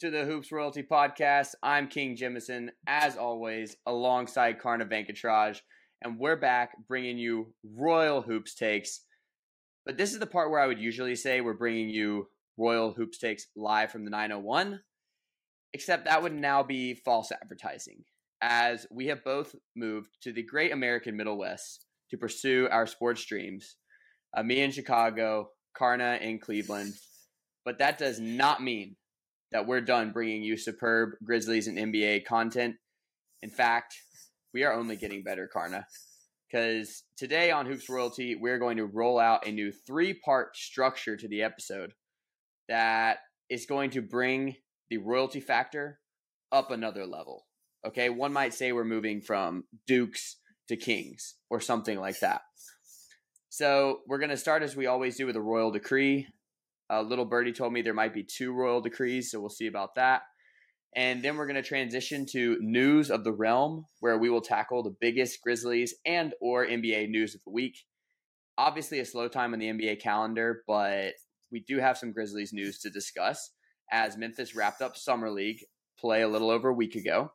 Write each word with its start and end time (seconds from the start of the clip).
to 0.00 0.10
the 0.10 0.24
Hoops 0.24 0.52
Royalty 0.52 0.84
Podcast. 0.84 1.56
I'm 1.60 1.88
King 1.88 2.16
Jimison, 2.16 2.68
as 2.86 3.16
always, 3.16 3.76
alongside 3.84 4.60
Karna 4.60 4.86
Venkatraj, 4.86 5.58
and 6.02 6.20
we're 6.20 6.36
back 6.36 6.70
bringing 6.86 7.18
you 7.18 7.52
Royal 7.64 8.22
Hoops 8.22 8.54
takes. 8.54 9.00
But 9.84 9.96
this 9.96 10.12
is 10.12 10.20
the 10.20 10.26
part 10.26 10.52
where 10.52 10.60
I 10.60 10.68
would 10.68 10.78
usually 10.78 11.16
say 11.16 11.40
we're 11.40 11.54
bringing 11.54 11.88
you 11.88 12.28
Royal 12.56 12.92
Hoops 12.92 13.18
takes 13.18 13.48
live 13.56 13.90
from 13.90 14.04
the 14.04 14.10
901, 14.12 14.78
except 15.72 16.04
that 16.04 16.22
would 16.22 16.34
now 16.34 16.62
be 16.62 16.94
false 16.94 17.32
advertising, 17.32 18.04
as 18.40 18.86
we 18.92 19.08
have 19.08 19.24
both 19.24 19.52
moved 19.74 20.10
to 20.22 20.32
the 20.32 20.44
great 20.44 20.70
American 20.70 21.16
Middle 21.16 21.38
West 21.38 21.86
to 22.12 22.16
pursue 22.16 22.68
our 22.70 22.86
sports 22.86 23.24
dreams. 23.24 23.74
Uh, 24.36 24.44
me 24.44 24.60
in 24.60 24.70
Chicago, 24.70 25.48
Karna 25.76 26.20
in 26.22 26.38
Cleveland. 26.38 26.94
But 27.64 27.78
that 27.78 27.98
does 27.98 28.20
not 28.20 28.62
mean 28.62 28.94
that 29.52 29.66
we're 29.66 29.80
done 29.80 30.12
bringing 30.12 30.42
you 30.42 30.56
superb 30.56 31.10
Grizzlies 31.24 31.66
and 31.66 31.78
NBA 31.78 32.24
content. 32.24 32.76
In 33.42 33.50
fact, 33.50 33.94
we 34.52 34.64
are 34.64 34.72
only 34.72 34.96
getting 34.96 35.22
better, 35.22 35.48
Karna. 35.50 35.86
Because 36.50 37.04
today 37.16 37.50
on 37.50 37.66
Hoops 37.66 37.88
Royalty, 37.88 38.34
we're 38.34 38.58
going 38.58 38.78
to 38.78 38.86
roll 38.86 39.18
out 39.18 39.46
a 39.46 39.52
new 39.52 39.70
three 39.70 40.14
part 40.14 40.56
structure 40.56 41.16
to 41.16 41.28
the 41.28 41.42
episode 41.42 41.92
that 42.68 43.18
is 43.50 43.66
going 43.66 43.90
to 43.90 44.02
bring 44.02 44.56
the 44.90 44.98
royalty 44.98 45.40
factor 45.40 46.00
up 46.50 46.70
another 46.70 47.06
level. 47.06 47.46
Okay, 47.86 48.08
one 48.08 48.32
might 48.32 48.54
say 48.54 48.72
we're 48.72 48.84
moving 48.84 49.20
from 49.20 49.64
Dukes 49.86 50.36
to 50.68 50.76
Kings 50.76 51.34
or 51.50 51.60
something 51.60 51.98
like 51.98 52.20
that. 52.20 52.42
So 53.48 54.00
we're 54.06 54.18
going 54.18 54.30
to 54.30 54.36
start 54.36 54.62
as 54.62 54.76
we 54.76 54.86
always 54.86 55.16
do 55.16 55.26
with 55.26 55.36
a 55.36 55.40
royal 55.40 55.70
decree. 55.70 56.28
Uh, 56.90 57.02
little 57.02 57.24
birdie 57.24 57.52
told 57.52 57.72
me 57.72 57.82
there 57.82 57.94
might 57.94 58.14
be 58.14 58.24
two 58.24 58.52
royal 58.52 58.80
decrees, 58.80 59.30
so 59.30 59.40
we'll 59.40 59.48
see 59.48 59.66
about 59.66 59.94
that. 59.96 60.22
And 60.96 61.22
then 61.22 61.36
we're 61.36 61.46
going 61.46 61.62
to 61.62 61.62
transition 61.62 62.24
to 62.32 62.56
news 62.60 63.10
of 63.10 63.22
the 63.22 63.32
realm, 63.32 63.86
where 64.00 64.18
we 64.18 64.30
will 64.30 64.40
tackle 64.40 64.82
the 64.82 64.96
biggest 64.98 65.42
Grizzlies 65.42 65.94
and 66.06 66.34
or 66.40 66.66
NBA 66.66 67.10
news 67.10 67.34
of 67.34 67.42
the 67.44 67.50
week. 67.50 67.84
Obviously, 68.56 68.98
a 68.98 69.04
slow 69.04 69.28
time 69.28 69.52
on 69.52 69.58
the 69.58 69.68
NBA 69.68 70.00
calendar, 70.00 70.62
but 70.66 71.12
we 71.52 71.60
do 71.60 71.78
have 71.78 71.98
some 71.98 72.12
Grizzlies 72.12 72.52
news 72.52 72.78
to 72.80 72.90
discuss 72.90 73.50
as 73.90 74.16
Memphis 74.16 74.54
wrapped 74.54 74.82
up 74.82 74.96
summer 74.96 75.30
league 75.30 75.60
play 75.98 76.22
a 76.22 76.28
little 76.28 76.50
over 76.50 76.68
a 76.68 76.74
week 76.74 76.94
ago. 76.94 77.32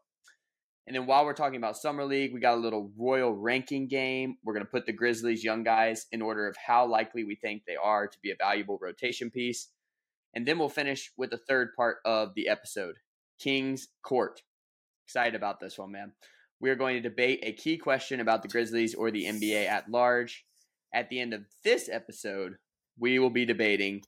And 0.85 0.95
then 0.95 1.05
while 1.05 1.25
we're 1.25 1.33
talking 1.33 1.57
about 1.57 1.77
summer 1.77 2.03
league, 2.03 2.33
we 2.33 2.41
got 2.41 2.57
a 2.57 2.61
little 2.61 2.91
royal 2.97 3.33
ranking 3.33 3.87
game. 3.87 4.35
We're 4.43 4.53
going 4.53 4.65
to 4.65 4.71
put 4.71 4.85
the 4.85 4.91
Grizzlies 4.91 5.43
young 5.43 5.63
guys 5.63 6.07
in 6.11 6.21
order 6.21 6.47
of 6.47 6.57
how 6.57 6.85
likely 6.85 7.23
we 7.23 7.35
think 7.35 7.63
they 7.65 7.77
are 7.81 8.07
to 8.07 8.17
be 8.21 8.31
a 8.31 8.35
valuable 8.37 8.77
rotation 8.81 9.31
piece. 9.31 9.69
And 10.35 10.45
then 10.45 10.59
we'll 10.59 10.69
finish 10.69 11.11
with 11.17 11.29
the 11.29 11.37
third 11.37 11.69
part 11.77 11.97
of 12.03 12.33
the 12.35 12.49
episode, 12.49 12.95
King's 13.39 13.87
Court. 14.03 14.41
Excited 15.07 15.35
about 15.35 15.59
this 15.61 15.77
one, 15.77 15.91
man. 15.91 16.11
We 16.59 16.69
are 16.69 16.75
going 16.75 16.95
to 17.01 17.09
debate 17.09 17.39
a 17.43 17.53
key 17.53 17.77
question 17.77 18.19
about 18.19 18.41
the 18.41 18.49
Grizzlies 18.49 18.95
or 18.95 19.09
the 19.09 19.25
NBA 19.25 19.67
at 19.67 19.89
large. 19.89 20.45
At 20.93 21.09
the 21.09 21.19
end 21.19 21.33
of 21.33 21.45
this 21.63 21.89
episode, 21.89 22.55
we 22.99 23.19
will 23.19 23.29
be 23.29 23.45
debating 23.45 24.01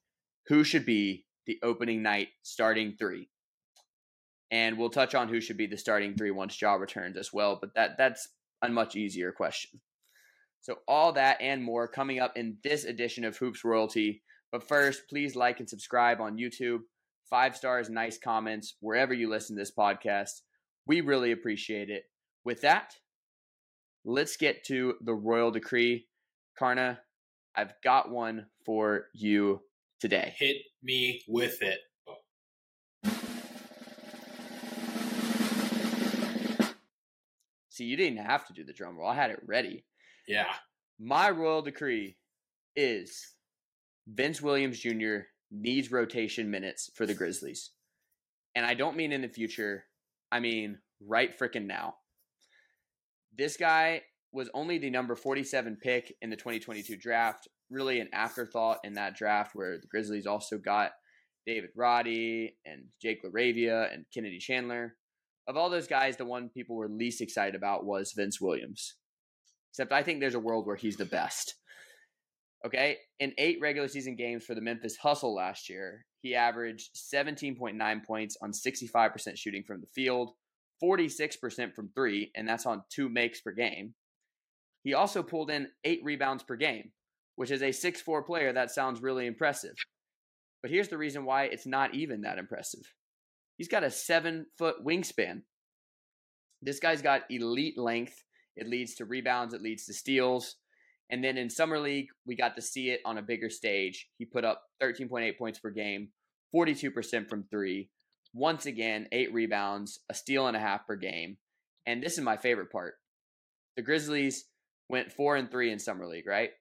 who 0.48 0.64
should 0.64 0.86
be 0.86 1.26
the 1.48 1.60
opening 1.64 2.04
night 2.04 2.30
starting 2.44 2.96
three 2.98 3.30
and 4.56 4.78
we'll 4.78 4.90
touch 4.90 5.14
on 5.16 5.28
who 5.28 5.42
should 5.42 5.58
be 5.58 5.68
the 5.68 5.76
starting 5.76 6.16
three 6.16 6.32
once 6.32 6.62
Ja 6.62 6.76
returns 6.76 7.18
as 7.18 7.34
well. 7.34 7.58
But 7.60 7.76
that 7.76 7.98
that's 7.98 8.30
a 8.62 8.70
much 8.70 8.96
easier 8.96 9.34
question. 9.34 9.82
So 10.62 10.78
all 10.88 11.12
that 11.12 11.42
and 11.42 11.62
more 11.62 11.90
coming 11.90 12.20
up 12.20 12.38
in 12.38 12.56
this 12.64 12.86
edition 12.86 13.26
of 13.26 13.36
Hoops 13.36 13.66
Royalty. 13.66 14.24
But 14.54 14.66
first, 14.66 15.10
please 15.10 15.36
like 15.36 15.60
and 15.60 15.70
subscribe 15.70 16.22
on 16.22 16.38
YouTube. 16.38 16.80
Five 17.30 17.58
stars, 17.58 17.90
nice 17.90 18.18
comments 18.18 18.76
wherever 18.80 19.14
you 19.14 19.30
listen 19.30 19.58
to 19.58 19.62
this 19.62 19.74
podcast. 19.78 20.42
We 20.88 21.02
really 21.02 21.34
appreciate 21.34 21.90
it. 21.90 22.04
With 22.46 22.62
that, 22.62 22.94
let's 24.06 24.38
get 24.38 24.64
to 24.68 24.94
the 25.02 25.14
royal 25.14 25.52
decree. 25.52 26.08
Karna, 26.58 27.02
I've 27.58 27.74
got 27.84 28.10
one 28.10 28.46
for 28.66 29.08
you 29.14 29.64
today. 30.00 30.34
Hit 30.38 30.58
me 30.82 31.24
with 31.28 31.62
it. 31.62 31.80
See, 37.76 37.84
you 37.84 37.98
didn't 37.98 38.26
have 38.26 38.48
to 38.48 38.54
do 38.54 38.64
the 38.64 38.72
drum 38.72 38.98
roll. 38.98 39.10
I 39.10 39.16
had 39.16 39.32
it 39.32 39.42
ready. 39.46 39.84
Yeah. 40.30 40.48
My 40.98 41.30
royal 41.30 41.62
decree 41.62 42.16
is 42.74 43.34
Vince 44.08 44.42
Williams 44.42 44.80
Jr. 44.80 45.18
needs 45.52 45.92
rotation 45.92 46.50
minutes 46.50 46.90
for 46.96 47.06
the 47.06 47.14
Grizzlies. 47.14 47.72
And 48.56 48.66
I 48.66 48.76
don't 48.76 48.96
mean 48.96 49.12
in 49.12 49.22
the 49.22 49.28
future, 49.28 49.84
I 50.32 50.40
mean 50.40 50.78
right 51.06 51.38
freaking 51.38 51.66
now. 51.66 51.96
This 53.38 53.58
guy 53.58 54.04
was 54.32 54.50
only 54.54 54.78
the 54.78 54.90
number 54.90 55.14
47 55.14 55.76
pick 55.84 56.16
in 56.22 56.30
the 56.30 56.38
2022 56.38 56.96
draft, 56.96 57.50
really 57.70 58.00
an 58.00 58.08
afterthought 58.14 58.78
in 58.86 58.94
that 58.94 59.18
draft 59.18 59.52
where 59.54 59.80
the 59.80 59.88
Grizzlies 59.88 60.28
also 60.28 60.58
got 60.58 60.92
David 61.46 61.72
Roddy 61.76 62.56
and 62.66 62.86
Jake 63.02 63.22
LaRavia 63.26 63.94
and 63.94 64.06
Kennedy 64.14 64.40
Chandler 64.40 64.96
of 65.48 65.58
all 65.58 65.70
those 65.70 65.88
guys, 65.88 66.18
the 66.18 66.26
one 66.26 66.50
people 66.50 66.76
were 66.76 66.90
least 66.90 67.22
excited 67.22 67.56
about 67.56 67.86
was 67.86 68.14
Vince 68.14 68.42
Williams. 68.42 68.96
Except 69.72 69.92
I 69.92 70.04
think 70.04 70.20
there's 70.20 70.36
a 70.36 70.40
world 70.40 70.66
where 70.66 70.76
he's 70.76 70.98
the 70.98 71.06
best. 71.06 71.56
Okay. 72.66 72.98
In 73.20 73.34
eight 73.38 73.60
regular 73.62 73.88
season 73.88 74.16
games 74.16 74.44
for 74.44 74.56
the 74.56 74.62
Memphis 74.62 74.98
Hustle 74.98 75.36
last 75.36 75.70
year, 75.70 76.06
he 76.22 76.34
averaged 76.34 76.96
17.9 76.96 78.04
points 78.06 78.38
on 78.42 78.52
65% 78.52 79.38
shooting 79.38 79.64
from 79.64 79.82
the 79.82 79.88
field, 79.94 80.32
46% 80.84 81.74
from 81.76 81.90
three, 81.94 82.32
and 82.36 82.48
that's 82.48 82.66
on 82.66 82.84
two 82.90 83.08
makes 83.10 83.42
per 83.42 83.52
game. 83.52 83.94
He 84.84 84.94
also 84.94 85.22
pulled 85.22 85.52
in 85.52 85.68
eight 85.84 86.02
rebounds 86.04 86.44
per 86.44 86.56
game, 86.56 86.92
which 87.36 87.52
is 87.52 87.62
a 87.62 87.70
6'4 87.70 88.26
player 88.26 88.54
that 88.54 88.72
sounds 88.72 89.02
really 89.02 89.28
impressive. 89.28 89.76
But 90.62 90.72
here's 90.72 90.88
the 90.88 90.98
reason 90.98 91.26
why 91.26 91.44
it's 91.44 91.68
not 91.68 91.94
even 91.94 92.22
that 92.22 92.40
impressive. 92.40 92.82
He's 93.58 93.68
got 93.68 93.84
a 93.84 93.92
seven 93.92 94.48
foot 94.58 94.86
wingspan. 94.86 95.42
This 96.62 96.80
guy's 96.80 97.02
got 97.02 97.24
elite 97.30 97.78
length. 97.78 98.24
It 98.56 98.68
leads 98.68 98.96
to 98.96 99.06
rebounds, 99.06 99.54
it 99.54 99.62
leads 99.62 99.86
to 99.86 99.94
steals. 99.94 100.56
And 101.10 101.24
then 101.24 101.38
in 101.38 101.50
Summer 101.50 101.80
League, 101.80 102.08
we 102.26 102.36
got 102.36 102.56
to 102.56 102.62
see 102.62 102.90
it 102.90 103.02
on 103.06 103.18
a 103.18 103.22
bigger 103.22 103.50
stage. 103.50 104.08
He 104.18 104.26
put 104.26 104.44
up 104.44 104.64
13.8 104.82 105.38
points 105.38 105.60
per 105.60 105.70
game, 105.70 106.10
42% 106.56 107.30
from 107.30 107.44
three. 107.52 107.90
Once 108.34 108.66
again, 108.66 109.08
eight 109.12 109.32
rebounds, 109.34 110.00
a 110.10 110.14
steal 110.14 110.48
and 110.48 110.58
a 110.58 110.60
half 110.60 110.88
per 110.88 110.96
game. 110.96 111.38
And 111.86 112.02
this 112.02 112.14
is 112.14 112.24
my 112.24 112.38
favorite 112.38 112.72
part. 112.72 112.96
The 113.76 113.84
Grizzlies 113.84 114.46
went 114.90 115.12
four 115.12 115.36
and 115.36 115.52
three 115.52 115.72
in 115.72 115.80
Summer 115.80 116.08
League, 116.08 116.28
right? 116.28 116.52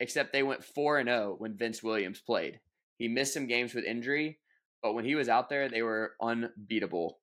Except 0.00 0.32
they 0.32 0.42
went 0.42 0.64
four 0.64 0.98
and 0.98 1.08
zero 1.08 1.32
oh 1.32 1.36
when 1.38 1.56
Vince 1.56 1.82
Williams 1.82 2.20
played. 2.20 2.60
He 2.98 3.08
missed 3.08 3.34
some 3.34 3.46
games 3.46 3.74
with 3.74 3.84
injury, 3.84 4.38
but 4.82 4.94
when 4.94 5.04
he 5.04 5.14
was 5.14 5.28
out 5.28 5.48
there, 5.48 5.68
they 5.68 5.82
were 5.82 6.12
unbeatable. 6.20 7.18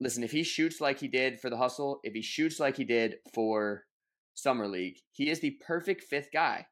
Listen, 0.00 0.22
if 0.22 0.30
he 0.30 0.42
shoots 0.42 0.80
like 0.80 1.00
he 1.00 1.08
did 1.08 1.40
for 1.40 1.50
the 1.50 1.56
hustle, 1.56 2.00
if 2.02 2.12
he 2.12 2.22
shoots 2.22 2.60
like 2.60 2.76
he 2.76 2.84
did 2.84 3.16
for 3.34 3.84
Summer 4.34 4.68
League, 4.68 4.98
he 5.12 5.30
is 5.30 5.40
the 5.40 5.58
perfect 5.66 6.02
fifth 6.02 6.28
guy. 6.32 6.66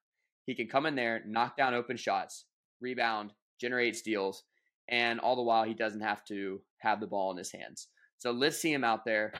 He 0.47 0.55
can 0.55 0.69
come 0.69 0.85
in 0.85 0.95
there, 0.95 1.23
knock 1.27 1.57
down 1.57 1.75
open 1.75 1.97
shots, 1.97 2.45
rebound, 2.81 3.33
generate 3.61 3.97
steals, 3.97 4.45
and 4.89 5.19
all 5.21 5.37
the 5.37 5.43
while 5.43 5.65
he 5.65 5.73
doesn't 5.73 6.03
have 6.03 6.23
to 6.27 6.61
have 6.79 7.01
the 7.01 7.06
ball 7.06 7.31
in 7.31 7.39
his 7.39 7.51
hands. 7.51 7.89
So 8.19 8.31
let's 8.31 8.59
see 8.59 8.73
him 8.73 8.85
out 8.85 9.06
there. 9.06 9.33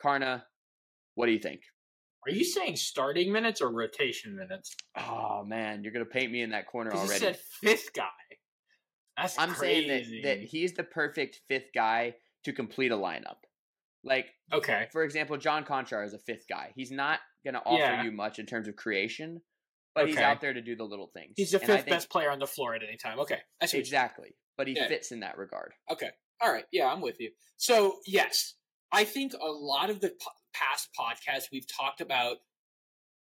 Karna, 0.00 0.44
what 1.16 1.26
do 1.26 1.32
you 1.32 1.40
think? 1.40 1.60
Are 2.26 2.32
you 2.32 2.44
saying 2.44 2.76
starting 2.76 3.32
minutes 3.32 3.60
or 3.60 3.72
rotation 3.72 4.36
minutes? 4.36 4.76
Oh 4.96 5.42
man, 5.44 5.82
you're 5.82 5.92
gonna 5.92 6.04
paint 6.04 6.30
me 6.30 6.42
in 6.42 6.50
that 6.50 6.68
corner 6.68 6.92
already. 6.92 7.12
You 7.12 7.18
said 7.18 7.38
fifth 7.60 7.92
guy. 7.92 8.04
That's 9.16 9.38
I'm 9.38 9.50
crazy. 9.50 9.88
saying 9.88 10.22
that, 10.22 10.28
that 10.28 10.44
he's 10.44 10.72
the 10.72 10.84
perfect 10.84 11.40
fifth 11.48 11.70
guy 11.74 12.14
to 12.44 12.52
complete 12.52 12.92
a 12.92 12.96
lineup. 12.96 13.36
Like, 14.04 14.30
okay, 14.52 14.88
for 14.90 15.04
example, 15.04 15.36
John 15.36 15.64
Konchar 15.64 16.04
is 16.04 16.12
a 16.12 16.18
fifth 16.18 16.46
guy. 16.48 16.72
He's 16.74 16.90
not 16.90 17.20
going 17.44 17.54
to 17.54 17.60
offer 17.60 17.78
yeah. 17.78 18.02
you 18.02 18.10
much 18.10 18.38
in 18.38 18.46
terms 18.46 18.66
of 18.66 18.74
creation, 18.74 19.40
but 19.94 20.04
okay. 20.04 20.12
he's 20.12 20.20
out 20.20 20.40
there 20.40 20.52
to 20.52 20.60
do 20.60 20.74
the 20.74 20.84
little 20.84 21.10
things. 21.14 21.34
He's 21.36 21.52
the 21.52 21.60
fifth 21.60 21.86
best 21.86 22.10
player 22.10 22.30
on 22.30 22.38
the 22.38 22.46
floor 22.46 22.74
at 22.74 22.82
any 22.82 22.96
time. 22.96 23.20
Okay, 23.20 23.38
exactly. 23.60 24.34
But 24.56 24.66
he 24.66 24.74
yeah. 24.74 24.88
fits 24.88 25.12
in 25.12 25.20
that 25.20 25.38
regard. 25.38 25.72
Okay, 25.90 26.10
all 26.40 26.52
right, 26.52 26.64
yeah, 26.72 26.88
I'm 26.88 27.00
with 27.00 27.20
you. 27.20 27.30
So 27.56 27.96
yes, 28.06 28.54
I 28.90 29.04
think 29.04 29.34
a 29.34 29.50
lot 29.50 29.88
of 29.88 30.00
the 30.00 30.08
po- 30.08 30.30
past 30.52 30.88
podcasts 30.98 31.46
we've 31.52 31.66
talked 31.66 32.00
about 32.00 32.38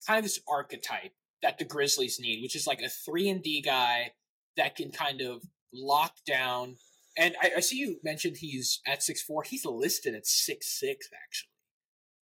kind 0.06 0.18
of 0.18 0.24
this 0.24 0.40
archetype 0.48 1.12
that 1.42 1.58
the 1.58 1.64
Grizzlies 1.64 2.18
need, 2.20 2.42
which 2.42 2.54
is 2.54 2.66
like 2.66 2.82
a 2.82 2.88
three 2.88 3.28
and 3.28 3.42
D 3.42 3.62
guy 3.62 4.12
that 4.56 4.76
can 4.76 4.90
kind 4.90 5.20
of 5.20 5.42
locked 5.72 6.24
down. 6.26 6.76
And 7.16 7.34
I, 7.42 7.52
I 7.56 7.60
see 7.60 7.78
you 7.78 7.98
mentioned 8.04 8.36
he's 8.38 8.80
at 8.86 9.02
six 9.02 9.22
four. 9.22 9.42
He's 9.42 9.64
listed 9.64 10.14
at 10.14 10.26
six 10.26 10.78
six 10.78 11.08
actually. 11.12 11.50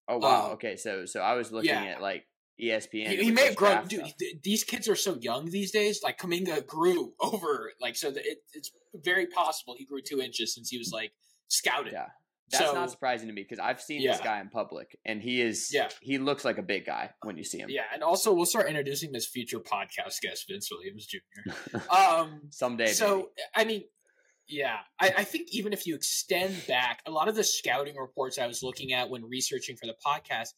Oh 0.08 0.18
wow. 0.18 0.46
Um, 0.46 0.52
okay, 0.52 0.76
so 0.76 1.04
so 1.04 1.20
I 1.20 1.34
was 1.34 1.52
looking 1.52 1.70
yeah. 1.70 1.84
at 1.84 2.00
like 2.00 2.26
ESPN. 2.60 3.08
He, 3.08 3.16
he 3.24 3.30
may 3.30 3.46
have 3.46 3.56
grown, 3.56 3.86
dude. 3.86 4.12
Th- 4.18 4.36
these 4.42 4.64
kids 4.64 4.88
are 4.88 4.96
so 4.96 5.16
young 5.20 5.50
these 5.50 5.72
days. 5.72 6.00
Like 6.02 6.18
Kuminga 6.18 6.66
grew 6.66 7.12
over, 7.20 7.72
like 7.80 7.96
so. 7.96 8.08
It, 8.08 8.38
it's 8.52 8.70
very 8.94 9.26
possible 9.26 9.74
he 9.76 9.84
grew 9.84 10.00
two 10.00 10.20
inches 10.20 10.54
since 10.54 10.70
he 10.70 10.78
was 10.78 10.90
like 10.92 11.12
scouted. 11.48 11.92
Yeah, 11.92 12.08
that's 12.50 12.64
So- 12.64 12.74
not 12.74 12.90
surprising 12.90 13.28
to 13.28 13.34
me 13.34 13.42
because 13.42 13.58
I've 13.58 13.80
seen 13.80 14.00
Yeah. 14.02 14.12
this 14.12 14.20
guy 14.20 14.40
in 14.40 14.48
public, 14.50 14.98
and 15.04 15.20
he 15.22 15.40
is. 15.40 15.70
Yeah. 15.72 15.88
he 16.00 16.18
looks 16.18 16.44
like 16.44 16.58
a 16.58 16.62
big 16.62 16.84
guy 16.86 17.10
when 17.22 17.36
you 17.36 17.44
see 17.44 17.58
him. 17.58 17.68
Yeah, 17.70 17.84
and 17.92 18.02
also 18.02 18.32
we'll 18.32 18.46
start 18.46 18.68
introducing 18.68 19.12
this 19.12 19.26
future 19.26 19.58
podcast 19.60 20.20
guest, 20.22 20.46
Vince 20.48 20.70
Williams 20.70 21.06
Jr. 21.06 21.78
Um, 21.90 22.42
Someday. 22.50 22.88
so 22.92 23.16
baby. 23.16 23.30
I 23.54 23.64
mean, 23.64 23.84
yeah, 24.48 24.78
I, 25.00 25.12
I 25.18 25.24
think 25.24 25.48
even 25.52 25.72
if 25.72 25.86
you 25.86 25.94
extend 25.96 26.66
back, 26.68 27.02
a 27.04 27.10
lot 27.10 27.26
of 27.28 27.34
the 27.34 27.42
scouting 27.44 27.96
reports 27.96 28.38
I 28.38 28.46
was 28.46 28.62
looking 28.62 28.92
at 28.92 29.10
when 29.10 29.24
researching 29.24 29.76
for 29.76 29.86
the 29.86 29.96
podcast 30.06 30.50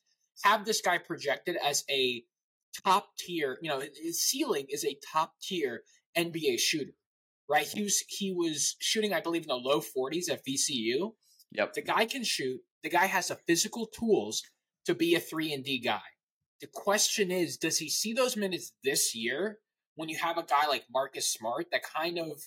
have 0.44 0.64
this 0.67 0.81
guy 0.82 0.99
projected 0.99 1.56
as 1.56 1.85
a 1.90 2.23
top 2.85 3.17
tier. 3.19 3.58
You 3.62 3.70
know, 3.70 3.81
his 3.81 4.23
ceiling 4.23 4.67
is 4.69 4.85
a 4.85 4.94
top 5.11 5.35
tier 5.40 5.85
NBA 6.17 6.58
shooter. 6.61 6.93
Right, 7.50 7.67
he 7.67 7.82
was 7.82 8.05
he 8.08 8.31
was 8.31 8.76
shooting, 8.79 9.14
I 9.14 9.23
believe, 9.23 9.44
in 9.44 9.49
the 9.49 9.55
low 9.56 9.81
40s 9.81 10.31
at 10.31 10.44
VCU. 10.44 11.14
Yep. 11.53 11.75
The 11.75 11.83
guy 11.83 12.05
can 12.05 12.25
shoot. 12.25 12.61
The 12.83 12.91
guy 12.91 13.06
has 13.06 13.29
the 13.29 13.39
physical 13.47 13.87
tools 13.87 14.43
to 14.87 14.95
be 14.95 15.15
a 15.15 15.21
three 15.21 15.53
and 15.53 15.65
D 15.65 15.81
guy. 15.81 16.00
The 16.61 16.69
question 16.73 17.31
is, 17.31 17.56
does 17.56 17.79
he 17.79 17.89
see 17.89 18.12
those 18.12 18.37
minutes 18.37 18.73
this 18.83 19.15
year 19.15 19.59
when 19.95 20.09
you 20.09 20.17
have 20.19 20.39
a 20.39 20.45
guy 20.45 20.67
like 20.69 20.85
Marcus 20.93 21.33
Smart 21.33 21.67
that 21.73 21.83
kind 21.83 22.19
of 22.19 22.43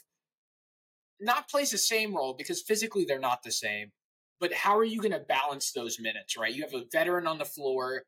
not 1.21 1.49
plays 1.49 1.71
the 1.71 1.77
same 1.77 2.15
role 2.15 2.33
because 2.37 2.61
physically 2.61 3.05
they're 3.05 3.19
not 3.19 3.43
the 3.43 3.51
same. 3.51 3.91
But 4.39 4.53
how 4.53 4.77
are 4.77 4.83
you 4.83 4.99
going 4.99 5.11
to 5.11 5.19
balance 5.19 5.71
those 5.71 5.99
minutes, 5.99 6.35
right? 6.35 6.53
You 6.53 6.63
have 6.63 6.73
a 6.73 6.85
veteran 6.91 7.27
on 7.27 7.37
the 7.37 7.45
floor 7.45 8.03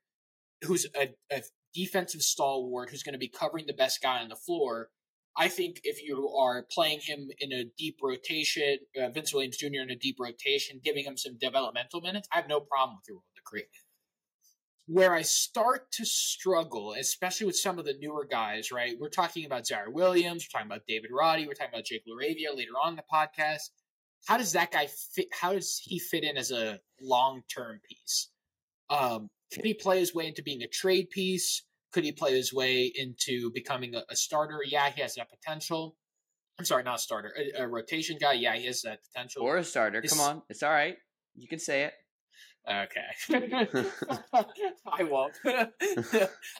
who's 0.63 0.87
a, 0.99 1.09
a 1.31 1.43
defensive 1.73 2.21
stalwart 2.21 2.89
who's 2.89 3.03
going 3.03 3.13
to 3.13 3.19
be 3.19 3.27
covering 3.27 3.65
the 3.67 3.73
best 3.73 4.01
guy 4.01 4.19
on 4.19 4.29
the 4.29 4.35
floor. 4.35 4.89
I 5.35 5.47
think 5.47 5.81
if 5.83 6.03
you 6.03 6.29
are 6.29 6.65
playing 6.71 6.99
him 7.01 7.29
in 7.39 7.51
a 7.51 7.65
deep 7.77 7.97
rotation, 8.03 8.77
uh, 9.01 9.09
Vince 9.09 9.33
Williams 9.33 9.57
Jr. 9.57 9.81
in 9.81 9.89
a 9.89 9.95
deep 9.95 10.17
rotation, 10.19 10.79
giving 10.83 11.03
him 11.03 11.17
some 11.17 11.37
developmental 11.39 12.01
minutes, 12.01 12.27
I 12.31 12.37
have 12.37 12.47
no 12.47 12.59
problem 12.59 12.97
with 12.97 13.07
your 13.07 13.15
role 13.15 13.23
decree. 13.35 13.65
Where 14.85 15.13
I 15.15 15.21
start 15.21 15.91
to 15.93 16.05
struggle, 16.05 16.93
especially 16.93 17.47
with 17.47 17.55
some 17.55 17.79
of 17.79 17.85
the 17.85 17.95
newer 17.99 18.27
guys, 18.29 18.71
right? 18.71 18.95
We're 18.99 19.09
talking 19.09 19.45
about 19.45 19.63
Ziaire 19.63 19.91
Williams, 19.91 20.45
we're 20.45 20.59
talking 20.59 20.71
about 20.71 20.85
David 20.87 21.09
Roddy, 21.11 21.47
we're 21.47 21.53
talking 21.53 21.73
about 21.73 21.85
Jake 21.85 22.03
LaRavia 22.05 22.55
later 22.55 22.73
on 22.83 22.91
in 22.91 22.95
the 22.97 23.03
podcast. 23.11 23.69
How 24.27 24.37
does 24.37 24.53
that 24.53 24.71
guy 24.71 24.87
fit? 24.87 25.27
How 25.33 25.53
does 25.53 25.81
he 25.83 25.99
fit 25.99 26.23
in 26.23 26.37
as 26.37 26.51
a 26.51 26.79
long 27.01 27.41
term 27.53 27.79
piece? 27.89 28.29
Um, 28.89 29.29
could 29.53 29.65
he 29.65 29.73
play 29.73 29.99
his 29.99 30.13
way 30.13 30.27
into 30.27 30.43
being 30.43 30.61
a 30.61 30.67
trade 30.67 31.09
piece? 31.09 31.63
Could 31.93 32.03
he 32.03 32.11
play 32.11 32.33
his 32.35 32.53
way 32.53 32.91
into 32.95 33.51
becoming 33.53 33.95
a, 33.95 34.03
a 34.09 34.15
starter? 34.15 34.59
Yeah, 34.65 34.89
he 34.89 35.01
has 35.01 35.15
that 35.15 35.29
potential. 35.29 35.95
I'm 36.59 36.65
sorry, 36.65 36.83
not 36.83 36.95
a 36.95 36.99
starter, 37.01 37.33
a, 37.57 37.63
a 37.63 37.67
rotation 37.67 38.17
guy. 38.19 38.33
Yeah, 38.33 38.55
he 38.55 38.65
has 38.67 38.81
that 38.81 38.99
potential. 39.03 39.43
or 39.43 39.57
a 39.57 39.63
starter. 39.63 39.99
It's- 39.99 40.11
Come 40.13 40.21
on, 40.27 40.41
it's 40.49 40.63
all 40.63 40.71
right. 40.71 40.97
You 41.35 41.47
can 41.47 41.59
say 41.59 41.83
it. 41.83 41.93
Okay. 42.69 43.09
I 44.87 45.03
won't. 45.03 45.33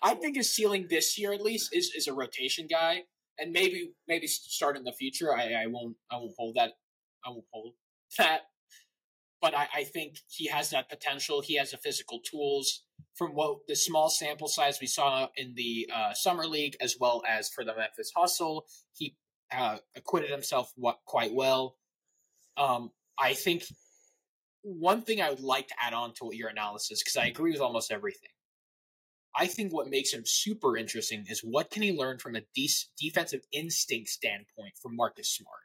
I 0.03 0.15
think 0.15 0.35
his 0.35 0.53
ceiling 0.53 0.88
this 0.89 1.18
year, 1.18 1.31
at 1.31 1.41
least, 1.41 1.69
is, 1.74 1.91
is 1.95 2.07
a 2.07 2.13
rotation 2.13 2.68
guy, 2.69 3.03
and 3.39 3.51
maybe 3.53 3.91
maybe 4.07 4.27
start 4.27 4.75
in 4.75 4.83
the 4.83 4.91
future. 4.91 5.33
I, 5.35 5.53
I 5.63 5.68
won't 5.68 5.95
I 6.12 6.18
won't 6.18 6.33
hold 6.38 6.56
that. 6.56 6.74
I 7.25 7.30
won't 7.30 7.45
hold 7.53 7.74
that. 8.18 8.41
But 9.44 9.54
I, 9.54 9.68
I 9.75 9.84
think 9.84 10.19
he 10.30 10.48
has 10.48 10.69
that 10.69 10.90
potential. 10.90 11.42
He 11.42 11.57
has 11.57 11.72
the 11.72 11.78
physical 11.78 12.22
tools 12.22 12.84
from 13.13 13.31
what 13.31 13.57
the 13.68 13.75
small 13.75 14.10
sample 14.10 14.48
size 14.48 14.78
we 14.80 14.88
saw 14.88 15.28
in 15.36 15.54
the 15.56 15.90
uh, 15.94 16.13
summer 16.13 16.48
league, 16.48 16.78
as 16.80 16.95
well 16.98 17.22
as 17.28 17.50
for 17.50 17.66
the 17.66 17.75
Memphis 17.75 18.13
Hustle. 18.16 18.66
He 18.94 19.18
uh, 19.51 19.80
acquitted 19.98 20.30
himself 20.30 20.72
quite 21.06 21.34
well. 21.34 21.75
Um, 22.56 22.92
I 23.19 23.34
think 23.34 23.66
one 24.62 25.01
thing 25.01 25.22
I 25.22 25.30
would 25.30 25.42
like 25.42 25.68
to 25.68 25.75
add 25.78 25.94
on 25.94 26.13
to 26.22 26.30
your 26.31 26.48
analysis, 26.48 27.04
because 27.04 27.18
I 27.18 27.25
agree 27.25 27.51
with 27.51 27.60
almost 27.60 27.92
everything. 27.92 28.30
I 29.36 29.48
think 29.48 29.74
what 29.74 29.90
makes 29.90 30.13
him 30.13 30.24
super 30.25 30.78
interesting 30.78 31.25
is 31.28 31.42
what 31.42 31.69
can 31.69 31.81
he 31.81 31.92
learn 31.92 32.18
from 32.18 32.38
a 32.38 32.42
de- 32.56 32.69
defensive 32.98 33.42
instinct 33.51 34.07
standpoint 34.07 34.75
from 34.81 34.95
Marcus 34.95 35.36
Smart. 35.36 35.63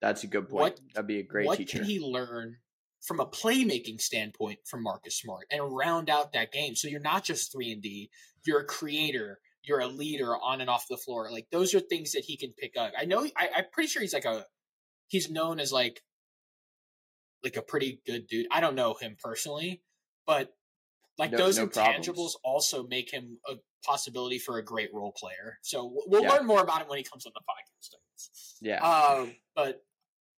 That's 0.00 0.22
a 0.22 0.28
good 0.28 0.48
point. 0.48 0.74
What- 0.74 0.80
That'd 0.94 1.08
be 1.08 1.18
a 1.18 1.24
great 1.24 1.48
what 1.48 1.58
teacher. 1.58 1.78
can 1.78 1.86
he 1.88 1.98
learn 1.98 2.58
from 3.02 3.20
a 3.20 3.26
playmaking 3.26 4.00
standpoint 4.00 4.58
from 4.66 4.82
Marcus 4.82 5.18
Smart 5.18 5.46
and 5.50 5.74
round 5.76 6.10
out 6.10 6.32
that 6.32 6.52
game? 6.52 6.74
So 6.74 6.88
you're 6.88 7.00
not 7.00 7.24
just 7.24 7.52
three 7.52 7.72
and 7.72 7.82
D, 7.82 8.10
you're 8.46 8.60
a 8.60 8.64
creator, 8.66 9.40
you're 9.62 9.80
a 9.80 9.86
leader 9.86 10.36
on 10.36 10.60
and 10.60 10.70
off 10.70 10.86
the 10.88 10.96
floor. 10.96 11.30
Like 11.30 11.48
those 11.50 11.74
are 11.74 11.80
things 11.80 12.12
that 12.12 12.24
he 12.24 12.36
can 12.36 12.52
pick 12.58 12.76
up. 12.78 12.92
I 12.98 13.04
know. 13.04 13.26
I, 13.36 13.48
I'm 13.56 13.64
pretty 13.72 13.88
sure 13.88 14.02
he's 14.02 14.14
like 14.14 14.24
a. 14.24 14.46
He's 15.08 15.30
known 15.30 15.60
as 15.60 15.72
like. 15.72 16.02
Like 17.42 17.56
a 17.56 17.62
pretty 17.62 18.02
good 18.06 18.26
dude. 18.26 18.46
I 18.50 18.60
don't 18.60 18.74
know 18.74 18.94
him 19.00 19.16
personally, 19.22 19.82
but 20.26 20.52
like 21.16 21.30
No- 21.32 21.38
those 21.38 21.56
no 21.58 21.68
intangibles 21.68 22.04
problems. 22.04 22.36
also 22.44 22.86
make 22.86 23.10
him 23.10 23.38
a 23.48 23.54
possibility 23.82 24.38
for 24.38 24.58
a 24.58 24.64
great 24.64 24.92
role 24.92 25.12
player. 25.16 25.58
So 25.62 25.90
we'll- 26.06 26.22
Yeah. 26.22 26.32
learn 26.34 26.46
more 26.46 26.60
about 26.60 26.82
him 26.82 26.88
when 26.88 26.98
he 26.98 27.04
comes 27.04 27.24
on 27.24 27.32
the 27.34 27.40
podcast. 27.40 28.56
yeah. 28.60 28.86
Um, 28.86 29.36
but 29.54 29.82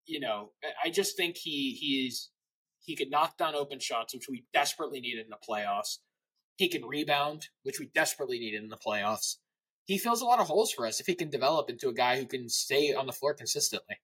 you 0.06 0.20
know, 0.20 0.52
I 0.84 0.92
just 0.92 1.18
think 1.18 1.38
he 1.38 1.74
he's 1.74 2.30
he 2.84 2.96
could 2.96 3.10
knock 3.12 3.38
down 3.38 3.56
open 3.56 3.80
shots, 3.80 4.14
which 4.14 4.28
we 4.30 4.46
desperately 4.54 5.00
needed 5.02 5.24
in 5.26 5.30
the 5.30 5.38
playoffs. 5.48 6.00
He 6.58 6.68
can 6.68 6.86
rebound, 6.86 7.48
which 7.64 7.80
we 7.80 7.90
desperately 7.94 8.40
needed 8.40 8.62
in 8.64 8.70
the 8.70 8.78
playoffs. 8.78 9.38
He 9.86 9.98
fills 9.98 10.22
a 10.22 10.26
lot 10.26 10.40
of 10.40 10.48
holes 10.48 10.72
for 10.72 10.86
us 10.86 11.00
if 11.00 11.06
he 11.08 11.16
can 11.16 11.30
develop 11.30 11.70
into 11.70 11.90
a 11.90 11.94
guy 11.94 12.18
who 12.20 12.26
can 12.26 12.50
stay 12.50 12.94
on 12.94 13.08
the 13.08 13.14
floor 13.14 13.34
consistently. 13.34 13.96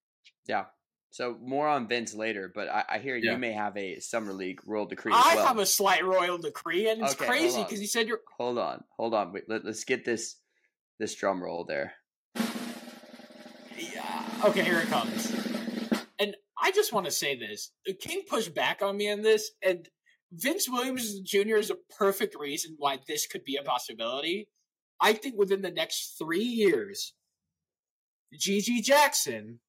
yeah. 0.48 0.66
So 1.10 1.38
more 1.42 1.68
on 1.70 1.88
Vince 1.88 2.14
later, 2.14 2.52
but 2.54 2.68
I, 2.68 2.84
I 2.90 2.98
hear 3.00 3.16
Yeah. 3.16 3.32
you 3.32 3.38
may 3.38 3.54
have 3.54 3.78
a 3.78 4.00
summer 4.00 4.34
league 4.34 4.60
royal 4.68 4.86
decree 4.86 5.14
as 5.14 5.24
I 5.26 5.36
well. 5.36 5.48
have 5.48 5.58
a 5.58 5.66
slight 5.66 6.04
royal 6.06 6.38
decree, 6.38 6.90
and 6.90 7.02
it's 7.02 7.14
Okay, 7.14 7.26
crazy 7.26 7.64
because 7.64 7.80
he 7.80 7.88
said 7.88 8.08
you're. 8.10 8.20
Hold 8.38 8.58
on, 8.60 8.84
hold 8.98 9.14
on. 9.14 9.32
Wait, 9.32 9.44
let, 9.48 9.64
us 9.66 9.84
get 9.86 10.04
this 10.04 10.36
this 11.00 11.16
drum 11.16 11.42
roll 11.42 11.64
there. 11.64 11.94
Yeah. 13.78 14.24
Okay, 14.46 14.64
here 14.64 14.80
it 14.80 14.88
comes. 14.90 15.32
I 16.62 16.72
just 16.72 16.94
want 16.94 17.06
to 17.06 17.12
say 17.12 17.38
this: 17.38 17.72
The 17.86 17.94
King 17.94 18.24
pushed 18.30 18.54
back 18.54 18.82
on 18.82 18.98
me 18.98 19.12
on 19.12 19.22
this, 19.22 19.52
and 19.64 19.88
Vince 20.32 20.70
Williams 20.70 21.20
Jr. 21.22 21.56
is 21.58 21.70
a 21.70 21.78
perfect 21.98 22.36
reason 22.38 22.76
why 22.78 23.00
this 23.08 23.28
could 23.28 23.44
be 23.44 23.56
a 23.56 23.64
possibility. 23.64 24.50
I 25.00 25.14
think 25.14 25.36
within 25.38 25.62
the 25.62 25.72
next 25.72 26.16
three 26.18 26.44
years, 26.44 27.14
GG 28.36 28.84
Jackson, 28.84 29.60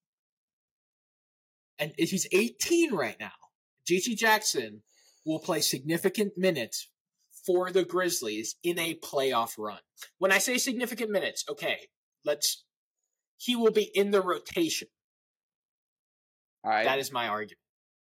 and 1.78 1.92
he's 1.96 2.26
18 2.32 2.94
right 2.94 3.16
now. 3.20 3.32
GG 3.88 4.16
Jackson 4.16 4.82
will 5.24 5.38
play 5.38 5.60
significant 5.60 6.32
minutes 6.36 6.88
for 7.46 7.70
the 7.70 7.84
Grizzlies 7.84 8.56
in 8.62 8.78
a 8.78 8.94
playoff 8.96 9.52
run. 9.58 9.78
When 10.18 10.32
I 10.32 10.38
say 10.38 10.58
significant 10.58 11.10
minutes, 11.10 11.44
okay, 11.48 11.88
let's 12.24 12.64
he 13.36 13.54
will 13.54 13.70
be 13.70 13.90
in 13.94 14.10
the 14.10 14.20
rotation. 14.20 14.88
All 16.68 16.74
right. 16.74 16.84
That 16.84 16.98
is 16.98 17.10
my 17.10 17.28
argument. 17.28 17.58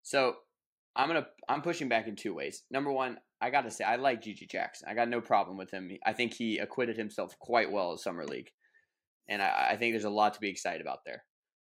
So 0.04 0.36
I'm 0.96 1.08
gonna 1.08 1.28
I'm 1.48 1.62
pushing 1.62 1.88
back 1.88 2.08
in 2.08 2.18
two 2.18 2.34
ways. 2.34 2.64
Number 2.70 2.92
one, 2.92 3.18
I 3.40 3.52
gotta 3.52 3.72
say 3.72 3.86
I 3.86 3.96
like 3.96 4.22
GG 4.22 4.50
Jackson. 4.50 4.90
I 4.90 4.96
got 4.96 5.08
no 5.08 5.22
problem 5.22 5.56
with 5.56 5.72
him. 5.72 5.90
I 6.06 6.12
think 6.12 6.34
he 6.34 6.58
acquitted 6.58 6.98
himself 6.98 7.40
quite 7.40 7.72
well 7.72 7.94
at 7.94 8.00
summer 8.00 8.26
league, 8.26 8.50
and 9.30 9.42
I, 9.42 9.70
I 9.72 9.78
think 9.78 9.94
there's 9.94 10.04
a 10.04 10.10
lot 10.10 10.34
to 10.34 10.42
be 10.42 10.50
excited 10.50 10.82
about 10.82 11.06
there. 11.06 11.24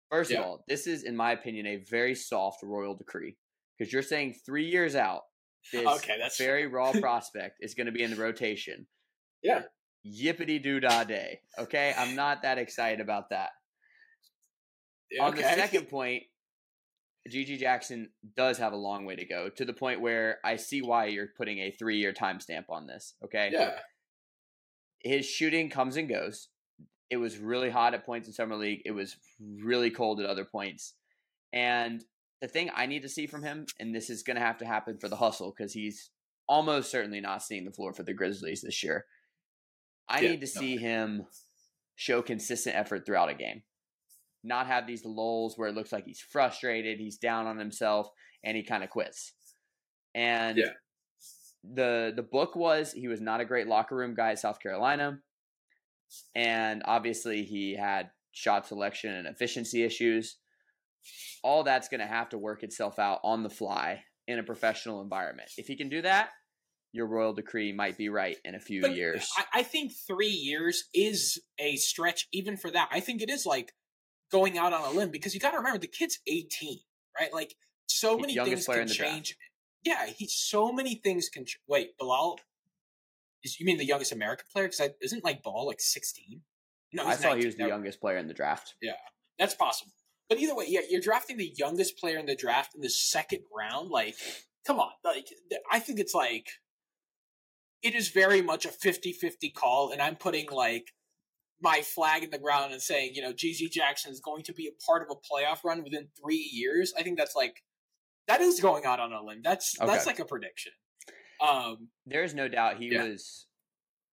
First 0.09 0.31
Yeah. 0.31 0.39
of 0.39 0.45
all, 0.45 0.63
this 0.69 0.87
is, 0.87 1.03
in 1.03 1.17
my 1.17 1.33
opinion, 1.33 1.65
a 1.65 1.77
very 1.89 2.15
soft 2.15 2.63
royal 2.63 2.95
decree 2.95 3.35
because 3.77 3.91
you're 3.91 4.01
saying 4.01 4.35
three 4.45 4.69
years 4.69 4.95
out, 4.95 5.23
this 5.73 5.85
Okay, 5.97 6.15
that's 6.17 6.37
very 6.37 6.67
raw 6.67 6.91
prospect 7.01 7.57
is 7.59 7.73
going 7.73 7.87
to 7.87 7.91
be 7.91 8.03
in 8.03 8.11
the 8.11 8.15
rotation. 8.17 8.87
Yeah. 9.43 9.63
Yippity 10.07 10.63
doo 10.63 10.79
dah 10.79 11.03
day. 11.03 11.39
Okay, 11.59 11.93
I'm 11.97 12.15
not 12.15 12.43
that 12.43 12.57
excited 12.57 13.01
about 13.01 13.31
that. 13.31 13.49
On 15.19 15.35
the 15.35 15.41
second 15.41 15.89
point, 15.89 16.23
GG 17.29 17.57
Jackson 17.59 18.09
does 18.35 18.57
have 18.59 18.73
a 18.73 18.77
long 18.77 19.05
way 19.05 19.15
to 19.15 19.25
go 19.25 19.49
to 19.49 19.65
the 19.65 19.73
point 19.73 20.01
where 20.01 20.37
I 20.43 20.57
see 20.57 20.81
why 20.81 21.05
you're 21.07 21.29
putting 21.37 21.59
a 21.59 21.71
three 21.71 21.97
year 21.97 22.13
timestamp 22.13 22.65
on 22.69 22.85
this. 22.87 23.15
Okay. 23.23 23.49
yeah, 23.51 23.71
His 24.99 25.25
shooting 25.25 25.69
comes 25.69 25.97
and 25.97 26.07
goes. 26.07 26.49
It 27.09 27.17
was 27.17 27.37
really 27.37 27.69
hot 27.69 27.93
at 27.93 28.05
points 28.05 28.27
in 28.27 28.33
Summer 28.33 28.55
League. 28.55 28.81
It 28.85 28.91
was 28.91 29.17
really 29.39 29.89
cold 29.91 30.19
at 30.19 30.25
other 30.25 30.45
points. 30.45 30.93
And 31.53 32.03
the 32.41 32.47
thing 32.47 32.69
I 32.75 32.85
need 32.85 33.03
to 33.03 33.09
see 33.09 33.27
from 33.27 33.43
him, 33.43 33.65
and 33.79 33.93
this 33.93 34.09
is 34.09 34.23
going 34.23 34.35
to 34.35 34.41
have 34.41 34.57
to 34.59 34.65
happen 34.65 34.97
for 34.97 35.07
the 35.09 35.15
hustle 35.15 35.53
because 35.55 35.73
he's 35.73 36.09
almost 36.47 36.91
certainly 36.91 37.21
not 37.21 37.41
seeing 37.43 37.65
the 37.65 37.71
floor 37.71 37.93
for 37.93 38.03
the 38.03 38.13
Grizzlies 38.13 38.61
this 38.61 38.83
year. 38.83 39.05
I 40.07 40.19
Yeah, 40.21 40.31
need 40.31 40.41
to 40.41 40.51
no. 40.55 40.61
see 40.61 40.77
him 40.77 41.25
show 41.95 42.21
consistent 42.21 42.75
effort 42.75 43.05
throughout 43.05 43.29
a 43.29 43.33
game. 43.33 43.63
Not 44.45 44.67
have 44.67 44.85
these 44.87 45.03
lulls 45.05 45.57
where 45.57 45.67
it 45.67 45.75
looks 45.75 45.91
like 45.91 46.05
he's 46.05 46.19
frustrated, 46.21 46.99
he's 46.99 47.17
down 47.17 47.47
on 47.47 47.57
himself, 47.57 48.09
and 48.43 48.55
he 48.55 48.63
kind 48.63 48.83
of 48.83 48.89
quits. 48.89 49.33
And 50.13 50.57
Yeah. 50.57 50.73
the 51.63 52.13
the 52.15 52.23
book 52.23 52.55
was 52.55 52.93
he 52.93 53.07
was 53.07 53.19
not 53.19 53.41
a 53.41 53.45
great 53.45 53.67
locker 53.67 53.95
room 53.95 54.13
guy 54.13 54.31
at 54.31 54.39
South 54.39 54.59
Carolina, 54.59 55.19
and 56.35 56.83
obviously 56.85 57.43
he 57.43 57.75
had 57.75 58.11
shot 58.31 58.67
selection 58.67 59.13
and 59.13 59.27
efficiency 59.27 59.83
issues. 59.83 60.37
All 61.43 61.63
that's 61.63 61.87
going 61.89 62.01
to 62.01 62.07
have 62.07 62.29
to 62.29 62.37
work 62.37 62.63
itself 62.63 62.99
out 62.99 63.19
on 63.23 63.43
the 63.43 63.49
fly 63.49 64.03
in 64.27 64.39
a 64.39 64.43
professional 64.43 65.01
environment. 65.01 65.49
If 65.57 65.67
he 65.67 65.75
can 65.75 65.89
do 65.89 66.01
that, 66.01 66.29
your 66.91 67.07
royal 67.07 67.33
decree 67.33 67.71
might 67.73 67.97
be 67.97 68.09
right 68.09 68.37
in 68.43 68.55
a 68.55 68.59
few 68.59 68.81
But 68.81 68.95
years. 68.95 69.27
I, 69.37 69.59
I 69.59 69.63
think 69.63 69.91
three 70.07 70.29
years 70.29 70.85
is 70.93 71.39
a 71.59 71.75
stretch 71.75 72.27
even 72.31 72.57
for 72.57 72.71
that. 72.71 72.89
I 72.91 72.99
think 73.01 73.21
it 73.21 73.29
is 73.29 73.45
like 73.45 73.73
going 74.31 74.57
out 74.57 74.73
on 74.73 74.81
a 74.81 74.97
limb 74.97 75.11
because 75.11 75.33
you 75.33 75.39
got 75.39 75.51
to 75.51 75.57
remember 75.57 75.79
the 75.79 75.87
kid's 75.87 76.19
18, 76.27 76.79
right? 77.19 77.33
Like 77.33 77.55
so 77.87 78.17
many 78.17 78.35
things 78.35 78.65
can 78.65 78.87
the 78.87 78.93
draft. 78.93 79.13
change. 79.13 79.37
Yeah, 79.83 80.07
he 80.07 80.27
so 80.27 80.71
many 80.71 80.95
things 80.95 81.29
can. 81.29 81.45
Ch- 81.45 81.59
Wait, 81.67 81.97
Bilal 81.99 82.39
is 83.45 83.59
you 83.59 83.65
mean 83.65 83.77
the 83.77 83.85
youngest 83.85 84.11
American 84.11 84.45
player? 84.51 84.67
Because 84.67 84.89
isn't 85.01 85.23
like 85.23 85.43
Ball 85.43 85.67
like 85.67 85.79
16? 85.79 86.41
No, 86.93 87.03
I 87.03 87.09
19. 87.11 87.39
he 87.39 87.45
was 87.45 87.55
the 87.55 87.67
youngest 87.67 88.01
player 88.01 88.17
in 88.17 88.27
the 88.27 88.33
draft. 88.33 88.75
Yeah, 88.81 88.93
that's 89.37 89.53
possible. 89.53 89.91
But 90.27 90.39
either 90.39 90.55
way, 90.55 90.65
yeah, 90.67 90.81
you're 90.89 91.01
drafting 91.01 91.37
the 91.37 91.53
youngest 91.55 91.97
player 91.99 92.17
in 92.17 92.25
the 92.25 92.35
draft 92.35 92.73
in 92.73 92.81
the 92.81 92.89
second 92.89 93.41
round. 93.55 93.89
Like, 93.89 94.15
come 94.65 94.79
on. 94.79 94.89
Like, 95.03 95.27
I 95.71 95.79
think 95.79 95.99
it's 95.99 96.15
like, 96.15 96.47
it 97.83 97.93
is 97.93 98.09
very 98.09 98.41
much 98.41 98.65
a 98.65 98.69
50 98.69 99.13
50 99.13 99.49
call. 99.51 99.91
And 99.91 100.01
I'm 100.01 100.15
putting 100.15 100.47
like 100.51 100.91
my 101.61 101.81
flag 101.81 102.23
in 102.23 102.29
the 102.31 102.37
ground 102.37 102.73
and 102.73 102.81
saying, 102.81 103.11
you 103.15 103.21
know, 103.21 103.31
GG 103.33 103.71
Jackson 103.71 104.11
is 104.11 104.19
going 104.19 104.43
to 104.43 104.53
be 104.53 104.67
a 104.67 104.83
part 104.85 105.01
of 105.01 105.09
a 105.09 105.15
playoff 105.15 105.63
run 105.63 105.83
within 105.83 106.07
three 106.21 106.49
years. 106.51 106.93
I 106.97 107.03
think 107.03 107.17
that's 107.17 107.35
like, 107.35 107.63
that 108.27 108.41
is 108.41 108.59
going 108.59 108.85
out 108.85 108.99
on 108.99 109.13
a 109.13 109.23
limb. 109.23 109.41
That's, 109.43 109.73
that's 109.79 110.05
like 110.05 110.19
a 110.19 110.25
prediction. 110.25 110.73
Um, 111.39 111.89
There 112.05 112.23
is 112.23 112.33
no 112.33 112.47
doubt 112.47 112.77
he 112.77 112.89
Yeah. 112.93 113.03
was 113.03 113.47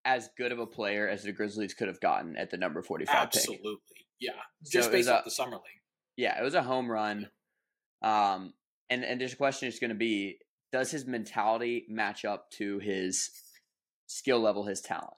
as 0.05 0.29
good 0.37 0.53
of 0.53 0.59
a 0.59 0.67
player 0.67 1.09
as 1.09 1.23
the 1.23 1.33
Grizzlies 1.33 1.75
could 1.75 1.89
have 1.89 2.01
gotten 2.01 2.37
at 2.37 2.51
the 2.51 2.57
number 2.57 2.83
45 2.83 3.15
pick. 3.15 3.23
absolutely. 3.23 3.77
Yeah. 4.21 4.33
Just 4.65 4.89
was 4.91 4.93
based 4.99 5.09
a- 5.09 5.19
off 5.19 5.25
the 5.25 5.31
summer 5.31 5.57
league. 5.57 5.81
Yeah, 6.17 6.39
it 6.39 6.43
was 6.43 6.55
a 6.55 6.63
home 6.63 6.91
run. 6.91 7.31
Um, 8.03 8.53
and 8.91 9.05
and 9.05 9.21
there's 9.21 9.33
a 9.33 9.37
question 9.37 9.69
is 9.69 9.79
going 9.79 9.91
to 9.91 9.97
be: 9.97 10.39
Does 10.73 10.91
his 10.91 11.07
mentality 11.07 11.87
match 11.89 12.25
up 12.25 12.51
to 12.53 12.79
his 12.81 13.31
skill 14.09 14.41
level, 14.41 14.67
his 14.67 14.81
talent? 14.81 15.15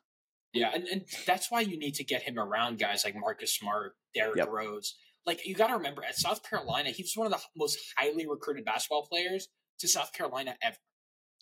Yeah, 0.54 0.70
and, 0.74 0.84
and 0.88 1.02
that's 1.26 1.50
why 1.50 1.60
you 1.60 1.78
need 1.78 1.94
to 1.96 2.04
get 2.04 2.22
him 2.22 2.38
around 2.38 2.78
guys 2.78 3.04
like 3.04 3.14
Marcus 3.16 3.54
Smart, 3.54 3.94
Derrick 4.14 4.36
Yep. 4.38 4.48
Rose. 4.50 4.94
Like 5.26 5.46
you 5.46 5.54
got 5.54 5.66
to 5.68 5.74
remember, 5.74 6.04
at 6.04 6.16
South 6.16 6.42
Carolina, 6.48 6.90
he 6.90 7.02
was 7.02 7.12
one 7.16 7.26
of 7.26 7.32
the 7.32 7.40
most 7.56 7.78
highly 7.98 8.26
recruited 8.28 8.64
basketball 8.64 9.06
players 9.10 9.48
to 9.80 9.88
South 9.88 10.12
Carolina 10.12 10.56
ever. 10.62 10.76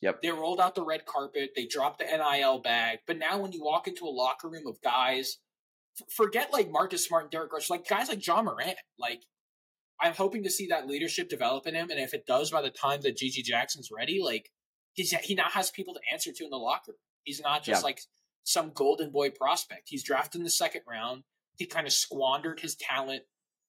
Yep. 0.01 0.23
They 0.23 0.31
rolled 0.31 0.61
out 0.61 0.75
the 0.75 0.85
red 0.85 1.05
carpet, 1.07 1.51
they 1.55 1.67
dropped 1.67 1.99
the 2.01 2.05
NIL 2.07 2.61
bag, 2.61 3.01
but 3.07 3.19
now 3.19 3.39
when 3.39 3.53
you 3.53 3.63
walk 3.63 3.87
into 3.87 4.05
a 4.05 4.11
locker 4.11 4.49
room 4.49 4.67
of 4.67 4.81
guys, 4.83 5.39
f- 6.01 6.09
forget 6.11 6.53
like 6.53 6.71
Marcus 6.71 7.05
Smart 7.07 7.25
and 7.25 7.31
Derrick 7.31 7.53
Rose, 7.53 7.71
like 7.71 7.87
guys 7.87 8.09
like 8.09 8.27
Ja 8.27 8.43
Morant, 8.43 8.77
like. 8.99 9.23
I'm 10.01 10.15
hoping 10.15 10.43
to 10.43 10.51
see 10.51 10.67
that 10.67 10.89
leadership 10.89 11.29
develop 11.29 11.65
in 11.69 11.77
him, 11.77 11.89
and 11.91 12.01
if 12.01 12.13
it 12.13 12.27
does 12.27 12.51
by 12.51 12.61
the 12.61 12.71
time 12.71 13.03
that 13.03 13.17
GG 13.17 13.45
Jackson's 13.45 13.91
ready, 13.97 14.21
like 14.21 14.51
he's 14.95 15.13
he 15.13 15.37
now 15.37 15.49
has 15.49 15.71
people 15.71 15.95
to 15.95 16.01
answer 16.13 16.33
to 16.35 16.43
in 16.45 16.51
the 16.51 16.57
locker. 16.57 16.95
He's 17.23 17.41
not 17.41 17.63
just 17.63 17.83
Yeah. 17.83 17.85
like 17.87 18.01
some 18.45 18.73
golden 18.75 19.11
boy 19.11 19.31
prospect. 19.31 19.89
He's 19.89 20.03
drafted 20.03 20.41
in 20.41 20.45
the 20.45 20.51
second 20.51 20.83
round. 20.89 21.25
He 21.57 21.67
kind 21.67 21.87
of 21.87 21.93
squandered 21.93 22.61
his 22.61 22.75
talent 22.77 23.23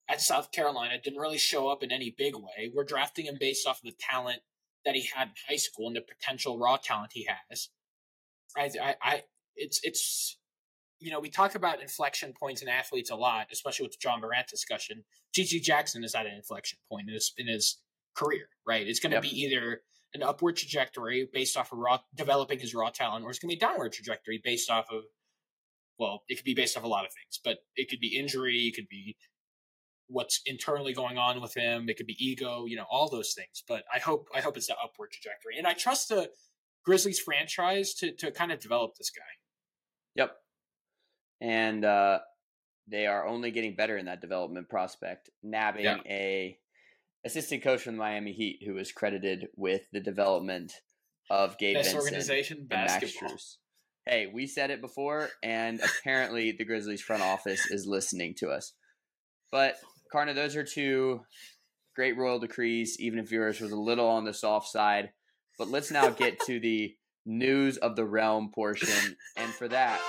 at 0.10 0.22
South 0.22 0.51
Carolina. 0.51 0.96
Didn't 1.01 1.20
really 1.20 1.38
show 1.38 1.70
up 1.70 1.84
in 1.84 1.92
any 1.92 2.13
big 2.18 2.36
way. 2.36 2.72
We're 2.74 2.84
drafting 2.84 3.25
him 3.25 3.38
based 3.39 3.68
off 3.68 3.77
of 3.77 3.84
the 3.84 3.96
talent 4.00 4.39
that 4.86 4.96
he 4.96 5.08
had 5.15 5.30
in 5.30 5.34
high 5.48 5.56
school 5.58 5.88
and 5.88 5.96
the 5.96 6.01
potential 6.01 6.58
raw 6.60 6.77
talent 6.77 7.12
he 7.13 7.27
has. 7.50 7.70
I, 8.58 8.70
I, 8.82 8.96
I 9.01 9.22
it's 9.56 9.80
it's 9.84 10.38
you 11.00 11.12
know 11.12 11.20
we 11.20 11.30
talk 11.30 11.56
about 11.56 11.82
inflection 11.82 12.34
points 12.34 12.62
in 12.62 12.68
athletes 12.68 13.10
a 13.10 13.15
lot, 13.15 13.48
especially 13.51 13.86
with 13.86 13.94
the 13.94 14.00
Ja 14.03 14.18
Morant 14.18 14.48
discussion. 14.48 15.03
GG 15.38 15.62
Jackson 15.62 16.03
is 16.03 16.15
at 16.15 16.25
an 16.25 16.34
inflection 16.34 16.80
point 16.89 17.08
in 17.08 17.13
his 17.13 17.34
in 17.38 17.48
his 17.48 17.80
career. 18.15 18.48
Right, 18.68 18.88
it's 18.88 19.00
going 19.00 19.12
to 19.12 19.15
Yep. 19.18 19.24
be 19.24 19.42
either 19.42 19.82
an 20.13 20.24
upward 20.24 20.55
trajectory 20.58 21.27
based 21.32 21.58
off 21.58 21.72
of 21.72 21.79
raw 21.79 22.00
developing 22.15 22.60
his 22.60 22.74
raw 22.75 22.89
talent, 22.89 23.25
or 23.25 23.29
it's 23.29 23.39
going 23.39 23.50
to 23.50 23.55
be 23.55 23.65
a 23.65 23.67
downward 23.67 23.93
trajectory 23.93 24.39
based 24.43 24.70
off 24.70 24.86
of 24.91 25.03
well, 26.00 26.24
it 26.27 26.36
could 26.36 26.46
be 26.46 26.55
based 26.55 26.75
off 26.75 26.84
a 26.84 26.88
lot 26.88 27.05
of 27.05 27.12
things, 27.13 27.39
but 27.43 27.60
it 27.75 27.88
could 27.89 28.00
be 28.00 28.17
injury, 28.17 28.62
it 28.67 28.75
could 28.75 28.89
be 28.89 29.15
what's 30.08 30.41
internally 30.46 30.93
going 30.93 31.17
on 31.17 31.39
with 31.39 31.53
him, 31.55 31.88
it 31.88 31.98
could 31.98 32.08
be 32.08 32.17
ego, 32.20 32.65
you 32.65 32.75
know, 32.75 32.86
all 32.89 33.10
those 33.10 33.34
things. 33.34 33.63
But 33.67 33.84
I 33.93 34.00
hope 34.00 34.27
I 34.36 34.41
hope 34.41 34.58
it's 34.58 34.67
the 34.67 34.75
upward 34.84 35.12
trajectory, 35.12 35.58
and 35.58 35.67
I 35.67 35.74
trust 35.74 36.10
the 36.10 36.29
Grizzlies 36.86 37.20
franchise 37.20 37.93
to 37.96 38.12
to 38.15 38.32
kind 38.32 38.51
of 38.51 38.60
develop 38.60 38.96
this 38.98 39.10
guy. 39.10 39.22
Yep. 40.15 40.36
And 41.41 41.86
uh, 41.86 42.20
they 42.88 43.08
are 43.08 43.25
only 43.25 43.51
getting 43.51 43.75
better 43.75 43.98
in 43.98 44.05
that 44.05 44.22
development 44.22 44.70
prospect, 44.70 45.29
nabbing 45.41 45.84
Yeah. 45.84 45.98
a 46.05 46.58
assistant 47.25 47.63
coach 47.63 47.82
from 47.82 47.94
the 47.94 48.00
Miami 48.00 48.34
Heat 48.34 48.62
who 48.65 48.74
was 48.74 48.92
credited 48.92 49.48
with 49.56 49.84
the 49.92 50.00
development 50.00 50.74
of 51.30 51.58
Gabe 51.58 51.75
Best 51.75 51.92
Vincent 51.92 52.03
organization 52.03 52.58
and 52.60 52.70
Max 52.70 52.94
basketball. 52.94 53.30
Strus. 53.30 53.56
Hey, 54.06 54.27
we 54.32 54.48
said 54.48 54.70
it 54.70 54.82
before, 54.82 55.30
and 55.42 55.80
apparently 55.80 56.51
the 56.51 56.65
Grizzlies 56.65 57.01
front 57.01 57.24
office 57.24 57.72
is 57.72 57.88
listening 57.88 58.36
to 58.39 58.50
us. 58.50 58.74
But 59.50 59.77
Karna, 60.12 60.34
those 60.34 60.58
are 60.58 60.63
two 60.63 61.22
great 61.96 62.18
royal 62.18 62.39
decrees, 62.39 62.98
even 63.00 63.20
if 63.20 63.32
yours 63.32 63.62
was 63.62 63.72
a 63.72 63.80
little 63.80 64.08
on 64.08 64.25
the 64.25 64.34
soft 64.34 64.68
side. 64.68 65.12
But 65.58 65.70
let's 65.70 65.92
now 65.92 66.10
get 66.10 66.39
to 66.48 66.60
the 66.60 66.96
news 67.25 67.77
of 67.77 67.96
the 67.96 68.03
realm 68.03 68.51
portion, 68.53 69.15
and 69.38 69.53
for 69.53 69.70
that, 69.70 70.01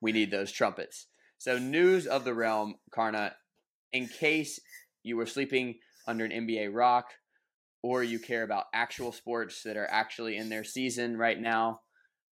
we 0.00 0.12
need 0.12 0.30
those 0.30 0.50
trumpets. 0.50 1.06
So, 1.38 1.58
news 1.58 2.06
of 2.06 2.24
the 2.24 2.34
realm, 2.34 2.76
Karna, 2.90 3.34
in 3.92 4.08
case 4.08 4.60
you 5.02 5.16
were 5.16 5.26
sleeping 5.26 5.76
under 6.06 6.24
an 6.24 6.32
NBA 6.32 6.74
rock 6.74 7.10
or 7.82 8.02
you 8.02 8.18
care 8.18 8.42
about 8.42 8.64
actual 8.74 9.12
sports 9.12 9.62
that 9.64 9.76
are 9.76 9.88
actually 9.90 10.36
in 10.36 10.48
their 10.48 10.64
season 10.64 11.16
right 11.16 11.40
now, 11.40 11.80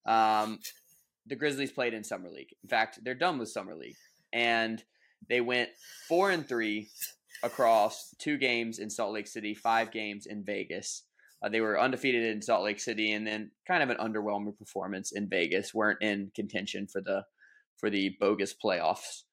um, 0.06 0.58
the 1.26 1.36
Grizzlies 1.36 1.72
played 1.72 1.94
in 1.94 2.04
Summer 2.04 2.30
League. 2.30 2.54
In 2.62 2.68
fact, 2.68 2.98
they're 3.02 3.14
done 3.14 3.38
with 3.38 3.48
Summer 3.48 3.74
League. 3.74 3.96
And 4.32 4.82
they 5.28 5.40
went 5.40 5.70
four 6.08 6.30
and 6.30 6.46
three 6.46 6.88
across 7.42 8.14
two 8.18 8.36
games 8.36 8.78
in 8.78 8.90
Salt 8.90 9.12
Lake 9.12 9.26
City, 9.26 9.54
five 9.54 9.90
games 9.90 10.26
in 10.26 10.44
Vegas. 10.44 11.04
Uh, 11.42 11.48
they 11.48 11.60
were 11.60 11.80
undefeated 11.80 12.24
in 12.24 12.42
Salt 12.42 12.64
Lake 12.64 12.80
City, 12.80 13.12
and 13.12 13.26
then 13.26 13.50
kind 13.66 13.82
of 13.82 13.90
an 13.90 13.98
underwhelming 13.98 14.56
performance 14.58 15.12
in 15.12 15.28
Vegas. 15.28 15.74
weren't 15.74 16.02
in 16.02 16.30
contention 16.34 16.86
for 16.86 17.00
the 17.00 17.24
for 17.76 17.90
the 17.90 18.16
bogus 18.18 18.54
playoffs. 18.54 19.24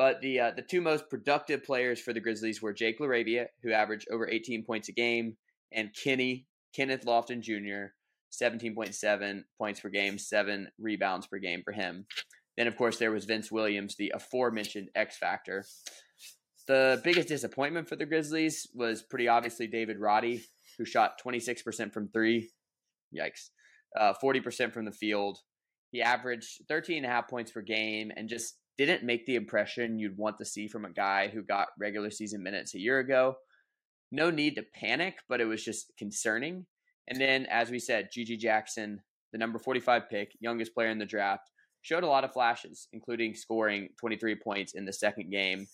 But 0.00 0.22
the 0.22 0.40
uh, 0.40 0.50
the 0.56 0.62
two 0.62 0.80
most 0.80 1.10
productive 1.10 1.62
players 1.62 2.00
for 2.00 2.14
the 2.14 2.20
Grizzlies 2.20 2.62
were 2.62 2.72
Jake 2.72 3.00
LaRavia, 3.00 3.48
who 3.62 3.72
averaged 3.72 4.08
over 4.10 4.26
18 4.26 4.64
points 4.64 4.88
a 4.88 4.92
game, 4.92 5.36
and 5.72 5.90
Kenny 5.94 6.46
Kenneth 6.74 7.04
Lofton 7.04 7.42
Jr. 7.42 7.92
17.7 8.32 9.42
points 9.58 9.80
per 9.80 9.90
game, 9.90 10.16
seven 10.16 10.68
rebounds 10.78 11.26
per 11.26 11.36
game 11.36 11.60
for 11.62 11.72
him. 11.72 12.06
Then, 12.56 12.66
of 12.66 12.78
course, 12.78 12.96
there 12.96 13.10
was 13.10 13.26
Vince 13.26 13.52
Williams, 13.52 13.96
the 13.96 14.10
aforementioned 14.14 14.88
X 14.94 15.18
Factor. 15.18 15.66
The 16.66 16.98
biggest 17.04 17.28
disappointment 17.28 17.86
for 17.86 17.96
the 17.96 18.06
Grizzlies 18.06 18.68
was 18.74 19.02
pretty 19.02 19.28
obviously 19.28 19.66
David 19.66 19.98
Roddy, 19.98 20.44
who 20.78 20.86
shot 20.86 21.20
26% 21.22 21.92
from 21.92 22.08
three. 22.08 22.48
Yikes. 23.14 23.50
Uh, 23.94 24.14
40% 24.24 24.72
from 24.72 24.86
the 24.86 24.92
field. 24.92 25.40
He 25.90 26.00
averaged 26.00 26.62
13 26.68 26.98
and 26.98 27.06
a 27.06 27.10
half 27.10 27.28
points 27.28 27.52
per 27.52 27.60
game 27.60 28.10
and 28.16 28.30
just 28.30 28.54
didn't 28.86 29.04
make 29.04 29.26
the 29.26 29.36
impression 29.36 29.98
you'd 29.98 30.16
want 30.16 30.38
to 30.38 30.44
see 30.44 30.68
from 30.68 30.84
a 30.84 30.90
guy 30.90 31.28
who 31.28 31.42
got 31.42 31.68
regular 31.78 32.10
season 32.10 32.42
minutes 32.42 32.74
a 32.74 32.80
year 32.80 32.98
ago. 32.98 33.36
No 34.12 34.30
need 34.30 34.56
to 34.56 34.64
panic, 34.74 35.18
but 35.28 35.40
it 35.40 35.44
was 35.44 35.64
just 35.64 35.92
concerning. 35.98 36.66
And 37.08 37.20
then, 37.20 37.46
as 37.46 37.70
we 37.70 37.78
said, 37.78 38.08
GG 38.16 38.38
Jackson, 38.38 39.00
the 39.32 39.38
number 39.38 39.58
45 39.58 40.08
pick, 40.08 40.32
youngest 40.40 40.74
player 40.74 40.90
in 40.90 40.98
the 40.98 41.06
draft, 41.06 41.50
showed 41.82 42.04
a 42.04 42.08
lot 42.08 42.24
of 42.24 42.32
flashes, 42.32 42.88
including 42.92 43.34
scoring 43.34 43.88
23 43.98 44.36
points 44.36 44.74
in 44.74 44.84
the 44.84 44.92
second 44.92 45.30
game. 45.30 45.66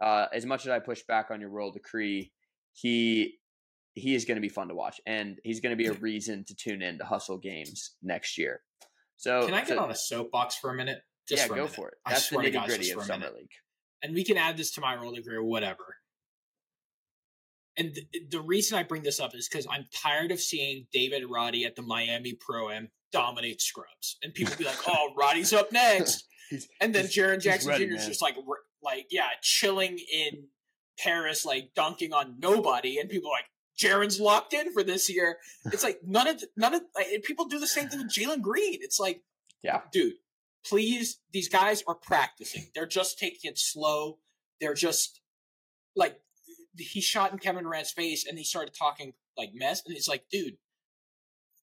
Uh, 0.00 0.26
as 0.32 0.46
much 0.46 0.64
as 0.66 0.70
I 0.70 0.78
push 0.78 1.02
back 1.08 1.30
on 1.30 1.40
your 1.40 1.50
royal 1.50 1.72
decree, 1.72 2.32
he 2.72 3.38
he 3.94 4.14
is 4.14 4.24
going 4.24 4.36
to 4.36 4.40
be 4.40 4.48
fun 4.48 4.68
to 4.68 4.74
watch, 4.74 5.00
and 5.06 5.38
he's 5.42 5.60
going 5.60 5.76
to 5.76 5.76
be 5.76 5.88
a 5.88 5.92
reason 5.94 6.44
to 6.44 6.54
tune 6.54 6.82
in 6.82 6.98
to 6.98 7.04
hustle 7.04 7.36
games 7.36 7.96
next 8.00 8.38
year. 8.38 8.62
So, 9.16 9.44
Can 9.44 9.54
I 9.54 9.60
get 9.60 9.68
so- 9.68 9.80
on 9.80 9.90
a 9.90 9.94
soapbox 9.96 10.56
for 10.56 10.70
a 10.70 10.74
minute? 10.74 11.00
Just 11.28 11.42
yeah, 11.42 11.48
go 11.48 11.54
minute. 11.54 11.70
for 11.70 11.88
it. 11.88 11.94
I 12.06 12.10
That's 12.12 12.28
the 12.28 12.36
nitty 12.36 12.66
gritty 12.66 12.90
of 12.90 13.02
summer 13.02 13.30
league. 13.36 13.50
and 14.02 14.14
we 14.14 14.24
can 14.24 14.36
add 14.36 14.56
this 14.56 14.72
to 14.72 14.80
my 14.80 14.96
roll 14.96 15.12
degree 15.12 15.36
or 15.36 15.44
whatever. 15.44 15.96
And 17.76 17.94
th- 17.94 18.30
the 18.30 18.40
reason 18.40 18.78
I 18.78 18.82
bring 18.82 19.02
this 19.02 19.20
up 19.20 19.34
is 19.34 19.48
because 19.48 19.66
I'm 19.70 19.86
tired 19.94 20.32
of 20.32 20.40
seeing 20.40 20.86
David 20.92 21.24
Roddy 21.28 21.64
at 21.64 21.76
the 21.76 21.82
Miami 21.82 22.34
Pro 22.34 22.70
Am 22.70 22.88
dominate 23.12 23.60
scrubs, 23.60 24.16
and 24.22 24.34
people 24.34 24.54
be 24.56 24.64
like, 24.64 24.78
"Oh, 24.86 25.12
Roddy's 25.16 25.52
up 25.52 25.70
next," 25.70 26.24
and 26.80 26.94
then 26.94 27.06
Jaren 27.06 27.40
Jackson 27.40 27.76
Jr. 27.76 27.94
is 27.94 28.06
just 28.06 28.20
like, 28.20 28.36
like, 28.82 29.06
yeah, 29.10 29.28
chilling 29.42 29.98
in 30.12 30.48
Paris, 30.98 31.44
like 31.44 31.70
dunking 31.76 32.12
on 32.12 32.36
nobody, 32.40 32.98
and 32.98 33.08
people 33.08 33.30
are 33.30 33.38
like, 33.38 33.46
Jaren's 33.78 34.18
locked 34.18 34.52
in 34.54 34.72
for 34.72 34.82
this 34.82 35.08
year. 35.08 35.38
It's 35.66 35.84
like 35.84 36.00
none 36.04 36.26
of 36.26 36.42
none 36.56 36.74
of 36.74 36.82
like, 36.96 37.22
people 37.22 37.44
do 37.44 37.60
the 37.60 37.66
same 37.68 37.88
thing 37.88 38.00
with 38.00 38.12
Jalen 38.12 38.40
Green. 38.42 38.78
It's 38.82 38.98
like, 38.98 39.22
yeah, 39.62 39.82
dude, 39.92 40.14
please, 40.66 41.20
these 41.32 41.48
guys 41.48 41.82
are 41.86 41.94
practicing. 41.94 42.70
They're 42.74 42.86
just 42.86 43.18
taking 43.18 43.50
it 43.50 43.58
slow. 43.58 44.18
They're 44.60 44.74
just 44.74 45.20
like 45.96 46.20
he 46.76 47.00
shot 47.00 47.32
in 47.32 47.38
Kevin 47.38 47.64
Durant's 47.64 47.92
face 47.92 48.26
and 48.26 48.38
he 48.38 48.44
started 48.44 48.74
talking 48.74 49.12
like 49.36 49.50
mess, 49.54 49.82
and 49.86 49.96
it's 49.96 50.08
like, 50.08 50.24
dude, 50.30 50.56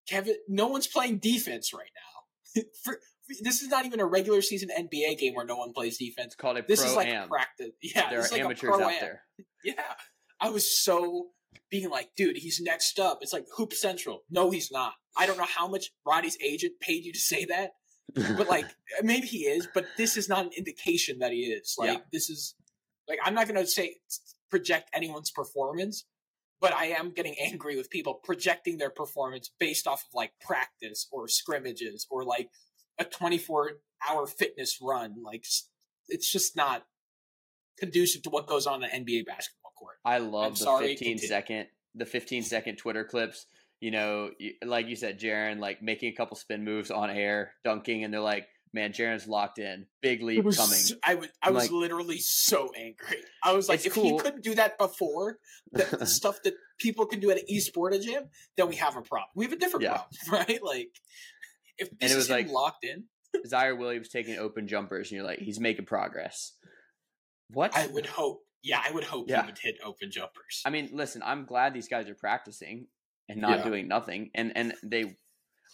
Kevin, 0.07 0.35
no 0.47 0.67
one's 0.67 0.87
playing 0.87 1.19
defense 1.19 1.73
right 1.73 1.89
now. 1.95 2.63
for, 2.83 2.99
this 3.41 3.61
is 3.61 3.69
not 3.69 3.85
even 3.85 3.99
a 3.99 4.05
regular 4.05 4.41
season 4.41 4.69
NBA 4.77 5.17
game 5.17 5.33
where 5.33 5.45
no 5.45 5.57
one 5.57 5.73
plays 5.73 5.97
defense. 5.97 6.27
It's 6.27 6.35
called 6.35 6.57
a 6.57 6.63
this 6.67 6.83
is 6.83 6.95
like 6.95 7.07
am. 7.07 7.25
a 7.25 7.27
practice. 7.27 7.71
Yeah, 7.81 8.09
there 8.09 8.19
are 8.19 8.27
like 8.29 8.41
amateurs 8.41 8.79
out 8.79 8.93
there. 8.99 9.21
Yeah, 9.63 9.81
I 10.39 10.51
was 10.51 10.79
so 10.79 11.29
being 11.71 11.89
like, 11.89 12.09
dude, 12.15 12.37
he's 12.37 12.61
next 12.61 12.99
up. 12.99 13.19
It's 13.21 13.33
like 13.33 13.47
Hoop 13.57 13.73
Central. 13.73 14.21
No, 14.29 14.51
he's 14.51 14.71
not. 14.71 14.93
I 15.17 15.25
don't 15.25 15.39
know 15.39 15.45
how 15.45 15.67
much 15.67 15.89
Roddy's 16.05 16.37
agent 16.39 16.73
paid 16.79 17.03
you 17.03 17.11
to 17.11 17.19
say 17.19 17.45
that, 17.45 17.71
but 18.13 18.47
like 18.47 18.65
eh, 18.97 19.01
maybe 19.03 19.27
he 19.27 19.39
is. 19.39 19.67
But 19.73 19.85
this 19.97 20.17
is 20.17 20.29
not 20.29 20.45
an 20.45 20.51
indication 20.57 21.19
that 21.19 21.31
he 21.31 21.41
is. 21.41 21.75
Like 21.77 21.89
yeah. 21.89 21.97
this 22.11 22.29
is 22.29 22.55
like 23.07 23.19
I'm 23.23 23.33
not 23.33 23.47
gonna 23.47 23.65
say 23.65 23.97
project 24.49 24.89
anyone's 24.93 25.31
performance, 25.31 26.05
but 26.61 26.73
I 26.73 26.85
am 26.87 27.11
getting 27.11 27.35
angry 27.39 27.75
with 27.75 27.89
people 27.89 28.15
projecting 28.23 28.77
their 28.77 28.89
performance 28.89 29.51
based 29.59 29.87
off 29.87 30.01
of 30.01 30.13
like 30.13 30.31
practice 30.39 31.07
or 31.11 31.27
scrimmages 31.27 32.07
or 32.09 32.23
like 32.23 32.49
a 32.99 33.05
24 33.05 33.71
hour 34.09 34.27
fitness 34.27 34.79
run. 34.81 35.15
Like 35.23 35.45
it's 36.07 36.31
just 36.31 36.55
not 36.55 36.85
conducive 37.77 38.23
to 38.23 38.29
what 38.29 38.47
goes 38.47 38.67
on 38.67 38.83
in 38.83 38.89
an 38.89 39.05
NBA 39.05 39.25
basketball 39.25 39.73
court. 39.77 39.95
I 40.05 40.19
love 40.19 40.45
I'm 40.45 40.51
the 40.51 40.57
sorry, 40.57 40.87
15 40.89 41.07
continue. 41.07 41.27
second, 41.27 41.67
the 41.93 42.05
15 42.05 42.43
second 42.43 42.77
Twitter 42.77 43.03
clips. 43.03 43.47
You 43.85 43.91
know, 43.91 44.31
like 44.63 44.87
you 44.87 44.95
said, 44.95 45.19
Jaren, 45.19 45.59
like 45.59 45.79
making 45.79 46.11
a 46.11 46.15
couple 46.15 46.35
spin 46.37 46.63
moves 46.63 46.89
on 46.89 47.11
air, 47.11 47.51
dunking, 47.63 48.03
and 48.03 48.11
they're 48.11 48.19
like, 48.19 48.47
man, 48.73 48.93
Jaren's 48.93 49.27
locked 49.27 49.59
in. 49.59 49.85
Big 50.01 50.23
leap 50.23 50.41
coming. 50.41 50.55
So, 50.55 50.95
I 51.03 51.13
was, 51.13 51.27
I 51.39 51.51
was 51.51 51.65
like, 51.65 51.71
literally 51.71 52.17
so 52.17 52.71
angry. 52.75 53.17
I 53.43 53.53
was 53.53 53.69
like, 53.69 53.85
if 53.85 53.93
cool. 53.93 54.05
he 54.05 54.17
couldn't 54.17 54.43
do 54.43 54.55
that 54.55 54.79
before, 54.79 55.37
the, 55.71 55.97
the 55.99 56.05
stuff 56.07 56.41
that 56.45 56.55
people 56.79 57.05
can 57.05 57.19
do 57.19 57.29
at 57.29 57.37
an 57.37 57.43
esports 57.47 58.01
gym, 58.01 58.23
then 58.57 58.69
we 58.69 58.75
have 58.77 58.97
a 58.97 59.03
problem. 59.03 59.29
We 59.35 59.45
have 59.45 59.53
a 59.53 59.57
different 59.57 59.83
yeah. 59.83 59.97
problem, 59.97 60.09
right? 60.31 60.63
Like, 60.63 60.89
if 61.77 61.91
this 61.91 61.97
and 62.01 62.11
it 62.11 62.15
was 62.15 62.31
like 62.31 62.49
locked 62.49 62.85
in, 62.85 63.03
Ziaire 63.47 63.77
Williams 63.77 64.09
taking 64.09 64.39
open 64.39 64.67
jumpers, 64.67 65.11
and 65.11 65.17
you're 65.17 65.27
like, 65.27 65.37
he's 65.37 65.59
making 65.59 65.85
progress. 65.85 66.53
What? 67.51 67.77
I 67.77 67.85
would 67.85 68.07
hope. 68.07 68.41
Yeah, 68.63 68.81
I 68.83 68.91
would 68.91 69.03
hope 69.03 69.29
yeah. 69.29 69.41
he 69.41 69.45
would 69.45 69.59
hit 69.59 69.75
open 69.85 70.09
jumpers. 70.09 70.63
I 70.65 70.71
mean, 70.71 70.89
listen, 70.91 71.21
I'm 71.23 71.45
glad 71.45 71.75
these 71.75 71.87
guys 71.87 72.09
are 72.09 72.15
practicing 72.15 72.87
and 73.29 73.41
not 73.41 73.59
yeah. 73.59 73.63
doing 73.63 73.87
nothing. 73.87 74.31
And 74.35 74.51
and 74.55 74.73
they 74.83 75.15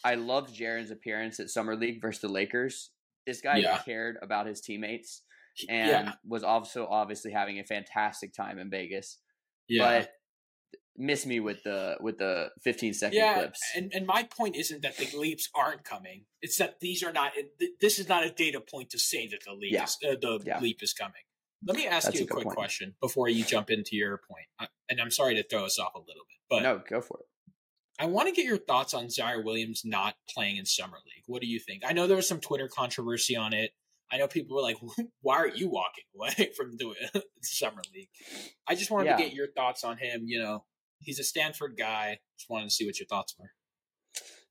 I 0.04 0.16
loved 0.16 0.56
Jaren's 0.56 0.92
appearance 0.92 1.40
at 1.40 1.50
Summer 1.50 1.76
League 1.76 2.02
versus 2.02 2.22
the 2.22 2.30
Lakers. 2.30 2.92
This 3.28 3.42
guy 3.42 3.58
yeah. 3.58 3.78
cared 3.80 4.18
about 4.22 4.48
his 4.48 4.62
teammates 4.62 5.22
and 5.70 6.14
was 6.26 6.44
also 6.44 6.88
obviously 6.90 7.32
having 7.32 7.60
a 7.60 7.64
fantastic 7.64 8.34
time 8.34 8.58
in 8.58 8.70
Vegas. 8.70 9.20
Yeah. 9.68 10.00
But 10.00 10.12
miss 10.98 11.26
me 11.26 11.40
with 11.40 11.64
the 11.64 11.98
with 12.00 12.18
the 12.18 12.50
15 12.64 12.94
second 12.94 13.18
yeah, 13.18 13.36
clips. 13.36 13.62
And 13.76 13.92
and 13.94 14.06
my 14.06 14.24
point 14.24 14.56
isn't 14.56 14.82
that 14.82 14.98
the 14.98 15.16
leaps 15.18 15.50
aren't 15.56 15.84
coming. 15.84 16.26
It's 16.42 16.58
that 16.58 16.80
these 16.80 17.04
are 17.04 17.14
not 17.14 17.32
this 17.80 18.00
is 18.00 18.10
not 18.10 18.26
a 18.26 18.32
data 18.32 18.62
point 18.62 18.90
to 18.92 19.00
say 19.00 19.28
that 19.28 19.40
the 19.46 19.54
leap 19.54 19.74
yeah. 19.74 19.84
is, 19.84 19.98
uh, 20.06 20.16
the 20.20 20.40
yeah. 20.46 20.60
leap 20.60 20.82
is 20.82 20.94
coming. 20.94 21.22
Let 21.66 21.78
me 21.78 21.86
ask 21.86 22.06
That's 22.06 22.20
you 22.20 22.26
a, 22.26 22.26
a 22.26 22.30
quick 22.30 22.46
point. 22.46 22.58
question 22.58 22.96
before 23.00 23.30
you 23.30 23.44
jump 23.44 23.70
into 23.70 23.96
your 23.96 24.18
point. 24.18 24.48
Uh, 24.60 24.66
and 24.90 25.00
I'm 25.00 25.12
sorry 25.12 25.36
to 25.36 25.44
throw 25.44 25.66
us 25.66 25.78
off 25.78 25.94
a 25.94 26.00
little 26.00 26.26
bit, 26.28 26.40
but 26.50 26.64
No, 26.64 26.82
go 26.90 27.02
for 27.02 27.20
it. 27.20 27.26
I 28.02 28.06
want 28.06 28.28
to 28.28 28.34
get 28.34 28.46
your 28.46 28.58
thoughts 28.58 28.96
on 28.96 29.06
Ziaire 29.06 29.46
Williams 29.46 29.84
not 29.86 30.16
playing 30.28 30.58
in 30.58 30.66
Summer 30.66 30.98
League. 31.06 31.24
What 31.28 31.40
do 31.40 31.48
you 31.48 31.60
think? 31.60 31.84
I 31.88 31.94
know 31.94 32.08
there 32.08 32.16
was 32.18 32.28
some 32.28 32.40
Twitter 32.40 32.68
controversy 32.68 33.36
on 33.36 33.54
it. 33.54 33.74
I 34.12 34.18
know 34.18 34.28
people 34.28 34.56
were 34.56 34.64
like, 34.64 34.78
"Why 35.22 35.36
are 35.36 35.48
you 35.48 35.70
walking 35.70 36.06
away 36.16 36.50
from 36.58 36.78
doing 36.78 36.96
Summer 37.44 37.84
League?" 37.94 38.10
I 38.68 38.74
just 38.74 38.90
wanted 38.90 39.06
yeah. 39.06 39.18
to 39.18 39.24
get 39.24 39.34
your 39.34 39.52
thoughts 39.56 39.84
on 39.84 39.98
him. 39.98 40.24
You 40.26 40.40
know, 40.40 40.64
he's 41.00 41.20
a 41.20 41.24
Stanford 41.24 41.76
guy. 41.78 42.18
Just 42.40 42.50
wanted 42.50 42.66
to 42.66 42.72
see 42.72 42.88
what 42.88 43.00
your 43.00 43.06
thoughts 43.06 43.36
were. 43.38 43.52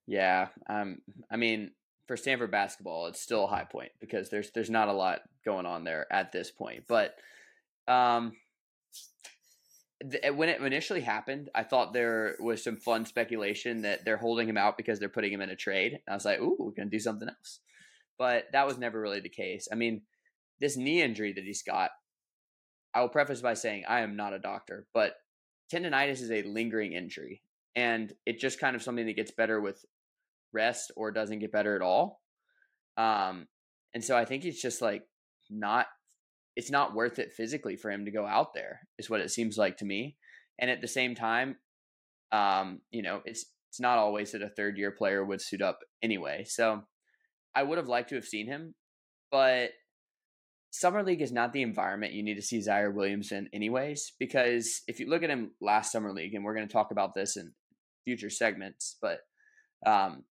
Yeah, 0.06 0.48
um, 0.68 0.98
I 1.28 1.36
mean, 1.36 1.72
for 2.06 2.16
Stanford 2.16 2.52
basketball, 2.52 3.08
it's 3.08 3.20
still 3.20 3.44
a 3.44 3.48
high 3.48 3.64
point 3.64 3.90
because 4.00 4.30
there's 4.30 4.52
there's 4.52 4.70
not 4.70 4.86
a 4.86 4.92
lot 4.92 5.22
going 5.44 5.66
on 5.66 5.82
there 5.82 6.06
at 6.12 6.30
this 6.30 6.52
point. 6.52 6.84
But 6.86 7.16
um, 7.88 8.32
th- 10.08 10.34
when 10.34 10.48
it 10.48 10.60
initially 10.60 11.00
happened, 11.00 11.50
I 11.54 11.62
thought 11.62 11.92
there 11.92 12.36
was 12.40 12.62
some 12.62 12.76
fun 12.76 13.04
speculation 13.04 13.82
that 13.82 14.04
they're 14.04 14.16
holding 14.16 14.48
him 14.48 14.56
out 14.56 14.76
because 14.76 14.98
they're 14.98 15.08
putting 15.08 15.32
him 15.32 15.40
in 15.40 15.50
a 15.50 15.56
trade. 15.56 15.92
And 15.92 16.02
I 16.08 16.14
was 16.14 16.24
like, 16.24 16.40
ooh, 16.40 16.56
we're 16.58 16.72
gonna 16.72 16.90
do 16.90 16.98
something 16.98 17.28
else. 17.28 17.60
But 18.18 18.46
that 18.52 18.66
was 18.66 18.78
never 18.78 19.00
really 19.00 19.20
the 19.20 19.28
case. 19.28 19.68
I 19.72 19.74
mean, 19.74 20.02
this 20.60 20.76
knee 20.76 21.02
injury 21.02 21.32
that 21.32 21.44
he's 21.44 21.62
got, 21.62 21.90
I 22.94 23.00
will 23.00 23.08
preface 23.08 23.40
by 23.40 23.54
saying 23.54 23.84
I 23.88 24.00
am 24.00 24.16
not 24.16 24.34
a 24.34 24.38
doctor, 24.38 24.86
but 24.92 25.14
tendonitis 25.72 26.20
is 26.20 26.30
a 26.30 26.42
lingering 26.42 26.92
injury 26.92 27.42
and 27.76 28.12
it's 28.26 28.42
just 28.42 28.60
kind 28.60 28.74
of 28.76 28.82
something 28.82 29.06
that 29.06 29.16
gets 29.16 29.30
better 29.30 29.60
with 29.60 29.84
rest 30.52 30.90
or 30.96 31.12
doesn't 31.12 31.38
get 31.38 31.52
better 31.52 31.76
at 31.76 31.82
all. 31.82 32.20
Um, 32.96 33.46
and 33.94 34.04
so 34.04 34.16
I 34.16 34.24
think 34.24 34.42
he's 34.42 34.60
just 34.60 34.82
like 34.82 35.04
not, 35.48 35.86
it's 36.56 36.70
not 36.70 36.94
worth 36.94 37.18
it 37.18 37.32
physically 37.32 37.76
for 37.76 37.90
him 37.90 38.04
to 38.04 38.10
go 38.10 38.26
out 38.26 38.54
there, 38.54 38.80
is 38.98 39.08
what 39.08 39.20
it 39.20 39.30
seems 39.30 39.56
like 39.56 39.78
to 39.78 39.84
me. 39.84 40.16
And 40.58 40.70
at 40.70 40.80
the 40.80 40.88
same 40.88 41.14
time, 41.14 41.56
um, 42.32 42.80
you 42.90 43.02
know, 43.02 43.22
it's 43.24 43.46
it's 43.68 43.80
not 43.80 43.98
always 43.98 44.32
that 44.32 44.42
a 44.42 44.48
third 44.48 44.76
year 44.76 44.90
player 44.90 45.24
would 45.24 45.40
suit 45.40 45.62
up 45.62 45.78
anyway. 46.02 46.44
So 46.44 46.82
I 47.54 47.62
would 47.62 47.78
have 47.78 47.88
liked 47.88 48.08
to 48.08 48.16
have 48.16 48.24
seen 48.24 48.46
him, 48.46 48.74
but 49.30 49.70
summer 50.70 51.02
league 51.02 51.22
is 51.22 51.32
not 51.32 51.52
the 51.52 51.62
environment 51.62 52.12
you 52.12 52.22
need 52.22 52.34
to 52.34 52.42
see 52.42 52.58
Ziaire 52.58 52.92
Williams 52.92 53.32
in 53.32 53.48
anyways, 53.52 54.12
because 54.18 54.82
if 54.86 55.00
you 55.00 55.08
look 55.08 55.22
at 55.22 55.30
him 55.30 55.52
last 55.60 55.92
summer 55.92 56.12
league, 56.12 56.34
and 56.34 56.44
we're 56.44 56.54
going 56.54 56.66
to 56.66 56.72
talk 56.72 56.90
about 56.90 57.14
this 57.14 57.36
in 57.36 57.52
future 58.04 58.30
segments, 58.30 58.96
but 59.00 59.20
um, 59.86 60.24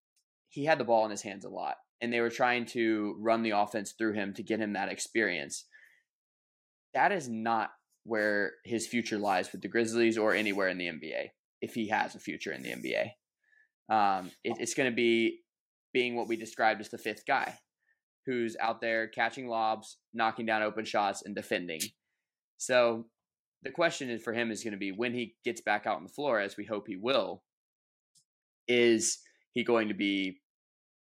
he 0.48 0.64
had 0.64 0.78
the 0.78 0.84
ball 0.84 1.04
in 1.04 1.10
his 1.10 1.22
hands 1.22 1.44
a 1.44 1.50
lot, 1.50 1.76
and 2.00 2.12
they 2.12 2.20
were 2.20 2.30
trying 2.30 2.66
to 2.66 3.16
run 3.20 3.42
the 3.42 3.50
offense 3.50 3.92
through 3.92 4.14
him 4.14 4.34
to 4.34 4.42
get 4.42 4.60
him 4.60 4.74
that 4.74 4.90
experience. 4.90 5.64
That 6.94 7.12
is 7.12 7.28
not 7.28 7.70
where 8.04 8.52
his 8.64 8.86
future 8.86 9.18
lies 9.18 9.52
with 9.52 9.62
the 9.62 9.68
Grizzlies 9.68 10.18
or 10.18 10.34
anywhere 10.34 10.68
in 10.68 10.78
the 10.78 10.86
NBA, 10.86 11.30
if 11.60 11.74
he 11.74 11.88
has 11.88 12.14
a 12.14 12.20
future 12.20 12.52
in 12.52 12.62
the 12.62 12.70
NBA. 12.70 13.10
Um, 13.94 14.30
it, 14.44 14.56
it's 14.58 14.74
going 14.74 14.90
to 14.90 14.94
be 14.94 15.40
being 15.92 16.16
what 16.16 16.28
we 16.28 16.36
described 16.36 16.80
as 16.80 16.88
the 16.88 16.98
fifth 16.98 17.24
guy, 17.26 17.58
who's 18.26 18.56
out 18.60 18.80
there 18.80 19.08
catching 19.08 19.48
lobs, 19.48 19.98
knocking 20.14 20.46
down 20.46 20.62
open 20.62 20.84
shots, 20.84 21.22
and 21.24 21.34
defending. 21.34 21.80
So 22.56 23.06
the 23.62 23.70
question 23.70 24.16
for 24.18 24.32
him 24.32 24.50
is 24.50 24.62
going 24.62 24.72
to 24.72 24.78
be 24.78 24.92
when 24.92 25.12
he 25.12 25.34
gets 25.44 25.60
back 25.60 25.86
out 25.86 25.96
on 25.96 26.04
the 26.04 26.10
floor, 26.10 26.40
as 26.40 26.56
we 26.56 26.64
hope 26.64 26.86
he 26.86 26.96
will, 26.96 27.42
is 28.68 29.18
he 29.52 29.64
going 29.64 29.88
to 29.88 29.94
be 29.94 30.40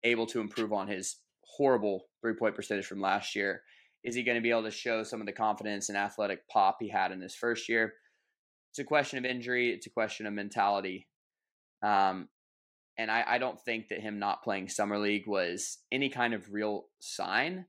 able 0.05 0.27
to 0.27 0.41
improve 0.41 0.73
on 0.73 0.89
his 0.89 1.17
horrible 1.45 2.07
three 2.21 2.35
point 2.35 2.55
percentage 2.55 2.87
from 2.87 3.01
last 3.01 3.37
year? 3.37 3.63
Is 4.05 4.15
he 4.15 4.23
going 4.23 4.37
to 4.37 4.43
be 4.43 4.51
able 4.51 4.63
to 4.65 4.71
show 4.71 5.03
some 5.03 5.21
of 5.21 5.27
the 5.27 5.33
confidence 5.33 5.89
and 5.89 5.99
athletic 5.99 6.49
pop 6.49 6.79
he 6.81 6.89
had 6.89 7.13
in 7.13 7.21
his 7.21 7.35
first 7.35 7.69
year? 7.69 7.95
It's 8.71 8.79
a 8.79 8.85
question 8.85 9.19
of 9.19 9.25
injury. 9.25 9.71
It's 9.71 9.87
a 9.87 9.91
question 9.91 10.27
of 10.27 10.33
mentality. 10.33 11.09
Um, 11.83 12.29
and 12.97 13.11
I, 13.11 13.25
I 13.27 13.39
don't 13.39 13.61
think 13.61 13.89
that 13.89 14.01
him 14.01 14.19
not 14.19 14.43
playing 14.43 14.69
summer 14.69 14.99
league 14.99 15.27
was 15.27 15.79
any 15.93 16.09
kind 16.09 16.35
of 16.35 16.53
real 16.53 16.87
sign. 17.01 17.67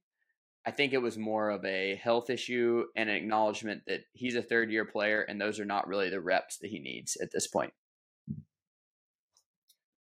I 0.65 0.71
think 0.71 0.93
it 0.93 1.01
was 1.01 1.17
more 1.17 1.49
of 1.49 1.63
a 1.65 1.99
health 2.01 2.29
issue 2.29 2.83
and 2.95 3.09
an 3.09 3.15
acknowledgement 3.15 3.83
that 3.87 4.01
he's 4.13 4.35
a 4.35 4.41
third 4.41 4.71
year 4.71 4.85
player 4.85 5.21
and 5.21 5.39
those 5.39 5.59
are 5.59 5.65
not 5.65 5.87
really 5.87 6.09
the 6.09 6.21
reps 6.21 6.57
that 6.57 6.69
he 6.69 6.79
needs 6.79 7.17
at 7.21 7.31
this 7.31 7.47
point. 7.47 7.73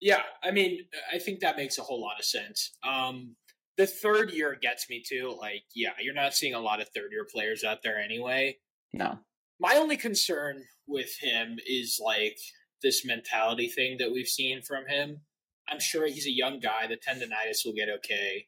Yeah, 0.01 0.21
I 0.43 0.49
mean, 0.49 0.79
I 1.13 1.19
think 1.19 1.41
that 1.41 1.57
makes 1.57 1.77
a 1.77 1.83
whole 1.83 2.01
lot 2.01 2.19
of 2.19 2.25
sense. 2.25 2.71
Um, 2.83 3.35
the 3.81 3.87
third 3.87 4.31
year 4.31 4.55
gets 4.61 4.87
me 4.91 5.03
too. 5.03 5.35
Like, 5.39 5.63
yeah, 5.73 5.93
you're 5.99 6.13
not 6.13 6.35
seeing 6.35 6.53
a 6.53 6.59
lot 6.59 6.79
of 6.79 6.89
third 6.89 7.11
year 7.11 7.25
players 7.25 7.63
out 7.63 7.79
there 7.83 7.97
anyway. 7.97 8.57
No. 8.93 9.17
My 9.59 9.75
only 9.75 9.97
concern 9.97 10.65
with 10.87 11.09
him 11.19 11.57
is 11.67 11.99
like 12.03 12.37
this 12.83 13.03
mentality 13.03 13.67
thing 13.67 13.97
that 13.97 14.11
we've 14.11 14.27
seen 14.27 14.61
from 14.61 14.85
him. 14.87 15.21
I'm 15.67 15.79
sure 15.79 16.05
he's 16.05 16.27
a 16.27 16.31
young 16.31 16.59
guy. 16.59 16.85
The 16.87 16.95
tendonitis 16.95 17.65
will 17.65 17.73
get 17.73 17.89
okay. 17.89 18.45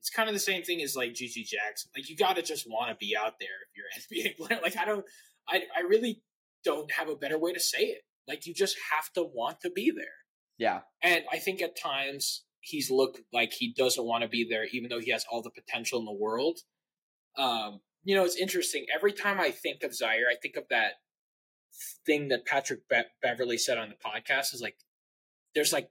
It's 0.00 0.08
kind 0.08 0.30
of 0.30 0.34
the 0.34 0.40
same 0.40 0.62
thing 0.62 0.80
as 0.80 0.96
like 0.96 1.10
GG 1.10 1.34
Jackson. 1.34 1.90
Like 1.94 2.08
you 2.08 2.16
got 2.16 2.36
to 2.36 2.42
just 2.42 2.66
want 2.66 2.88
to 2.88 2.96
be 2.96 3.14
out 3.14 3.34
there 3.38 3.48
if 3.68 3.76
you're 3.76 4.24
an 4.26 4.32
NBA 4.32 4.36
player. 4.38 4.60
Like 4.62 4.78
I 4.78 4.86
don't, 4.86 5.04
I 5.46 5.64
I 5.76 5.82
really 5.82 6.22
don't 6.64 6.90
have 6.92 7.10
a 7.10 7.16
better 7.16 7.38
way 7.38 7.52
to 7.52 7.60
say 7.60 7.82
it. 7.82 8.00
Like 8.26 8.46
you 8.46 8.54
just 8.54 8.76
have 8.94 9.12
to 9.12 9.24
want 9.24 9.60
to 9.60 9.70
be 9.70 9.92
there. 9.94 10.06
Yeah. 10.56 10.80
And 11.02 11.24
I 11.30 11.38
think 11.38 11.60
at 11.60 11.76
times 11.78 12.44
he's 12.62 12.90
looked 12.90 13.20
like 13.32 13.52
he 13.52 13.74
doesn't 13.76 14.04
want 14.04 14.22
to 14.22 14.28
be 14.28 14.46
there, 14.48 14.64
even 14.72 14.88
though 14.88 15.00
he 15.00 15.10
has 15.10 15.26
all 15.30 15.42
the 15.42 15.50
potential 15.50 15.98
in 15.98 16.06
the 16.06 16.12
world. 16.12 16.60
Um, 17.36 17.80
you 18.04 18.14
know, 18.14 18.24
it's 18.24 18.36
interesting. 18.36 18.86
Every 18.94 19.12
time 19.12 19.40
I 19.40 19.50
think 19.50 19.82
of 19.82 19.90
Ziaire, 19.90 20.30
I 20.30 20.36
think 20.40 20.56
of 20.56 20.64
that 20.70 20.92
thing 22.06 22.28
that 22.28 22.46
Patrick 22.46 22.88
Be- 22.88 23.02
Beverley 23.20 23.58
said 23.58 23.78
on 23.78 23.90
the 23.90 23.96
podcast 23.96 24.54
is 24.54 24.60
like, 24.62 24.76
there's 25.54 25.72
like 25.72 25.90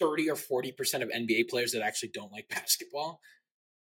30 0.00 0.30
or 0.30 0.36
40% 0.36 1.02
of 1.02 1.10
NBA 1.10 1.48
players 1.48 1.72
that 1.72 1.82
actually 1.82 2.10
don't 2.14 2.32
like 2.32 2.48
basketball. 2.50 3.20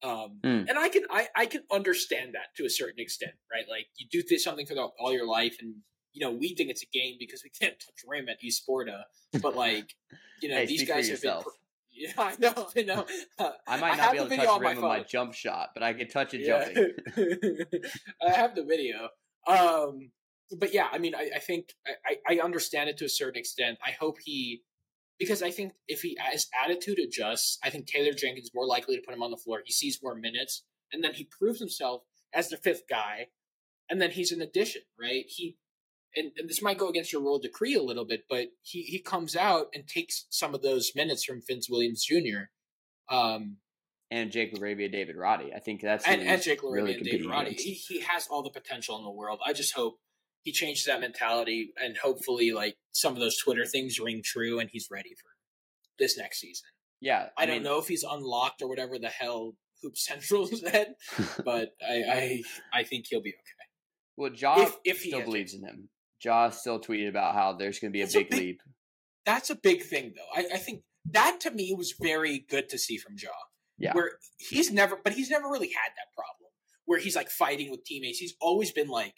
Um, 0.03 0.39
mm. 0.43 0.65
and 0.67 0.77
I 0.77 0.89
can, 0.89 1.03
I, 1.09 1.29
I 1.33 1.45
can 1.45 1.63
understand 1.71 2.33
that 2.33 2.53
to 2.57 2.65
a 2.65 2.69
certain 2.69 2.99
extent, 2.99 3.31
right? 3.49 3.63
Like 3.69 3.87
you 3.95 4.07
do 4.11 4.21
th- 4.21 4.41
something 4.41 4.65
for 4.65 4.75
the, 4.75 4.89
all 4.99 5.13
your 5.13 5.27
life 5.27 5.55
and, 5.61 5.75
you 6.13 6.25
know, 6.25 6.31
we 6.31 6.53
think 6.55 6.69
it's 6.69 6.83
a 6.83 6.87
game 6.93 7.15
because 7.19 7.43
we 7.43 7.49
can't 7.49 7.79
touch 7.79 7.95
rim 8.07 8.29
at 8.29 8.37
Esporta, 8.41 9.03
but 9.41 9.55
like, 9.55 9.95
you 10.41 10.49
know, 10.49 10.55
hey, 10.55 10.65
these 10.65 10.87
guys 10.87 11.09
have 11.09 11.21
been, 11.21 11.39
yeah, 11.91 12.11
I 12.17 12.35
know, 12.39 12.67
I 12.75 12.81
know. 12.83 13.05
Uh, 13.37 13.51
I 13.67 13.77
might 13.77 13.97
not 13.97 14.09
I 14.09 14.11
be 14.11 14.17
able 14.19 14.29
to 14.29 14.37
touch 14.37 14.61
rim 14.61 14.75
with 14.75 14.83
my 14.83 15.03
jump 15.03 15.33
shot, 15.33 15.69
but 15.73 15.83
I 15.83 15.93
can 15.93 16.07
touch 16.07 16.33
it 16.33 16.41
yeah. 16.41 16.65
jumping. 16.65 17.81
I 18.27 18.31
have 18.31 18.55
the 18.55 18.63
video. 18.63 19.09
Um, 19.47 20.11
but 20.57 20.73
yeah, 20.73 20.87
I 20.91 20.99
mean, 20.99 21.15
I, 21.15 21.31
I 21.35 21.39
think 21.39 21.69
I, 22.05 22.35
I 22.35 22.39
understand 22.39 22.89
it 22.89 22.97
to 22.97 23.05
a 23.05 23.09
certain 23.09 23.39
extent. 23.39 23.79
I 23.85 23.91
hope 23.91 24.17
he, 24.23 24.61
because 25.17 25.41
I 25.41 25.49
think 25.49 25.73
if 25.87 26.01
he 26.01 26.17
his 26.31 26.47
attitude 26.63 26.99
adjusts, 26.99 27.57
I 27.63 27.69
think 27.69 27.87
Taylor 27.87 28.13
Jenkins 28.13 28.51
more 28.53 28.67
likely 28.67 28.95
to 28.95 29.01
put 29.01 29.15
him 29.15 29.23
on 29.23 29.31
the 29.31 29.37
floor. 29.37 29.61
He 29.65 29.73
sees 29.73 29.99
more 30.03 30.15
minutes, 30.15 30.63
and 30.91 31.03
then 31.03 31.13
he 31.13 31.23
proves 31.25 31.59
himself 31.59 32.03
as 32.33 32.49
the 32.49 32.57
fifth 32.57 32.83
guy, 32.89 33.27
and 33.89 34.01
then 34.01 34.11
he's 34.11 34.31
an 34.31 34.41
addition, 34.41 34.83
right? 34.99 35.25
He 35.27 35.57
and, 36.15 36.31
and, 36.37 36.49
this 36.49 36.61
might 36.61 36.77
go 36.77 36.89
against 36.89 37.11
your 37.11 37.21
rule 37.21 37.39
decree 37.39 37.75
a 37.75 37.81
little 37.81 38.05
bit, 38.05 38.25
but 38.29 38.47
he 38.61 38.83
he 38.83 38.99
comes 38.99 39.35
out 39.35 39.67
and 39.73 39.87
takes 39.87 40.25
some 40.29 40.53
of 40.53 40.61
those 40.61 40.91
minutes 40.95 41.23
from 41.23 41.41
Vince 41.45 41.69
Williams 41.69 42.05
Jr. 42.05 42.49
Um, 43.09 43.57
and 44.11 44.31
Jake 44.31 44.53
LaRavia, 44.53 44.91
David 44.91 45.15
Roddy. 45.15 45.53
I 45.55 45.59
think 45.59 45.81
that's 45.81 46.07
and, 46.07 46.21
and 46.21 46.41
Jake 46.41 46.61
LaRavia 46.61 46.73
really 46.73 46.93
and 46.95 47.03
David 47.03 47.25
Roddy. 47.25 47.53
He, 47.53 47.73
he 47.73 48.01
has 48.01 48.27
all 48.27 48.43
the 48.43 48.51
potential 48.51 48.97
in 48.97 49.03
the 49.03 49.11
world. 49.11 49.39
I 49.45 49.53
just 49.53 49.73
hope 49.73 49.97
he 50.43 50.51
changes 50.51 50.85
that 50.85 50.99
mentality 50.99 51.73
and 51.81 51.97
hopefully 51.97 52.51
like 52.51 52.75
some 52.91 53.13
of 53.13 53.19
those 53.19 53.37
Twitter 53.37 53.65
things 53.65 53.99
ring 53.99 54.21
true 54.23 54.59
and 54.59 54.69
he's 54.71 54.87
ready 54.91 55.15
for 55.15 55.29
this 55.97 56.17
next 56.17 56.41
season. 56.41 56.67
Yeah. 57.01 57.27
I, 57.37 57.43
I 57.43 57.45
don't 57.45 57.63
know 57.63 57.79
if 57.79 57.87
he's 57.87 58.03
unlocked 58.03 58.61
or 58.61 58.69
whatever 58.69 58.99
the 58.99 59.07
hell 59.07 59.55
Hoop 59.81 59.97
Central 59.97 60.45
said, 60.47 60.95
but 61.45 61.69
I, 61.81 62.03
I 62.07 62.43
I 62.73 62.83
think 62.83 63.05
he'll 63.09 63.21
be 63.21 63.29
okay. 63.29 63.67
Well, 64.15 64.31
Ja 64.33 64.61
if, 64.61 64.77
if 64.85 64.99
still 64.99 65.23
believes 65.23 65.53
in 65.53 65.63
him. 65.63 65.89
Ja 66.23 66.49
still 66.49 66.79
tweeted 66.79 67.09
about 67.09 67.35
how 67.35 67.53
there's 67.53 67.79
going 67.79 67.91
to 67.91 67.97
be 67.97 68.01
a 68.01 68.07
big, 68.07 68.27
a 68.27 68.29
big, 68.29 68.39
leap. 68.39 68.61
That's 69.25 69.49
a 69.49 69.55
big 69.55 69.83
thing, 69.83 70.13
though. 70.15 70.41
I, 70.41 70.55
I, 70.55 70.57
think 70.57 70.83
that 71.11 71.39
to 71.41 71.51
me 71.51 71.73
was 71.77 71.93
very 71.99 72.45
good 72.49 72.69
to 72.69 72.77
see 72.77 72.97
from 72.97 73.15
Ja. 73.17 73.29
Yeah. 73.77 73.93
Where 73.93 74.11
he's 74.37 74.71
never, 74.71 74.97
but 75.03 75.13
he's 75.13 75.29
never 75.29 75.47
really 75.49 75.69
had 75.69 75.91
that 75.95 76.13
problem 76.15 76.51
where 76.85 76.99
he's 76.99 77.15
like 77.15 77.29
fighting 77.29 77.71
with 77.71 77.83
teammates. 77.85 78.19
He's 78.19 78.35
always 78.39 78.71
been 78.71 78.87
like 78.87 79.15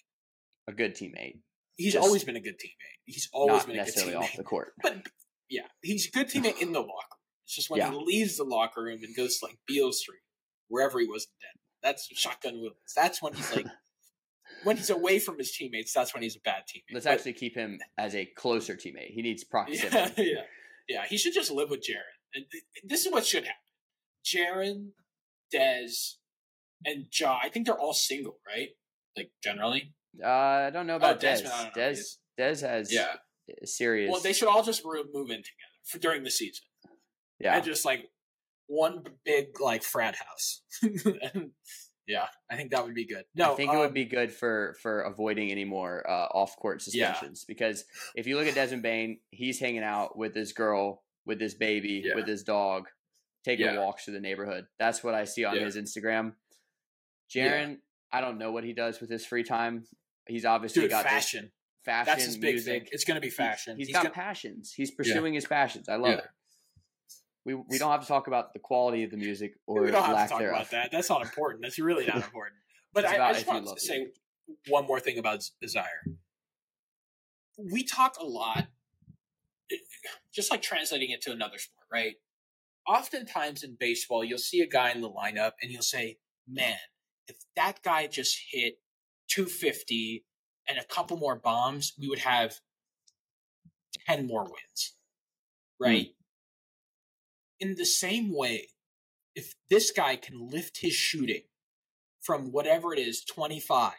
a 0.68 0.74
good 0.74 0.96
teammate. 0.96 1.40
He's 1.78 1.94
Just 1.94 2.06
always 2.06 2.24
been 2.24 2.36
a 2.36 2.42
good 2.42 2.56
teammate. 2.56 3.00
He's 3.06 3.30
always 3.34 3.66
been 3.66 3.80
a 3.80 3.84
good 3.84 3.94
teammate. 3.94 4.18
off 4.18 4.36
the 4.36 4.44
court. 4.44 4.74
But 4.82 5.08
yeah, 5.50 5.68
he's 5.82 6.08
a 6.08 6.12
good 6.12 6.28
teammate 6.28 6.62
in 6.62 6.72
the 6.72 6.80
locker 6.80 6.90
room. 6.90 7.20
It's 7.44 7.56
just 7.56 7.70
when 7.70 7.80
yeah. 7.80 7.92
he 7.92 7.98
leaves 7.98 8.38
the 8.38 8.44
locker 8.44 8.84
room 8.84 9.00
and 9.04 9.16
goes 9.16 9.38
to 9.40 9.46
like 9.46 9.58
Beale 9.68 9.92
Street, 9.92 10.22
wherever 10.70 11.00
he 11.00 11.06
was 11.06 11.26
dead. 11.26 11.62
That's 11.84 12.08
Shotgun 12.18 12.56
Willie's. 12.56 12.94
That's 12.96 13.22
when 13.22 13.34
he's 13.34 13.56
like 13.56 13.68
when 14.66 14.78
he's 14.78 14.90
away 14.90 15.20
from 15.20 15.38
his 15.38 15.52
teammates, 15.52 15.94
that's 15.94 16.14
when 16.14 16.24
he's 16.24 16.36
a 16.36 16.40
bad 16.42 16.64
teammate. 16.64 16.94
Let's 16.94 17.06
but, 17.06 17.14
actually 17.14 17.34
keep 17.34 17.56
him 17.56 17.80
as 17.98 18.16
a 18.16 18.26
closer 18.26 18.76
teammate. 18.76 19.12
He 19.12 19.22
needs 19.22 19.44
proximity. 19.50 20.24
Yeah, 20.24 20.24
yeah, 20.24 20.42
yeah. 20.90 21.06
He 21.08 21.18
should 21.18 21.34
just 21.34 21.52
live 21.52 21.70
with 21.70 21.80
Jaren. 21.80 22.16
And 22.34 22.46
this 22.84 23.06
is 23.06 23.12
what 23.12 23.26
should 23.26 23.46
happen. 23.46 23.60
Jaren, 24.26 24.90
Dez, 25.54 26.16
and 26.84 27.06
Ja. 27.18 27.38
I 27.42 27.50
think 27.50 27.66
they're 27.66 27.80
all 27.80 27.94
single, 27.94 28.40
right? 28.46 28.70
Like 29.16 29.32
generally. 29.44 29.94
Uh, 30.22 30.28
I 30.28 30.70
don't 30.72 30.88
know 30.88 30.96
about 30.98 31.24
oh, 31.24 31.28
Dez. 31.28 31.44
Dez, 31.76 32.00
Dez 32.40 32.62
has 32.62 32.94
yeah 32.94 33.16
serious. 33.64 34.12
Well, 34.12 34.22
they 34.22 34.34
should 34.34 34.48
all 34.48 34.64
just 34.64 34.84
move 34.86 35.30
in 35.30 35.38
together 35.38 35.44
for 35.84 36.00
during 36.00 36.24
the 36.24 36.32
season. 36.32 36.66
Yeah, 37.40 37.56
and 37.56 37.66
just 37.66 37.86
like 37.86 38.10
one 38.68 39.04
big 39.24 39.60
like 39.60 39.84
frat 39.84 40.16
house. 40.16 40.62
and, 40.82 41.52
yeah, 42.08 42.28
I 42.50 42.56
think 42.56 42.72
that 42.72 42.86
would 42.86 42.94
be 42.94 43.06
good. 43.06 43.26
No, 43.36 43.54
I 43.54 43.56
think 43.56 43.72
um, 43.72 43.78
it 43.78 43.80
would 43.80 43.88
um, 43.88 43.94
be 43.94 44.06
good 44.06 44.32
for 44.32 44.76
for 44.82 45.02
avoiding 45.02 45.52
any 45.52 45.66
more 45.66 46.08
uh, 46.10 46.28
off 46.34 46.56
court 46.58 46.82
suspensions 46.82 47.46
yeah. 47.48 47.54
because 47.54 47.86
if 48.16 48.28
you 48.28 48.38
look 48.38 48.48
at 48.48 48.56
Desmond 48.56 48.84
Bane, 48.84 49.20
he's 49.32 49.60
hanging 49.60 49.84
out 49.84 50.18
with 50.18 50.36
his 50.36 50.54
girl, 50.54 51.04
with 51.26 51.40
his 51.40 51.56
baby, 51.56 52.04
yeah. 52.06 52.16
with 52.16 52.28
his 52.28 52.44
dog, 52.44 52.88
taking 53.44 53.66
yeah. 53.66 53.80
walks 53.80 54.06
through 54.06 54.16
the 54.16 54.20
neighborhood. 54.20 54.66
That's 54.78 55.04
what 55.04 55.16
I 55.16 55.26
see 55.26 55.46
on 55.46 55.58
his 55.58 55.76
Instagram. 55.76 56.34
Jaren, 57.34 57.78
I 58.12 58.22
don't 58.22 58.38
know 58.38 58.52
what 58.52 58.64
he 58.64 58.74
does 58.74 59.02
with 59.02 59.10
his 59.10 59.26
free 59.26 59.44
time. 59.44 59.86
He's 60.28 60.46
obviously 60.46 60.84
Dude, 60.84 60.92
got 60.92 61.06
fashion. 61.06 61.52
fashion, 61.84 62.06
That's 62.06 62.26
his 62.26 62.38
big 62.38 62.56
music. 62.56 62.84
Thing. 62.84 62.90
It's 62.92 63.04
going 63.04 63.16
to 63.16 63.22
be 63.22 63.30
fashion. 63.30 63.78
he's, 63.78 63.88
he's 63.88 63.96
got 63.96 64.04
gonna... 64.04 64.14
passions. 64.14 64.74
He's 64.76 64.92
pursuing 64.92 65.34
his 65.34 65.46
passions. 65.46 65.90
I 65.90 65.96
love 65.96 66.20
it 66.20 66.26
we 67.46 67.54
we 67.54 67.78
don't 67.78 67.92
have 67.92 68.02
to 68.02 68.08
talk 68.08 68.28
about 68.28 68.54
the 68.54 68.60
quality 68.60 69.04
of 69.04 69.12
the 69.12 69.18
music 69.18 69.54
or 69.68 69.84
we 69.84 69.92
don't 69.92 70.04
have 70.04 70.28
to 70.28 70.30
talk 70.30 70.40
thereof. 70.40 70.56
about 70.58 70.72
that. 70.72 70.92
That's 70.92 71.10
not 71.10 71.22
important. 71.22 71.62
That's 71.62 71.80
really 71.80 72.06
not 72.06 72.16
important. 72.24 72.56
But 72.94 73.06
I, 73.06 73.30
I, 73.30 73.34
just 73.34 73.48
want 73.48 73.68
to 73.68 73.80
say 73.80 74.08
one 74.68 74.88
more 74.88 75.00
thing 75.00 75.18
about 75.18 75.40
Ziaire. 75.66 76.16
We 77.58 77.84
talk 77.84 78.16
a 78.20 78.26
lot, 78.26 78.68
just 80.34 80.50
like 80.50 80.62
translating 80.62 81.10
it 81.10 81.22
to 81.24 81.32
another 81.32 81.58
sport, 81.58 81.88
right? 81.92 82.14
Oftentimes 82.88 83.64
in 83.64 83.76
baseball, 83.78 84.24
you'll 84.24 84.38
see 84.38 84.62
a 84.62 84.68
guy 84.68 84.92
in 84.92 85.02
the 85.02 85.10
lineup 85.10 85.52
and 85.62 85.72
you'll 85.72 85.82
say, 85.82 86.18
"Man, 86.48 86.78
if 87.28 87.36
that 87.56 87.82
guy 87.84 88.08
just 88.08 88.38
hit 88.52 88.80
250 89.28 90.24
and 90.68 90.78
a 90.78 90.84
couple 90.86 91.18
more 91.18 91.36
bombs, 91.36 91.94
we 92.00 92.08
would 92.08 92.20
have 92.20 92.60
10 94.08 94.28
more 94.28 94.44
wins." 94.44 94.96
Right? 95.80 96.08
Mm 96.08 96.25
in 97.60 97.76
the 97.76 97.86
same 97.86 98.36
way, 98.36 98.70
if 99.36 99.54
this 99.70 99.92
guy 99.92 100.16
can 100.16 100.50
lift 100.50 100.80
his 100.82 100.94
shooting 100.94 101.44
from 102.22 102.52
whatever 102.52 102.94
it 102.94 103.00
is, 103.00 103.24
25, 103.24 103.94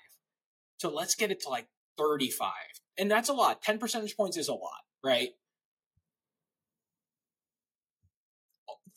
so 0.78 0.90
let's 0.90 1.14
get 1.14 1.30
it 1.30 1.40
to 1.42 1.48
like 1.48 1.68
35. 1.98 2.50
And 2.98 3.10
that's 3.10 3.28
a 3.28 3.34
lot. 3.34 3.62
10 3.62 3.78
percentage 3.78 4.16
points 4.16 4.36
is 4.36 4.48
a 4.48 4.54
lot, 4.54 4.82
right? 5.04 5.30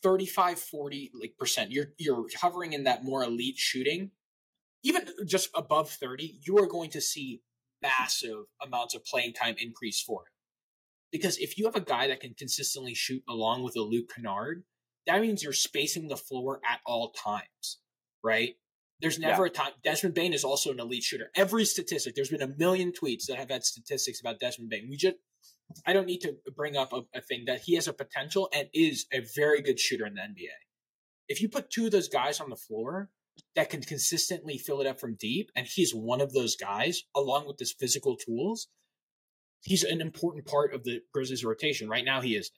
35 0.01 0.59
40 0.59 1.11
like 1.19 1.33
percent 1.37 1.71
you're 1.71 1.87
you're 1.97 2.25
hovering 2.39 2.73
in 2.73 2.85
that 2.85 3.03
more 3.03 3.23
elite 3.23 3.57
shooting 3.57 4.11
even 4.83 5.01
uh, 5.01 5.25
just 5.25 5.49
above 5.55 5.89
30 5.89 6.39
you 6.45 6.57
are 6.57 6.67
going 6.67 6.89
to 6.89 7.01
see 7.01 7.41
massive 7.81 8.45
amounts 8.65 8.95
of 8.95 9.03
playing 9.05 9.33
time 9.33 9.55
increase 9.59 10.01
for 10.01 10.21
him 10.21 10.38
because 11.11 11.37
if 11.37 11.57
you 11.57 11.65
have 11.65 11.75
a 11.75 11.81
guy 11.81 12.07
that 12.07 12.19
can 12.19 12.33
consistently 12.33 12.93
shoot 12.93 13.23
along 13.27 13.63
with 13.63 13.75
a 13.75 13.81
Luke 13.81 14.11
Kennard, 14.15 14.63
that 15.07 15.21
means 15.21 15.43
you're 15.43 15.53
spacing 15.53 16.07
the 16.07 16.17
floor 16.17 16.59
at 16.67 16.79
all 16.85 17.11
times, 17.11 17.79
right? 18.23 18.55
There's 19.01 19.17
never 19.17 19.45
yeah. 19.45 19.51
a 19.51 19.53
time. 19.53 19.71
Desmond 19.83 20.13
Bane 20.13 20.33
is 20.33 20.43
also 20.43 20.71
an 20.71 20.79
elite 20.79 21.03
shooter. 21.03 21.31
Every 21.35 21.65
statistic, 21.65 22.15
there's 22.15 22.29
been 22.29 22.41
a 22.41 22.55
million 22.57 22.91
tweets 22.91 23.25
that 23.27 23.37
have 23.37 23.49
had 23.49 23.63
statistics 23.63 24.19
about 24.19 24.39
Desmond 24.39 24.69
Bane. 24.69 24.87
We 24.89 24.97
just, 24.97 25.15
I 25.85 25.93
don't 25.93 26.05
need 26.05 26.21
to 26.21 26.35
bring 26.55 26.75
up 26.75 26.91
a, 26.91 27.01
a 27.15 27.21
thing 27.21 27.45
that 27.47 27.61
he 27.61 27.75
has 27.75 27.87
a 27.87 27.93
potential 27.93 28.49
and 28.53 28.67
is 28.73 29.05
a 29.13 29.21
very 29.35 29.61
good 29.61 29.79
shooter 29.79 30.05
in 30.05 30.15
the 30.15 30.21
NBA. 30.21 30.49
If 31.29 31.41
you 31.41 31.47
put 31.47 31.69
two 31.69 31.85
of 31.85 31.91
those 31.91 32.09
guys 32.09 32.39
on 32.39 32.49
the 32.49 32.55
floor 32.55 33.09
that 33.55 33.69
can 33.69 33.81
consistently 33.81 34.57
fill 34.57 34.81
it 34.81 34.87
up 34.87 34.99
from 34.99 35.15
deep, 35.15 35.49
and 35.55 35.65
he's 35.65 35.95
one 35.95 36.19
of 36.19 36.33
those 36.33 36.55
guys, 36.55 37.03
along 37.15 37.47
with 37.47 37.57
his 37.57 37.71
physical 37.71 38.17
tools, 38.17 38.67
he's 39.61 39.83
an 39.83 40.01
important 40.01 40.45
part 40.45 40.73
of 40.73 40.83
the 40.83 41.01
Grizzlies 41.13 41.43
rotation. 41.43 41.89
Right 41.89 42.05
now, 42.05 42.21
he 42.21 42.35
is. 42.35 42.51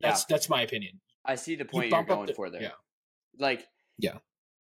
That's 0.00 0.22
yeah. 0.22 0.36
that's 0.36 0.48
my 0.48 0.62
opinion. 0.62 1.00
I 1.24 1.34
see 1.34 1.56
the 1.56 1.64
point 1.64 1.90
you 1.90 1.96
are 1.96 2.04
going 2.04 2.26
the, 2.26 2.34
for 2.34 2.50
there. 2.50 2.62
Yeah. 2.62 2.70
Like, 3.38 3.66
yeah, 3.98 4.18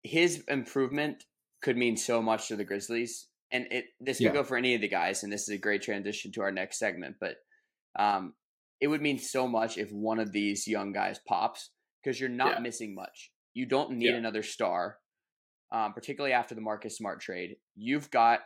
his 0.03 0.43
improvement 0.47 1.23
could 1.61 1.77
mean 1.77 1.97
so 1.97 2.21
much 2.21 2.47
to 2.47 2.55
the 2.55 2.63
Grizzlies, 2.63 3.27
and 3.51 3.67
it 3.71 3.85
this 3.99 4.17
could 4.17 4.25
yeah. 4.25 4.33
go 4.33 4.43
for 4.43 4.57
any 4.57 4.75
of 4.75 4.81
the 4.81 4.87
guys. 4.87 5.23
And 5.23 5.31
this 5.31 5.43
is 5.43 5.49
a 5.49 5.57
great 5.57 5.81
transition 5.81 6.31
to 6.33 6.41
our 6.41 6.51
next 6.51 6.79
segment, 6.79 7.15
but 7.19 7.35
um, 7.97 8.33
it 8.79 8.87
would 8.87 9.01
mean 9.01 9.19
so 9.19 9.47
much 9.47 9.77
if 9.77 9.91
one 9.91 10.19
of 10.19 10.31
these 10.31 10.67
young 10.67 10.91
guys 10.91 11.19
pops 11.27 11.69
because 12.03 12.19
you're 12.19 12.29
not 12.29 12.55
yeah. 12.55 12.59
missing 12.59 12.95
much. 12.95 13.31
You 13.53 13.65
don't 13.65 13.91
need 13.91 14.13
another 14.13 14.43
star, 14.43 14.97
um, 15.71 15.93
particularly 15.93 16.33
after 16.33 16.55
the 16.55 16.61
Marcus 16.61 16.97
Smart 16.97 17.21
trade. 17.21 17.57
You've 17.75 18.09
got 18.09 18.39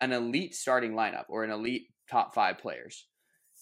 an 0.00 0.12
elite 0.12 0.54
starting 0.54 0.92
lineup 0.92 1.24
or 1.28 1.44
an 1.44 1.50
elite 1.50 1.86
top 2.10 2.34
five 2.34 2.58
players. 2.58 3.06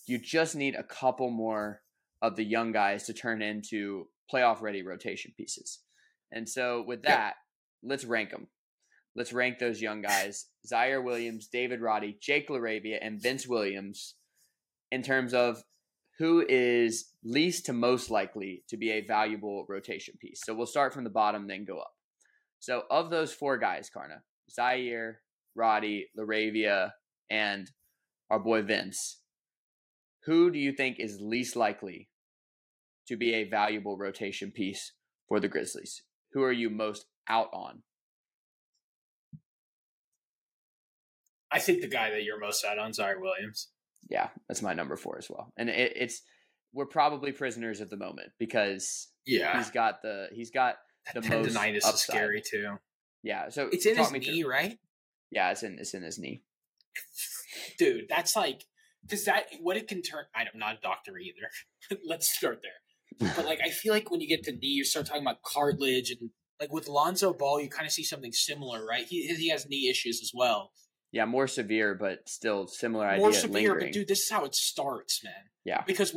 You 0.07 0.19
just 0.19 0.57
need 0.57 0.75
a 0.75 0.83
couple 0.83 1.31
more 1.31 1.83
of 2.23 2.37
the 2.37 2.45
young 2.45 2.73
guys 2.73 3.05
to 3.05 3.13
turn 3.13 3.43
into 3.43 4.09
playoff 4.33 4.61
ready 4.61 4.83
rotation 4.83 5.33
pieces. 5.37 5.81
And 6.33 6.49
so 6.49 6.85
with 6.87 7.03
that, 7.03 7.35
let's 7.83 8.05
rank 8.05 8.31
them. 8.31 8.49
Let's 9.17 9.33
rank 9.33 9.59
those 9.59 9.81
young 9.81 10.03
guys: 10.03 10.47
Ziaire 10.71 11.03
Williams, 11.03 11.49
David 11.49 11.81
Roddy, 11.81 12.17
Jake 12.21 12.49
LaRavia, 12.49 12.99
and 13.01 13.21
Vince 13.21 13.47
Williams 13.47 14.15
in 14.93 15.03
terms 15.03 15.35
of 15.35 15.63
who 16.19 16.45
is 16.49 17.13
least 17.25 17.67
to 17.67 17.73
most 17.73 18.11
likely 18.11 18.63
to 18.69 18.77
be 18.77 18.91
a 18.91 19.01
valuable 19.07 19.65
rotation 19.69 20.15
piece. 20.21 20.43
So 20.45 20.55
we'll 20.55 20.67
start 20.67 20.93
from 20.93 21.05
the 21.05 21.11
bottom, 21.11 21.49
then 21.49 21.65
go 21.65 21.79
up. 21.79 21.93
So 22.59 22.83
of 22.91 23.11
those 23.11 23.33
four 23.33 23.57
guys, 23.57 23.89
Karna, 23.89 24.23
Ziaire, 24.51 25.15
Roddy, 25.55 26.09
LaRavia, 26.19 26.91
and 27.31 27.71
our 28.31 28.39
boy 28.39 28.63
Vince. 28.63 29.21
Who 30.25 30.51
do 30.51 30.59
you 30.59 30.73
think 30.73 30.97
is 30.99 31.19
least 31.21 31.57
likely 31.57 32.09
to 33.09 33.17
be 33.17 33.35
a 33.35 33.45
valuable 33.49 33.97
rotation 33.97 34.51
piece 34.53 34.93
for 35.29 35.41
the 35.41 35.49
Grizzlies? 35.49 36.03
Who 36.33 36.43
are 36.43 36.53
you 36.53 36.71
most 36.71 37.07
out 37.29 37.49
on? 37.53 37.83
I 41.51 41.59
think 41.59 41.81
the 41.81 41.89
guy 41.89 42.11
that 42.11 42.23
you're 42.23 42.39
most 42.39 42.65
out 42.65 42.79
on, 42.79 42.93
Ziaire 42.93 43.21
Williams. 43.21 43.69
Yeah, 44.09 44.29
that's 44.49 44.63
my 44.63 44.73
number 44.73 44.97
four 44.97 45.19
as 45.19 45.29
well. 45.29 45.53
And 45.57 45.69
it, 45.69 45.93
it's 45.97 46.23
we're 46.73 46.87
probably 46.87 47.33
prisoners 47.33 47.81
of 47.81 47.91
the 47.91 47.97
moment 47.97 48.29
because 48.39 49.09
yeah, 49.27 49.57
he's 49.57 49.71
got 49.71 50.03
the 50.03 50.29
he's 50.33 50.51
got 50.51 50.77
the 51.15 51.23
most 51.23 51.57
is 51.57 51.85
scary 52.01 52.43
too. 52.49 52.77
Yeah, 53.23 53.49
so 53.51 53.69
It's 53.73 53.85
in 53.87 53.97
his 53.97 54.13
me 54.13 54.21
through- 54.21 54.33
knee, 54.35 54.45
right? 54.45 54.79
Yeah, 55.31 55.51
it's 55.51 55.63
in 55.63 55.79
it's 55.81 55.95
in 55.95 56.03
his 56.03 56.19
knee. 56.19 56.43
Dude, 57.79 58.07
that's 58.09 58.37
like 58.37 58.65
because 59.03 59.25
that 59.25 59.47
what 59.61 59.77
it 59.77 59.89
can 59.89 60.03
turn. 60.03 60.25
I'm 60.35 60.47
not 60.55 60.77
a 60.77 60.81
doctor 60.81 61.13
either. 61.19 62.01
Let's 62.07 62.29
start 62.29 62.61
there. 62.63 63.33
But 63.37 63.45
like, 63.45 63.61
I 63.65 63.71
feel 63.71 63.93
like 63.93 64.11
when 64.11 64.21
you 64.21 64.29
get 64.29 64.45
to 64.45 64.53
knee, 64.53 64.69
you 64.69 64.85
start 64.85 65.07
talking 65.07 65.23
about 65.23 65.43
cartilage 65.43 66.11
and 66.11 66.31
like 66.61 66.73
with 66.73 66.89
Lonzo 66.89 67.33
Ball, 67.33 67.61
you 67.61 67.69
kind 67.69 67.87
of 67.87 67.93
see 67.93 68.05
something 68.05 68.33
similar, 68.33 68.85
right? 68.85 69.07
He 69.07 69.27
he 69.27 69.49
has 69.49 69.67
knee 69.69 69.89
issues 69.89 70.21
as 70.23 70.31
well. 70.35 70.73
Yeah, 71.13 71.25
more 71.25 71.49
severe, 71.49 71.95
but 71.95 72.29
still 72.29 72.69
similar 72.69 73.07
idea. 73.07 73.21
More 73.21 73.33
severe, 73.33 73.71
lingering. 73.71 73.87
but 73.87 73.93
dude, 73.93 74.09
this 74.09 74.21
is 74.21 74.31
how 74.31 74.45
it 74.45 74.55
starts, 74.55 75.25
man. 75.25 75.33
Yeah. 75.65 75.83
Because 75.85 76.15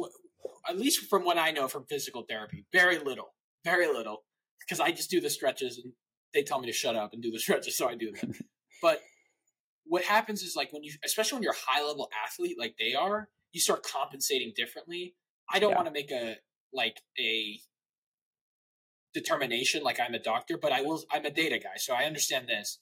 at 0.69 0.77
least 0.77 1.09
from 1.09 1.23
what 1.23 1.38
I 1.38 1.51
know 1.51 1.67
from 1.67 1.86
physical 1.89 2.25
therapy, 2.29 2.65
very 2.71 2.99
little, 2.99 3.33
very 3.65 3.88
little. 3.88 4.23
Because 4.59 4.79
I 4.79 4.91
just 4.91 5.09
do 5.09 5.19
the 5.19 5.29
stretches 5.29 5.81
and 5.83 5.93
they 6.33 6.43
tell 6.43 6.59
me 6.59 6.67
to 6.67 6.73
shut 6.73 6.95
up 6.95 7.12
and 7.13 7.23
do 7.23 7.31
the 7.31 7.39
stretches, 7.45 7.75
so 7.75 7.88
I 7.88 7.95
do 7.95 8.12
them. 8.12 8.33
but 8.81 9.01
what 9.86 10.04
happens 10.04 10.43
is 10.43 10.56
like 10.56 10.72
when 10.72 10.84
you, 10.84 10.93
especially 11.06 11.38
when 11.38 11.43
you're 11.43 11.54
a 11.54 11.65
high 11.72 11.86
level 11.86 12.10
athlete 12.26 12.58
like 12.60 12.76
they 12.80 12.93
are, 12.93 13.30
you 13.52 13.60
start 13.62 13.84
compensating 13.84 14.54
differently. 14.56 15.15
I 15.52 15.60
don't 15.60 15.72
Yeah. 15.72 15.76
want 15.78 15.88
to 15.88 15.93
make 15.93 16.12
a 16.12 16.38
like 16.74 17.02
a 17.19 17.60
determination 19.13 19.84
like 19.84 20.00
I'm 20.00 20.13
a 20.13 20.19
doctor, 20.19 20.58
but 20.58 20.72
I 20.72 20.82
will. 20.82 21.04
I'm 21.12 21.26
a 21.26 21.30
data 21.32 21.60
guy, 21.60 21.78
so 21.78 21.93
I 21.93 22.06
understand 22.06 22.48
this. 22.48 22.80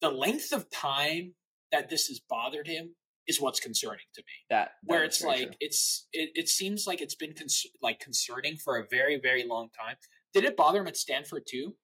The 0.00 0.10
length 0.10 0.52
of 0.52 0.70
time 0.70 1.34
that 1.72 1.88
this 1.90 2.06
has 2.08 2.20
bothered 2.20 2.66
him 2.66 2.94
is 3.26 3.40
what's 3.40 3.60
concerning 3.60 4.04
to 4.14 4.20
me 4.20 4.32
that, 4.50 4.56
that 4.64 4.70
where 4.84 5.04
it's 5.04 5.22
like 5.22 5.42
true. 5.42 5.56
it's 5.60 6.08
it, 6.12 6.30
it 6.34 6.48
seems 6.48 6.86
like 6.86 7.00
it's 7.00 7.14
been 7.14 7.32
cons- 7.34 7.66
like 7.80 8.00
concerning 8.00 8.56
for 8.56 8.76
a 8.78 8.84
very 8.90 9.18
very 9.20 9.44
long 9.46 9.68
time 9.78 9.94
did 10.34 10.44
it 10.44 10.56
bother 10.56 10.80
him 10.80 10.88
at 10.88 10.96
stanford 10.96 11.44
too 11.48 11.76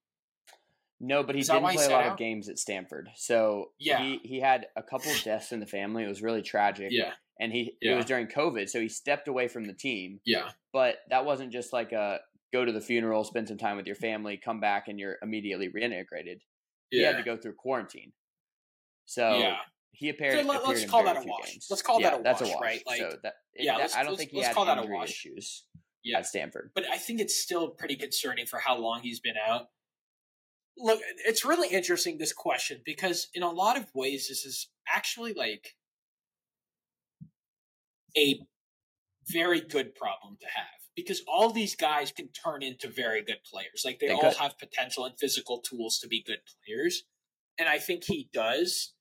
no, 1.01 1.23
but 1.23 1.35
he 1.35 1.41
is 1.43 1.49
didn't 1.49 1.63
why 1.63 1.73
he 1.73 1.77
play 1.79 1.87
a 1.87 1.91
lot 1.91 2.07
of 2.07 2.17
games 2.17 2.49
at 2.49 2.59
Stanford. 2.59 3.09
So 3.17 3.73
Yeah. 3.79 3.99
he 4.03 4.19
he 4.25 4.41
had 4.41 4.67
a 4.77 4.83
couple 4.83 5.11
of 5.13 5.23
deaths 5.23 5.53
in 5.53 5.61
the 5.61 5.67
family. 5.67 6.05
It 6.05 6.09
was 6.09 6.23
really 6.23 6.43
tragic. 6.43 6.89
yeah 6.91 7.13
and 7.41 7.53
he 7.53 7.77
it 7.81 7.95
was 7.95 8.05
during 8.05 8.27
COVID, 8.27 8.69
so 8.69 8.81
he 8.81 8.89
stepped 8.89 9.29
away 9.29 9.47
from 9.47 9.65
the 9.65 9.73
team. 9.73 10.21
yeah 10.25 10.51
But 10.73 10.97
that 11.11 11.25
wasn't 11.25 11.53
just 11.53 11.73
like 11.73 11.93
a 11.93 12.19
go 12.53 12.65
to 12.65 12.73
the 12.73 12.81
funeral, 12.81 13.23
spend 13.25 13.47
some 13.47 13.59
time 13.59 13.77
with 13.77 13.87
your 13.87 13.95
family, 13.95 14.37
come 14.37 14.59
back, 14.59 14.89
and 14.89 14.99
you're 14.99 15.19
immediately 15.23 15.69
reintegrated. 15.69 16.41
He 16.91 17.01
yeah 17.01 17.13
had 17.13 17.19
to 17.19 17.23
go 17.23 17.37
through 17.37 17.55
quarantine. 17.55 18.13
So 19.07 19.39
yeah 19.39 19.57
he 19.93 20.09
appeared. 20.11 20.35
So 20.41 20.43
let- 20.47 20.83
in 20.83 20.89
call 20.89 21.03
that 21.05 21.17
a 21.17 21.21
wash. 21.27 21.53
games. 21.53 21.67
Let's 21.71 21.83
call 21.83 22.01
that 22.01 22.13
Yeah, 22.13 22.19
a 22.19 22.23
that's 22.23 22.41
wash, 22.41 22.51
a 22.51 22.55
wash, 22.55 22.63
right? 22.63 22.83
Like, 22.87 22.99
so 23.01 23.17
that, 23.23 23.35
yeah, 23.57 23.79
that- 23.79 23.97
I 23.97 24.03
don't 24.05 24.17
think 24.17 24.31
he 24.31 24.41
had 24.43 24.55
call 24.55 24.65
that 24.67 24.79
a 24.79 24.83
injury 24.83 25.03
issues 25.05 25.65
Yeah. 26.05 26.19
at 26.19 26.27
Stanford. 26.27 26.71
but 26.75 26.85
i 26.91 26.97
think 26.99 27.21
it's 27.21 27.37
still 27.37 27.71
pretty 27.71 27.97
concerning 27.97 28.47
for 28.47 28.59
how 28.59 28.77
long 28.79 29.01
he's 29.03 29.19
been 29.21 29.37
out 29.49 29.69
look 30.81 31.01
it's 31.27 31.45
really 31.45 31.69
interesting 31.69 32.19
this 32.19 32.33
question 32.33 32.81
because 32.85 33.29
in 33.35 33.43
a 33.43 33.51
lot 33.51 33.77
of 33.77 33.87
ways 33.95 34.29
this 34.29 34.45
is 34.45 34.69
actually 34.95 35.35
like 35.35 35.75
a 38.17 38.41
very 39.29 39.61
good 39.61 39.95
problem 39.95 40.37
to 40.41 40.47
have 40.47 40.67
because 40.97 41.23
all 41.29 41.51
these 41.53 41.77
guys 41.77 42.11
can 42.11 42.29
turn 42.29 42.61
into 42.61 42.89
very 42.89 43.23
good 43.23 43.39
players. 43.49 43.83
Like 43.85 44.01
they, 44.01 44.09
They 44.09 44.15
all 44.15 44.21
could. 44.21 44.35
have 44.35 44.59
potential 44.59 45.05
and 45.05 45.15
physical 45.17 45.61
tools 45.61 45.99
to 46.01 46.09
be 46.09 46.25
good 46.27 46.41
players 46.67 47.05
and 47.59 47.69
i 47.69 47.79
think 47.79 48.05
he 48.05 48.29
does. 48.33 48.95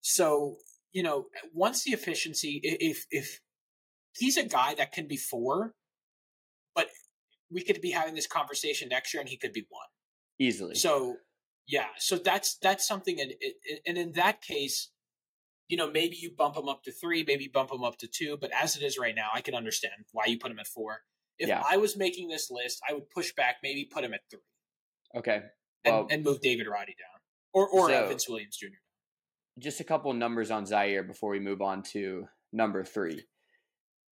So 0.00 0.56
you 0.92 1.02
know 1.02 1.26
once 1.52 1.84
the 1.84 1.92
efficiency 1.92 2.60
if 2.62 3.06
if 3.10 3.40
he's 4.16 4.36
a 4.36 4.44
guy 4.44 4.74
that 4.74 4.92
can 4.92 5.06
be 5.06 5.16
four 5.16 5.74
but 6.74 6.88
we 7.50 7.62
could 7.62 7.80
be 7.80 7.90
having 7.90 8.14
this 8.14 8.26
conversation 8.26 8.88
next 8.88 9.14
year 9.14 9.20
and 9.20 9.28
he 9.28 9.36
could 9.36 9.52
be 9.52 9.66
one 9.68 9.86
Easily. 10.40 10.74
so 10.74 11.16
yeah, 11.68 11.86
so 11.98 12.16
that's 12.16 12.56
that's 12.56 12.86
something, 12.88 13.20
and 13.20 13.32
and 13.86 13.96
in 13.96 14.12
that 14.12 14.40
case, 14.42 14.90
you 15.68 15.76
know, 15.76 15.88
maybe 15.90 16.16
you 16.16 16.32
bump 16.36 16.56
him 16.56 16.68
up 16.68 16.82
to 16.84 16.90
three, 16.92 17.22
maybe 17.24 17.46
bump 17.46 17.70
him 17.70 17.84
up 17.84 17.96
to 17.98 18.08
two, 18.08 18.36
but 18.40 18.50
as 18.52 18.76
it 18.76 18.82
is 18.82 18.98
right 18.98 19.14
now, 19.14 19.28
I 19.32 19.40
can 19.40 19.54
understand 19.54 19.92
why 20.12 20.24
you 20.26 20.38
put 20.38 20.50
him 20.50 20.58
at 20.58 20.66
four. 20.66 21.02
If 21.38 21.48
Yeah. 21.48 21.62
I 21.64 21.76
was 21.76 21.96
making 21.96 22.28
this 22.28 22.50
list, 22.50 22.80
I 22.88 22.92
would 22.94 23.08
push 23.10 23.32
back, 23.34 23.56
maybe 23.62 23.84
put 23.84 24.02
him 24.02 24.12
at 24.14 24.20
three, 24.30 24.40
okay. 25.16 25.42
and, 25.84 25.94
Well, 25.94 26.06
and 26.10 26.24
move 26.24 26.40
David 26.40 26.66
Roddy 26.66 26.96
down, 26.98 27.20
or 27.52 27.68
or 27.68 27.88
So- 27.88 28.08
Vince 28.08 28.28
Williams 28.28 28.56
Jr. 28.56 28.66
just 29.58 29.78
a 29.80 29.84
couple 29.84 30.12
numbers 30.14 30.50
on 30.50 30.64
Ziaire 30.64 31.06
before 31.06 31.30
we 31.30 31.38
move 31.38 31.60
on 31.62 31.82
to 31.92 32.26
number 32.52 32.82
three. 32.82 33.24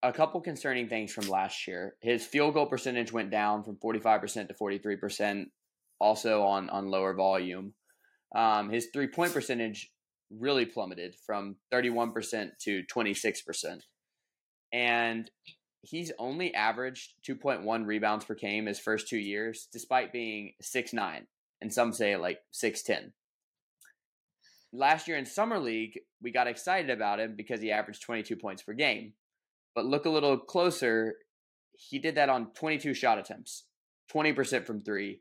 A 0.05 0.13
couple 0.13 0.41
concerning 0.41 0.89
things 0.89 1.13
from 1.13 1.27
last 1.29 1.67
year. 1.67 1.97
His 2.03 2.25
field 2.25 2.55
goal 2.55 2.67
percentage 2.67 3.11
went 3.13 3.31
down 3.31 3.65
from 3.65 3.77
45% 3.79 4.47
to 4.49 4.55
43%, 4.55 5.51
also 6.01 6.43
on, 6.43 6.71
on 6.71 6.91
lower 6.91 7.15
volume. 7.15 7.75
Um, 8.35 8.71
his 8.71 8.89
three 8.93 9.09
point 9.09 9.33
percentage 9.33 9.91
really 10.31 10.67
plummeted 10.67 11.17
from 11.27 11.57
31% 11.73 12.51
to 12.61 12.83
26%. 12.85 13.81
And 14.73 15.31
he's 15.83 16.13
only 16.19 16.55
averaged 16.55 17.15
2.1 17.27 17.87
rebounds 17.87 18.25
per 18.25 18.35
game 18.35 18.67
his 18.67 18.79
first 18.79 19.09
two 19.09 19.19
years, 19.19 19.69
despite 19.73 20.13
being 20.13 20.53
6'9, 20.63 21.23
and 21.63 21.73
some 21.73 21.93
say 21.93 22.17
like 22.17 22.41
6'10 22.53 23.13
last 24.73 25.09
year 25.09 25.17
in 25.17 25.25
summer 25.25 25.59
league 25.59 25.99
we 26.23 26.31
got 26.31 26.47
excited 26.47 26.91
about 26.91 27.21
him 27.21 27.35
because 27.37 27.61
he 27.61 27.71
averaged 27.71 28.03
22 28.03 28.37
points 28.37 28.63
per 28.63 28.73
game 28.73 29.13
but 29.75 29.87
look 29.87 30.05
a 30.05 30.11
little 30.11 30.39
closer 30.39 31.15
he 31.73 31.99
did 31.99 32.17
that 32.17 32.29
on 32.29 32.51
22 32.53 32.93
shot 32.93 33.19
attempts 33.19 33.65
20% 34.15 34.67
from 34.67 34.83
three 34.83 35.21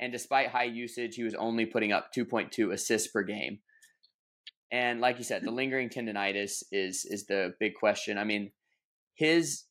and 0.00 0.12
despite 0.12 0.48
high 0.48 0.64
usage 0.64 1.14
he 1.16 1.24
was 1.24 1.34
only 1.34 1.66
putting 1.66 1.92
up 1.92 2.10
2.2 2.16 2.72
assists 2.72 3.08
per 3.08 3.22
game. 3.22 3.58
And 4.70 5.00
like 5.00 5.18
you 5.18 5.24
said 5.24 5.42
the 5.42 5.50
lingering 5.60 5.88
tendonitis 5.88 6.62
is 6.72 7.04
is 7.04 7.26
the 7.26 7.54
big 7.58 7.74
question. 7.74 8.18
I 8.18 8.24
mean 8.24 8.52
his 9.14 9.64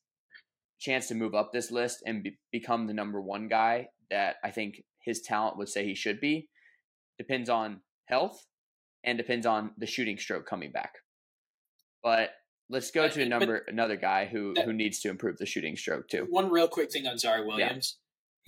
chance 0.78 1.08
to 1.08 1.14
move 1.14 1.34
up 1.34 1.52
this 1.52 1.70
list 1.70 2.02
and 2.06 2.22
be, 2.22 2.38
become 2.52 2.86
the 2.86 2.94
number 2.94 3.20
one 3.20 3.48
guy 3.48 3.88
that 4.10 4.36
i 4.44 4.50
think 4.50 4.84
his 5.00 5.20
talent 5.22 5.56
would 5.56 5.68
say 5.68 5.84
he 5.84 5.94
should 5.94 6.20
be 6.20 6.48
depends 7.18 7.50
on 7.50 7.80
health 8.06 8.46
and 9.04 9.18
depends 9.18 9.46
on 9.46 9.72
the 9.78 9.86
shooting 9.86 10.18
stroke 10.18 10.46
coming 10.46 10.70
back. 10.72 10.94
But 12.02 12.30
let's 12.70 12.90
go 12.90 13.08
to 13.08 13.18
but- 13.18 13.28
number 13.28 13.56
another 13.68 13.96
guy 13.96 14.26
who 14.26 14.54
that- 14.54 14.64
who 14.64 14.72
needs 14.72 15.00
to 15.00 15.08
improve 15.08 15.38
the 15.38 15.46
shooting 15.46 15.76
stroke 15.76 16.08
too. 16.08 16.26
One 16.30 16.50
real 16.50 16.68
quick 16.68 16.92
thing 16.92 17.06
on 17.06 17.16
Ziaire 17.16 17.46
Williams, 17.46 17.98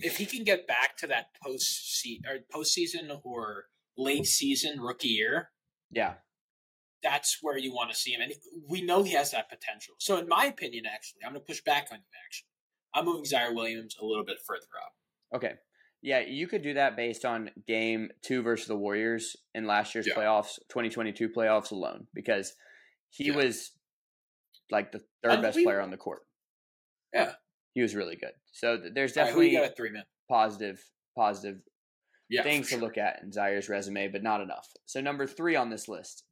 if 0.03 0.17
he 0.17 0.25
can 0.25 0.43
get 0.43 0.67
back 0.67 0.97
to 0.97 1.07
that 1.07 1.27
post 1.43 1.99
se- 2.01 2.21
or 2.27 2.39
postseason 2.53 3.19
or 3.23 3.65
late 3.97 4.25
season 4.25 4.79
rookie 4.81 5.09
year, 5.09 5.51
Yeah, 5.89 6.15
that's 7.03 7.37
where 7.41 7.57
you 7.57 7.73
want 7.73 7.91
to 7.91 7.97
see 7.97 8.11
him. 8.11 8.21
And 8.21 8.33
we 8.67 8.81
know 8.81 9.03
he 9.03 9.13
has 9.13 9.31
that 9.31 9.49
potential. 9.49 9.95
So, 9.99 10.17
in 10.17 10.27
my 10.27 10.45
opinion, 10.45 10.85
actually, 10.85 11.21
I'm 11.25 11.33
going 11.33 11.41
to 11.41 11.45
push 11.47 11.61
back 11.61 11.87
on 11.91 11.97
you, 11.99 12.05
actually. 12.25 12.47
I'm 12.93 13.05
moving 13.05 13.23
Ziaire 13.23 13.53
Williams 13.55 13.95
a 14.01 14.05
little 14.05 14.25
bit 14.25 14.37
further 14.45 14.67
up. 14.85 14.93
okay, 15.35 15.53
yeah, 16.01 16.19
you 16.19 16.47
could 16.47 16.61
do 16.63 16.73
that 16.73 16.95
based 16.97 17.25
on 17.25 17.51
game 17.67 18.09
two 18.23 18.41
versus 18.41 18.67
the 18.67 18.75
Warriors 18.75 19.35
in 19.53 19.65
last 19.67 19.93
year's 19.95 20.07
Yeah. 20.07 20.15
playoffs, 20.15 20.55
2022 20.69 21.29
playoffs 21.29 21.71
alone, 21.71 22.07
because 22.13 22.53
he 23.09 23.25
Yeah. 23.25 23.35
was 23.35 23.71
like 24.71 24.91
the 24.91 25.01
third 25.21 25.41
best 25.41 25.59
player 25.63 25.79
on 25.81 25.91
the 25.91 25.97
court. 25.97 26.23
Yeah. 27.13 27.33
He 27.73 27.81
was 27.81 27.95
really 27.95 28.15
good. 28.15 28.33
So 28.51 28.77
th- 28.77 28.93
there's 28.93 29.15
right, 29.15 29.25
definitely 29.25 29.55
at 29.57 29.77
three, 29.77 29.91
positive 30.29 30.83
positive 31.17 31.59
Yeah, 32.29 32.43
things 32.43 32.67
for 32.67 32.75
to 32.75 32.79
sure. 32.79 32.87
look 32.87 32.97
at 32.97 33.19
in 33.23 33.31
Ziaire's 33.31 33.69
resume, 33.69 34.07
but 34.09 34.23
not 34.23 34.41
enough. 34.41 34.67
So 34.85 35.01
number 35.01 35.27
three 35.27 35.55
on 35.55 35.69
this 35.69 35.87
list, 35.87 36.23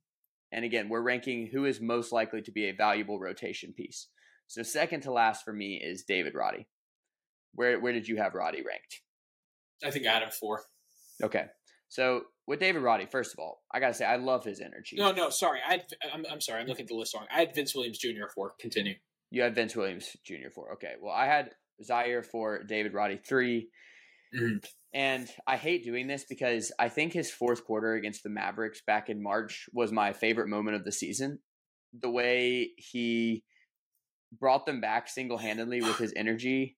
and 0.51 0.65
again, 0.65 0.89
we're 0.89 1.01
ranking 1.01 1.47
who 1.47 1.65
is 1.65 1.79
most 1.81 2.11
likely 2.11 2.41
to 2.41 2.51
be 2.51 2.65
a 2.69 2.73
valuable 2.73 3.19
rotation 3.19 3.73
piece. 3.73 4.07
So 4.47 4.63
second 4.63 5.01
to 5.01 5.11
last 5.11 5.45
for 5.45 5.53
me 5.53 5.75
is 5.83 6.03
David 6.03 6.33
Roddy. 6.35 6.67
Where 7.53 7.79
where 7.79 7.93
did 7.93 8.07
you 8.07 8.17
have 8.17 8.33
Roddy 8.35 8.61
ranked? 8.63 9.01
I 9.83 9.91
think 9.91 10.05
I 10.05 10.13
had 10.13 10.23
him 10.23 10.31
four. 10.31 10.61
Okay, 11.23 11.45
so 11.87 12.23
with 12.47 12.59
David 12.59 12.81
Roddy, 12.81 13.05
first 13.05 13.33
of 13.33 13.39
all, 13.39 13.61
I 13.71 13.79
gotta 13.79 13.93
say 13.93 14.05
I 14.05 14.15
love 14.17 14.43
his 14.43 14.59
energy. 14.59 14.95
No, 14.97 15.11
no, 15.11 15.29
sorry. 15.29 15.59
I 15.67 15.73
had, 15.73 15.85
I'm, 16.13 16.25
I'm 16.31 16.41
sorry. 16.41 16.61
I'm 16.61 16.67
looking 16.67 16.83
at 16.83 16.89
the 16.89 16.95
list 16.95 17.13
wrong. 17.13 17.25
I 17.33 17.39
had 17.39 17.53
Vince 17.53 17.75
Williams 17.75 17.97
Jr. 17.99 18.23
at 18.27 18.31
four. 18.33 18.53
Continue. 18.59 18.95
You 19.31 19.41
had 19.43 19.55
Vince 19.55 19.75
Williams 19.75 20.15
Jr. 20.25 20.49
for 20.53 20.73
okay. 20.73 20.93
Well, 21.01 21.13
I 21.13 21.25
had 21.25 21.51
Ziaire 21.83 22.25
for 22.25 22.63
David 22.63 22.93
Roddy 22.93 23.17
3 23.17 23.69
Mhm. 24.35 24.63
and 24.93 25.27
I 25.47 25.57
hate 25.57 25.83
doing 25.83 26.07
this 26.07 26.23
because 26.23 26.71
I 26.77 26.89
think 26.89 27.13
his 27.13 27.31
fourth 27.31 27.63
quarter 27.65 27.93
against 27.93 28.21
the 28.23 28.29
Mavericks 28.29 28.81
back 28.85 29.09
in 29.09 29.23
March 29.23 29.67
was 29.73 29.91
my 29.91 30.13
favorite 30.13 30.47
moment 30.49 30.75
of 30.77 30.83
the 30.85 30.91
season. 30.91 31.39
the 31.91 32.09
way 32.11 32.69
he 32.77 33.43
brought 34.31 34.67
them 34.67 34.79
back 34.79 35.07
single 35.09 35.39
handedly 35.39 35.81
with 35.81 35.97
his 35.97 36.13
energy 36.15 36.77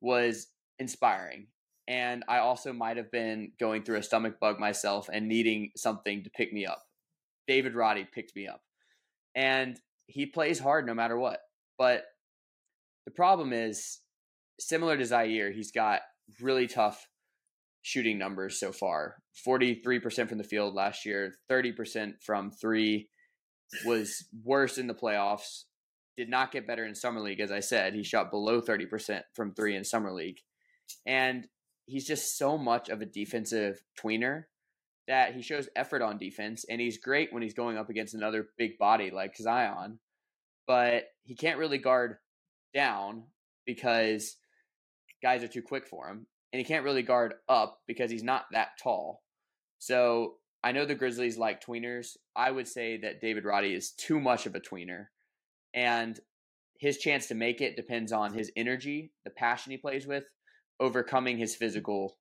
was 0.00 0.46
inspiring. 0.78 1.48
And 1.88 2.22
I 2.28 2.38
also 2.38 2.72
might 2.72 2.96
have 2.96 3.10
been 3.10 3.50
going 3.58 3.82
through 3.82 3.96
a 3.98 4.02
stomach 4.04 4.38
bug 4.38 4.60
myself 4.60 5.08
and 5.12 5.26
needing 5.28 5.72
something 5.76 6.22
to 6.22 6.30
pick 6.30 6.52
me 6.52 6.66
up. 6.66 6.84
David 7.48 7.74
Roddy 7.74 8.04
picked 8.04 8.36
me 8.36 8.46
up. 8.46 8.62
And 9.34 9.76
he 10.06 10.24
plays 10.26 10.60
hard 10.60 10.86
no 10.86 10.94
matter 10.94 11.18
what. 11.18 11.40
But 11.78 12.04
the 13.04 13.12
problem 13.12 13.52
is, 13.52 14.00
similar 14.58 14.96
to 14.96 15.04
Ziaire, 15.04 15.52
he's 15.52 15.72
got 15.72 16.00
really 16.40 16.66
tough 16.66 17.08
shooting 17.82 18.18
numbers 18.18 18.58
so 18.58 18.72
far 18.72 19.16
43% 19.46 20.28
from 20.28 20.38
the 20.38 20.44
field 20.44 20.74
last 20.74 21.04
year, 21.04 21.34
30% 21.50 22.14
from 22.24 22.50
three, 22.50 23.08
was 23.84 24.24
worse 24.42 24.78
in 24.78 24.86
the 24.86 24.94
playoffs. 24.94 25.64
Did 26.16 26.30
not 26.30 26.52
get 26.52 26.66
better 26.66 26.86
in 26.86 26.94
Summer 26.94 27.20
League, 27.20 27.40
as 27.40 27.50
I 27.50 27.60
said. 27.60 27.94
He 27.94 28.04
shot 28.04 28.30
below 28.30 28.60
30% 28.60 29.22
from 29.34 29.52
three 29.52 29.74
in 29.74 29.84
Summer 29.84 30.12
League. 30.12 30.38
And 31.06 31.48
he's 31.86 32.06
just 32.06 32.38
so 32.38 32.56
much 32.56 32.88
of 32.88 33.00
a 33.00 33.06
defensive 33.06 33.82
tweener 34.00 34.44
that 35.08 35.34
he 35.34 35.42
shows 35.42 35.68
effort 35.74 36.02
on 36.02 36.18
defense. 36.18 36.64
And 36.70 36.80
he's 36.80 36.98
great 36.98 37.32
when 37.32 37.42
he's 37.42 37.54
going 37.54 37.76
up 37.76 37.90
against 37.90 38.14
another 38.14 38.46
big 38.56 38.78
body 38.78 39.10
like 39.10 39.36
Zion. 39.36 39.98
But 40.66 41.04
he 41.22 41.34
can't 41.34 41.58
really 41.58 41.78
guard 41.78 42.16
down 42.72 43.24
because 43.66 44.36
guys 45.22 45.42
are 45.42 45.48
too 45.48 45.62
quick 45.62 45.86
for 45.86 46.08
him. 46.08 46.26
And 46.52 46.58
he 46.58 46.64
can't 46.64 46.84
really 46.84 47.02
guard 47.02 47.34
up 47.48 47.80
because 47.86 48.10
he's 48.10 48.22
not 48.22 48.44
that 48.52 48.78
tall. 48.82 49.22
So 49.78 50.34
I 50.62 50.72
know 50.72 50.86
the 50.86 50.94
Grizzlies 50.94 51.36
like 51.36 51.64
tweeners. 51.64 52.16
I 52.36 52.50
would 52.50 52.68
say 52.68 52.98
that 52.98 53.20
David 53.20 53.44
Roddy 53.44 53.74
is 53.74 53.90
too 53.90 54.20
much 54.20 54.46
of 54.46 54.54
a 54.54 54.60
tweener. 54.60 55.06
And 55.74 56.18
his 56.78 56.98
chance 56.98 57.26
to 57.28 57.34
make 57.34 57.60
it 57.60 57.76
depends 57.76 58.12
on 58.12 58.32
his 58.32 58.52
energy, 58.56 59.12
the 59.24 59.30
passion 59.30 59.72
he 59.72 59.78
plays 59.78 60.06
with, 60.06 60.24
overcoming 60.80 61.38
his 61.38 61.56
physical 61.56 62.16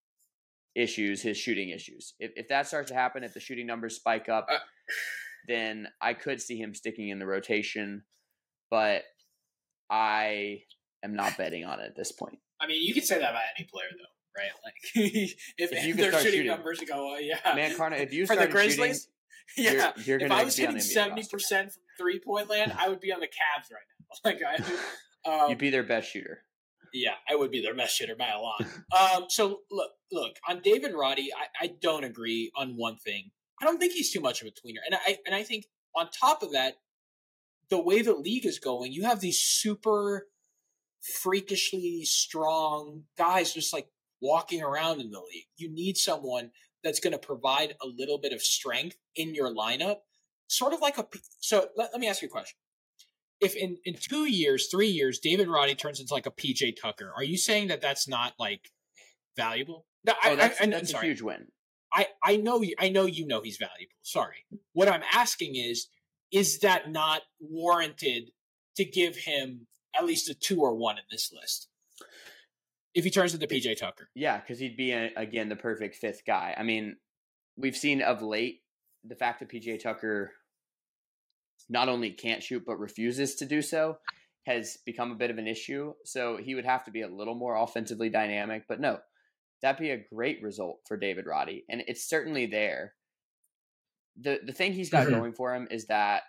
issues, 0.75 1.21
his 1.21 1.37
shooting 1.37 1.69
issues. 1.69 2.15
If, 2.19 2.31
if 2.35 2.47
that 2.49 2.67
starts 2.67 2.89
to 2.89 2.95
happen, 2.95 3.23
if 3.23 3.33
the 3.33 3.39
shooting 3.39 3.67
numbers 3.67 3.95
spike 3.95 4.29
up, 4.29 4.47
uh, 4.51 4.57
then 5.47 5.87
I 6.01 6.13
could 6.13 6.41
see 6.41 6.57
him 6.57 6.73
sticking 6.73 7.09
in 7.09 7.19
the 7.19 7.25
rotation. 7.25 8.03
But 8.73 9.03
I 9.87 10.63
am 11.03 11.15
not 11.15 11.37
betting 11.37 11.63
on 11.63 11.79
it 11.79 11.85
at 11.85 11.95
this 11.95 12.11
point. 12.11 12.39
I 12.59 12.65
mean, 12.65 12.81
you 12.81 12.91
could 12.91 13.03
say 13.03 13.19
that 13.19 13.29
about 13.29 13.43
any 13.55 13.67
player, 13.71 13.85
though 13.91 14.09
right? 14.35 14.49
Like 14.63 14.73
if, 14.95 15.35
if 15.59 15.85
you 15.85 15.93
their 15.93 16.11
shooting, 16.13 16.31
shooting, 16.31 16.47
numbers 16.47 16.81
you 16.81 16.87
go, 16.87 17.13
uh, 17.13 17.19
yeah, 17.19 17.37
man, 17.53 17.77
Carna, 17.77 17.97
if 17.97 18.11
you 18.11 18.25
for 18.25 18.35
the 18.35 18.47
Grizzlies, 18.47 19.09
shooting, 19.45 19.77
yeah, 19.77 19.91
you're, 19.97 20.17
you're 20.17 20.27
if 20.27 20.31
I 20.31 20.43
was 20.43 20.55
hitting 20.55 20.79
seventy 20.79 21.23
percent 21.29 21.73
from 21.73 21.83
three 21.99 22.17
point 22.17 22.49
land, 22.49 22.73
I 22.75 22.89
would 22.89 22.99
be 22.99 23.13
on 23.13 23.19
the 23.19 23.27
Cavs 23.27 23.71
right 23.71 23.85
now. 23.87 23.93
Like 24.25 24.41
I, 24.43 25.43
um, 25.43 25.49
you'd 25.49 25.59
be 25.59 25.69
their 25.69 25.83
best 25.83 26.09
shooter. 26.11 26.39
Yeah, 26.93 27.13
I 27.29 27.35
would 27.35 27.51
be 27.51 27.61
their 27.61 27.75
best 27.75 27.95
shooter 27.95 28.15
by 28.15 28.29
a 28.29 28.39
lot. 28.39 28.63
um, 28.99 29.25
so 29.29 29.59
look, 29.69 29.91
look 30.11 30.37
on 30.49 30.61
David 30.63 30.93
Roddy, 30.95 31.29
I, 31.33 31.65
I 31.65 31.67
don't 31.79 32.03
agree 32.03 32.51
on 32.55 32.75
one 32.75 32.97
thing. 32.97 33.29
I 33.61 33.65
don't 33.65 33.79
think 33.79 33.93
he's 33.93 34.11
too 34.11 34.19
much 34.19 34.41
of 34.41 34.47
a 34.47 34.51
tweener, 34.51 34.81
and 34.83 34.95
I 34.95 35.19
and 35.27 35.35
I 35.35 35.43
think 35.43 35.65
on 35.95 36.09
top 36.09 36.41
of 36.41 36.53
that, 36.53 36.77
the 37.69 37.81
way 37.81 38.01
the 38.01 38.13
league 38.13 38.45
is 38.45 38.59
going, 38.59 38.91
you 38.91 39.03
have 39.03 39.19
these 39.19 39.39
super 39.39 40.27
freakishly 41.01 42.03
strong 42.05 43.03
guys 43.17 43.53
just 43.53 43.73
like 43.73 43.87
walking 44.21 44.61
around 44.61 45.01
in 45.01 45.11
the 45.11 45.19
league. 45.19 45.47
You 45.57 45.69
need 45.69 45.97
someone 45.97 46.51
that's 46.83 46.99
going 46.99 47.13
to 47.13 47.19
provide 47.19 47.75
a 47.81 47.87
little 47.87 48.17
bit 48.17 48.33
of 48.33 48.41
strength 48.41 48.97
in 49.15 49.33
your 49.33 49.53
lineup, 49.53 49.97
sort 50.47 50.73
of 50.73 50.81
like 50.81 50.97
a. 50.97 51.05
So 51.39 51.67
let, 51.75 51.91
let 51.91 51.99
me 51.99 52.07
ask 52.07 52.21
you 52.21 52.27
a 52.27 52.31
question. 52.31 52.57
If 53.39 53.55
in, 53.55 53.77
in 53.83 53.95
two 53.95 54.29
years, 54.29 54.69
three 54.71 54.87
years, 54.87 55.19
David 55.19 55.49
Roddy 55.49 55.75
turns 55.75 55.99
into 55.99 56.13
like 56.13 56.25
a 56.25 56.31
PJ 56.31 56.75
Tucker, 56.81 57.11
are 57.15 57.23
you 57.23 57.37
saying 57.37 57.67
that 57.67 57.81
that's 57.81 58.07
not 58.07 58.33
like 58.39 58.69
valuable? 59.35 59.85
No, 60.05 60.13
oh, 60.23 60.31
I, 60.31 60.35
that's, 60.35 60.61
I, 60.61 60.65
that's 60.67 60.93
a 60.93 61.01
huge 61.01 61.21
win. 61.21 61.47
I, 61.93 62.07
I 62.23 62.37
know 62.37 62.63
I 62.79 62.89
know 62.89 63.05
you 63.05 63.27
know 63.27 63.41
he's 63.41 63.57
valuable. 63.57 63.93
Sorry. 64.01 64.45
What 64.73 64.87
I'm 64.87 65.03
asking 65.13 65.55
is, 65.55 65.87
is 66.33 66.59
that 66.59 66.91
not 66.91 67.21
warranted 67.39 68.31
to 68.75 68.83
give 68.83 69.15
him 69.15 69.67
at 69.97 70.05
least 70.05 70.29
a 70.29 70.33
two 70.33 70.59
or 70.61 70.75
one 70.75 70.97
in 70.97 71.03
this 71.09 71.31
list? 71.31 71.69
if 72.93 73.03
he 73.03 73.09
turns 73.09 73.33
into 73.33 73.47
PJ 73.47 73.77
Tucker. 73.77 74.09
Yeah, 74.15 74.39
because 74.39 74.59
he'd 74.59 74.77
be 74.77 74.91
a, 74.91 75.11
again 75.15 75.49
the 75.49 75.55
perfect 75.55 75.95
fifth 75.95 76.21
guy. 76.25 76.53
I 76.57 76.63
mean, 76.63 76.97
we've 77.57 77.75
seen 77.75 78.01
of 78.01 78.21
late 78.21 78.61
the 79.03 79.15
fact 79.15 79.39
that 79.39 79.49
PJ 79.49 79.81
Tucker 79.81 80.31
not 81.69 81.89
only 81.89 82.11
can't 82.11 82.43
shoot 82.43 82.63
but 82.65 82.79
refuses 82.79 83.35
to 83.35 83.45
do 83.45 83.61
so 83.61 83.97
has 84.45 84.77
become 84.85 85.11
a 85.11 85.15
bit 85.15 85.31
of 85.31 85.37
an 85.37 85.47
issue. 85.47 85.93
So 86.03 86.37
he 86.37 86.55
would 86.55 86.65
have 86.65 86.83
to 86.85 86.91
be 86.91 87.01
a 87.01 87.07
little 87.07 87.35
more 87.35 87.55
offensively 87.55 88.09
dynamic. 88.09 88.65
But 88.67 88.81
no, 88.81 88.99
that'd 89.61 89.79
be 89.79 89.91
a 89.91 90.05
great 90.13 90.43
result 90.43 90.79
for 90.87 90.97
David 90.97 91.25
Roddy, 91.25 91.63
and 91.69 91.81
it's 91.87 92.07
certainly 92.07 92.45
there. 92.45 92.93
The 94.19 94.39
The 94.45 94.53
thing 94.53 94.73
he's 94.73 94.89
got 94.89 95.07
mm-hmm. 95.07 95.15
going 95.15 95.33
for 95.33 95.53
him 95.53 95.67
is 95.71 95.85
that 95.87 96.23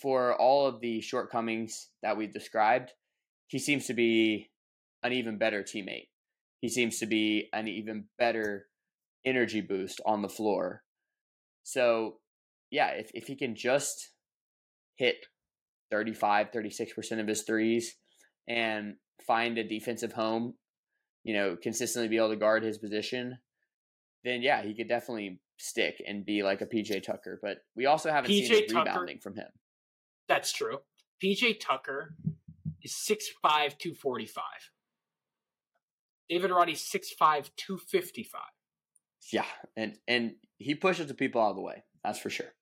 for 0.00 0.34
all 0.40 0.66
of 0.66 0.80
the 0.80 1.00
shortcomings 1.00 1.88
that 2.02 2.16
we've 2.16 2.32
described, 2.32 2.92
he 3.48 3.58
seems 3.58 3.86
to 3.86 3.94
be 3.94 4.50
an 5.02 5.12
even 5.12 5.38
better 5.38 5.62
teammate. 5.62 6.08
He 6.60 6.68
seems 6.68 6.98
to 6.98 7.06
be 7.06 7.48
an 7.52 7.68
even 7.68 8.06
better 8.18 8.66
energy 9.24 9.60
boost 9.60 10.00
on 10.06 10.22
the 10.22 10.28
floor. 10.28 10.82
So, 11.62 12.20
yeah, 12.70 12.88
if, 12.88 13.10
if 13.14 13.26
he 13.26 13.36
can 13.36 13.54
just 13.54 14.10
hit 14.96 15.16
35, 15.90 16.50
36% 16.50 17.20
of 17.20 17.28
his 17.28 17.42
threes 17.42 17.96
and 18.48 18.94
find 19.26 19.58
a 19.58 19.68
defensive 19.68 20.12
home, 20.12 20.54
you 21.22 21.34
know, 21.34 21.56
consistently 21.62 22.08
be 22.08 22.16
able 22.16 22.30
to 22.30 22.36
guard 22.36 22.62
his 22.62 22.78
position, 22.78 23.38
then 24.24 24.42
yeah, 24.42 24.62
he 24.62 24.74
could 24.74 24.88
definitely 24.88 25.40
stick 25.58 26.02
and 26.06 26.24
be 26.24 26.42
like 26.42 26.60
a 26.60 26.66
PJ 26.66 27.02
Tucker. 27.02 27.38
But 27.42 27.58
we 27.76 27.86
also 27.86 28.10
haven't 28.10 28.30
PJ 28.30 28.46
seen 28.46 28.68
Tucker, 28.68 28.90
rebounding 28.90 29.18
from 29.18 29.36
him. 29.36 29.48
That's 30.28 30.52
true. 30.52 30.78
PJ 31.22 31.60
Tucker 31.60 32.14
is 32.82 32.92
6'5, 32.92 33.78
245. 33.78 34.44
David 36.28 36.50
Roddy 36.50 36.74
6'5", 36.74 37.50
255. 37.56 38.40
Yeah, 39.32 39.44
and 39.76 39.96
and 40.06 40.32
he 40.58 40.74
pushes 40.74 41.06
the 41.06 41.14
people 41.14 41.40
out 41.40 41.50
of 41.50 41.56
the 41.56 41.62
way. 41.62 41.82
That's 42.02 42.18
for 42.18 42.30
sure. 42.30 42.52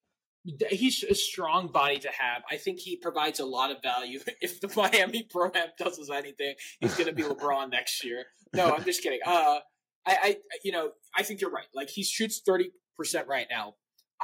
He's 0.71 1.05
a 1.05 1.15
strong 1.15 1.69
body 1.69 1.99
to 2.01 2.09
have. 2.09 2.43
I 2.51 2.57
think 2.57 2.81
he 2.81 2.97
provides 2.97 3.39
a 3.39 3.45
lot 3.45 3.71
of 3.71 3.79
value. 3.83 4.19
If 4.41 4.61
the 4.61 4.73
Miami 4.77 5.23
Pro 5.31 5.51
Am 5.55 5.69
does 5.79 5.99
us 6.01 6.11
anything, 6.11 6.55
he's 6.81 6.95
going 6.95 7.07
to 7.07 7.13
be 7.13 7.23
LeBron 7.23 7.71
next 7.71 8.05
year. 8.05 8.25
No, 8.53 8.75
I'm 8.75 8.85
just 8.85 9.03
kidding. 9.03 9.21
Uh, 9.25 9.59
I, 10.05 10.17
I, 10.23 10.37
you 10.65 10.73
know, 10.73 10.91
I 11.17 11.23
think 11.23 11.41
you're 11.41 11.51
right. 11.51 11.67
Like 11.75 11.91
he 11.91 12.03
shoots 12.03 12.43
thirty 12.45 12.71
percent 12.97 13.29
right 13.29 13.47
now. 13.51 13.75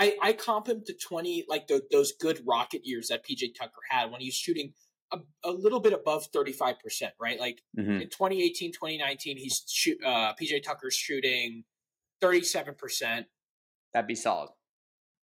I, 0.01 0.17
I 0.23 0.33
comp 0.33 0.69
him 0.69 0.83
to 0.87 0.95
twenty, 0.95 1.45
like 1.49 1.67
the, 1.67 1.83
those 1.91 2.13
good 2.13 2.43
rocket 2.47 2.83
years 2.85 3.09
that 3.09 3.27
PJ 3.27 3.55
Tucker 3.59 3.81
had 3.91 4.11
when 4.11 4.21
he 4.21 4.29
was 4.29 4.35
shooting 4.35 4.73
a, 5.13 5.19
a 5.45 5.51
little 5.51 5.81
bit 5.81 5.93
above 5.93 6.31
35%, 6.33 6.75
right? 7.21 7.39
Like 7.39 7.63
mm-hmm. 7.79 8.03
in 8.03 8.09
2018, 8.09 8.73
2019, 8.73 9.37
he's 9.37 9.65
shoot, 9.67 9.99
uh, 10.05 10.35
PJ 10.41 10.63
Tucker's 10.63 10.95
shooting 10.95 11.65
37%. 12.23 13.25
That'd 13.93 14.07
be 14.07 14.15
solid. 14.15 14.51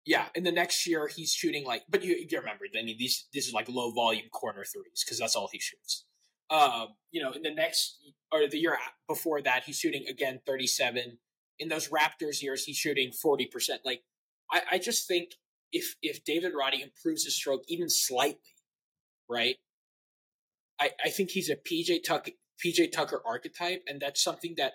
Yeah, 0.06 0.26
in 0.36 0.44
the 0.44 0.52
next 0.52 0.86
year 0.86 1.08
he's 1.08 1.34
shooting 1.34 1.66
like, 1.66 1.84
but 1.90 2.04
you, 2.04 2.16
you 2.16 2.38
remember, 2.38 2.66
I 2.78 2.84
mean, 2.84 2.98
these 2.98 3.28
this 3.34 3.48
is 3.48 3.54
like 3.54 3.70
low 3.70 3.92
volume 3.92 4.28
corner 4.34 4.66
threes 4.66 5.04
because 5.06 5.18
that's 5.18 5.36
all 5.36 5.50
he 5.52 5.60
shoots. 5.60 6.06
Um, 6.50 6.90
you 7.12 7.24
know, 7.24 7.32
in 7.32 7.42
the 7.42 7.54
next 7.54 8.00
or 8.30 8.46
the 8.48 8.58
year 8.58 8.78
before 9.08 9.42
that, 9.42 9.64
he's 9.66 9.80
shooting 9.80 10.06
again 10.10 10.42
thirty 10.46 10.68
seven. 10.68 11.20
In 11.60 11.70
those 11.70 11.90
Raptors 11.90 12.42
years, 12.42 12.66
he's 12.66 12.78
shooting 12.78 13.12
forty 13.12 13.46
percent. 13.46 13.82
Like, 13.86 14.04
I, 14.52 14.62
I 14.74 14.78
just 14.80 15.08
think 15.08 15.32
if 15.72 15.96
if 16.02 16.24
David 16.24 16.54
Roddy 16.58 16.82
improves 16.82 17.26
his 17.26 17.36
stroke 17.36 17.64
even 17.68 17.90
slightly, 17.90 18.56
right, 19.30 19.58
I, 20.80 20.92
I 21.06 21.10
think 21.10 21.32
he's 21.32 21.50
a 21.50 21.56
PJ 21.56 22.04
Tucker 22.04 22.32
PJ 22.64 22.92
Tucker 22.92 23.22
archetype, 23.26 23.84
and 23.88 24.02
that's 24.02 24.24
something 24.24 24.56
that 24.58 24.74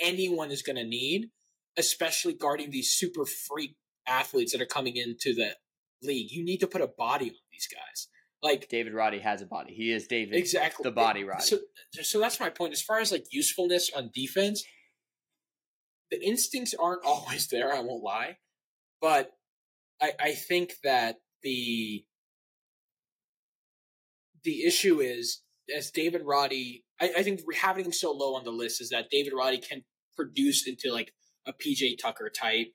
anyone 0.00 0.50
is 0.50 0.62
going 0.62 0.76
to 0.76 0.84
need, 0.84 1.30
especially 1.76 2.34
guarding 2.34 2.70
these 2.70 2.90
super 2.90 3.24
freak 3.24 3.76
athletes 4.06 4.52
that 4.52 4.60
are 4.60 4.66
coming 4.66 4.96
into 4.96 5.34
the 5.34 5.56
league. 6.02 6.30
You 6.30 6.44
need 6.44 6.58
to 6.58 6.66
put 6.66 6.80
a 6.80 6.86
body 6.86 7.26
on 7.26 7.36
these 7.52 7.68
guys. 7.68 8.08
Like 8.42 8.68
David 8.68 8.94
Roddy 8.94 9.18
has 9.18 9.42
a 9.42 9.46
body. 9.46 9.74
He 9.74 9.92
is 9.92 10.06
David. 10.06 10.36
Exactly. 10.36 10.84
The 10.84 10.92
body 10.92 11.24
Roddy. 11.24 11.42
So, 11.42 11.58
so 12.02 12.20
that's 12.20 12.38
my 12.38 12.50
point. 12.50 12.72
As 12.72 12.82
far 12.82 13.00
as 13.00 13.10
like 13.10 13.26
usefulness 13.32 13.90
on 13.96 14.10
defense, 14.14 14.62
the 16.10 16.22
instincts 16.24 16.74
aren't 16.74 17.04
always 17.06 17.48
there. 17.48 17.72
I 17.72 17.80
won't 17.80 18.02
lie, 18.02 18.38
but 19.00 19.30
I, 20.00 20.12
I 20.20 20.32
think 20.32 20.74
that 20.84 21.16
the 21.42 22.04
the 24.44 24.64
issue 24.64 25.00
is 25.00 25.42
as 25.74 25.90
David 25.90 26.22
Roddy, 26.24 26.84
I, 27.00 27.10
I, 27.18 27.22
think 27.22 27.40
having 27.54 27.84
him 27.84 27.92
so 27.92 28.12
low 28.12 28.34
on 28.34 28.44
the 28.44 28.50
list 28.50 28.80
is 28.80 28.90
that 28.90 29.10
David 29.10 29.32
Roddy 29.36 29.58
can 29.58 29.82
produce 30.16 30.66
into 30.66 30.92
like 30.92 31.12
a 31.46 31.52
PJ 31.52 31.98
Tucker 32.00 32.30
type 32.30 32.68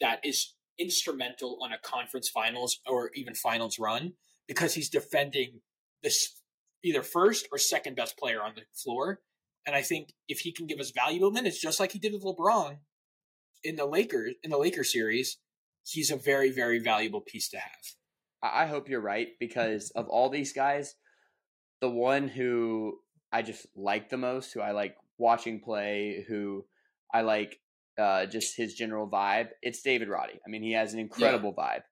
that 0.00 0.20
is 0.24 0.54
instrumental 0.78 1.58
on 1.62 1.72
a 1.72 1.78
conference 1.78 2.28
finals 2.28 2.80
or 2.86 3.10
even 3.14 3.34
finals 3.34 3.78
run 3.78 4.12
because 4.46 4.74
he's 4.74 4.88
defending 4.88 5.60
this 6.02 6.40
either 6.84 7.02
first 7.02 7.48
or 7.52 7.58
second 7.58 7.96
best 7.96 8.16
player 8.16 8.42
on 8.42 8.52
the 8.54 8.62
floor. 8.74 9.20
And 9.68 9.76
I 9.76 9.82
think 9.82 10.14
if 10.28 10.40
he 10.40 10.50
can 10.50 10.66
give 10.66 10.80
us 10.80 10.92
valuable 10.92 11.30
minutes, 11.30 11.60
just 11.60 11.78
like 11.78 11.92
he 11.92 11.98
did 11.98 12.14
with 12.14 12.22
LeBron 12.22 12.78
in 13.62 13.76
the 13.76 13.84
Lakers 13.84 14.32
in 14.42 14.50
the 14.50 14.56
Lakers 14.56 14.90
series, 14.90 15.36
he's 15.84 16.10
a 16.10 16.16
very, 16.16 16.50
very 16.50 16.78
valuable 16.78 17.20
piece 17.20 17.50
to 17.50 17.58
have. 17.58 17.82
I 18.42 18.64
hope 18.64 18.88
you're 18.88 19.02
right 19.02 19.28
because 19.38 19.90
of 19.90 20.08
all 20.08 20.30
these 20.30 20.54
guys, 20.54 20.94
the 21.82 21.90
one 21.90 22.28
who 22.28 23.00
I 23.30 23.42
just 23.42 23.66
like 23.76 24.08
the 24.08 24.16
most, 24.16 24.54
who 24.54 24.62
I 24.62 24.70
like 24.70 24.96
watching 25.18 25.60
play, 25.60 26.24
who 26.26 26.64
I 27.12 27.20
like 27.20 27.60
uh, 27.98 28.24
just 28.24 28.56
his 28.56 28.72
general 28.72 29.06
vibe, 29.06 29.48
it's 29.60 29.82
David 29.82 30.08
Roddy. 30.08 30.40
I 30.46 30.48
mean, 30.48 30.62
he 30.62 30.72
has 30.72 30.94
an 30.94 30.98
incredible 30.98 31.54
yeah. 31.58 31.64
vibe. 31.64 31.82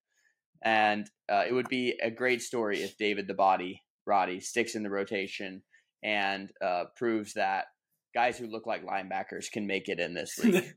And 0.64 1.10
uh, 1.30 1.44
it 1.46 1.52
would 1.52 1.68
be 1.68 1.98
a 2.02 2.10
great 2.10 2.40
story 2.40 2.82
if 2.82 2.96
David 2.96 3.26
the 3.28 3.34
Body 3.34 3.82
Roddy 4.06 4.40
sticks 4.40 4.76
in 4.76 4.82
the 4.82 4.88
rotation 4.88 5.62
and 6.02 6.50
uh, 6.64 6.84
proves 6.96 7.34
that 7.34 7.66
guys 8.14 8.38
who 8.38 8.46
look 8.46 8.66
like 8.66 8.84
linebackers 8.84 9.50
can 9.52 9.66
make 9.66 9.88
it 9.88 10.00
in 10.00 10.14
this 10.14 10.38
league. 10.44 10.74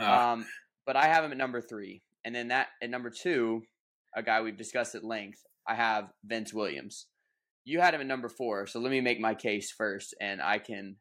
um, 0.00 0.44
but 0.86 0.96
I 0.96 1.06
have 1.06 1.24
him 1.24 1.32
at 1.32 1.38
number 1.38 1.60
three. 1.60 2.02
And 2.24 2.34
then 2.34 2.48
that 2.48 2.68
at 2.82 2.90
number 2.90 3.10
two, 3.10 3.62
a 4.14 4.22
guy 4.22 4.42
we've 4.42 4.56
discussed 4.56 4.94
at 4.94 5.04
length, 5.04 5.38
I 5.66 5.74
have 5.74 6.10
Vince 6.24 6.52
Williams. 6.52 7.06
You 7.64 7.80
had 7.80 7.94
him 7.94 8.00
at 8.00 8.06
number 8.06 8.28
four, 8.28 8.66
so 8.66 8.80
let 8.80 8.90
me 8.90 9.00
make 9.00 9.20
my 9.20 9.34
case 9.34 9.70
first, 9.70 10.14
and 10.20 10.42
I 10.42 10.58
can, 10.58 10.96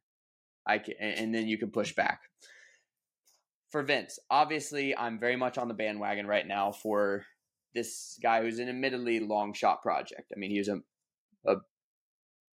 I 0.67 0.77
can, 0.77 0.93
and 0.99 1.33
then 1.33 1.47
you 1.47 1.57
can 1.57 1.71
push 1.71 1.95
back. 1.95 2.21
For 3.71 3.81
Vince, 3.81 4.19
obviously, 4.29 4.95
I'm 4.95 5.19
very 5.19 5.35
much 5.35 5.57
on 5.57 5.67
the 5.67 5.73
bandwagon 5.73 6.27
right 6.27 6.45
now 6.45 6.71
for 6.71 7.25
this 7.73 8.19
guy 8.21 8.41
who's 8.41 8.59
an 8.59 8.69
admittedly 8.69 9.19
long 9.19 9.53
shot 9.53 9.81
project. 9.81 10.31
I 10.35 10.37
mean, 10.37 10.51
he 10.51 10.59
was 10.59 10.67
a, 10.67 10.81
a 11.47 11.55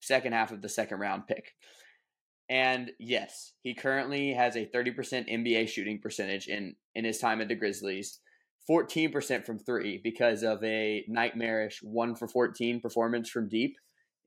second 0.06 0.34
half 0.34 0.52
of 0.52 0.62
the 0.62 0.70
second 0.70 1.00
round 1.00 1.28
pick. 1.28 1.52
And 2.50 2.92
yes, 3.00 3.54
he 3.64 3.74
currently 3.74 4.34
has 4.34 4.56
a 4.56 4.68
30% 4.68 4.96
NBA 5.32 5.68
shooting 5.68 6.00
percentage 6.00 6.48
in, 6.48 6.76
in 6.94 7.04
his 7.04 7.18
time 7.18 7.42
at 7.42 7.48
the 7.48 7.56
Grizzlies. 7.56 8.20
14% 8.70 9.46
from 9.46 9.60
three 9.60 10.00
because 10.04 10.44
of 10.44 10.64
a 10.64 11.06
nightmarish 11.08 11.80
one 11.84 12.16
for 12.16 12.28
14 12.28 12.82
performance 12.82 13.30
from 13.30 13.48
deep 13.48 13.76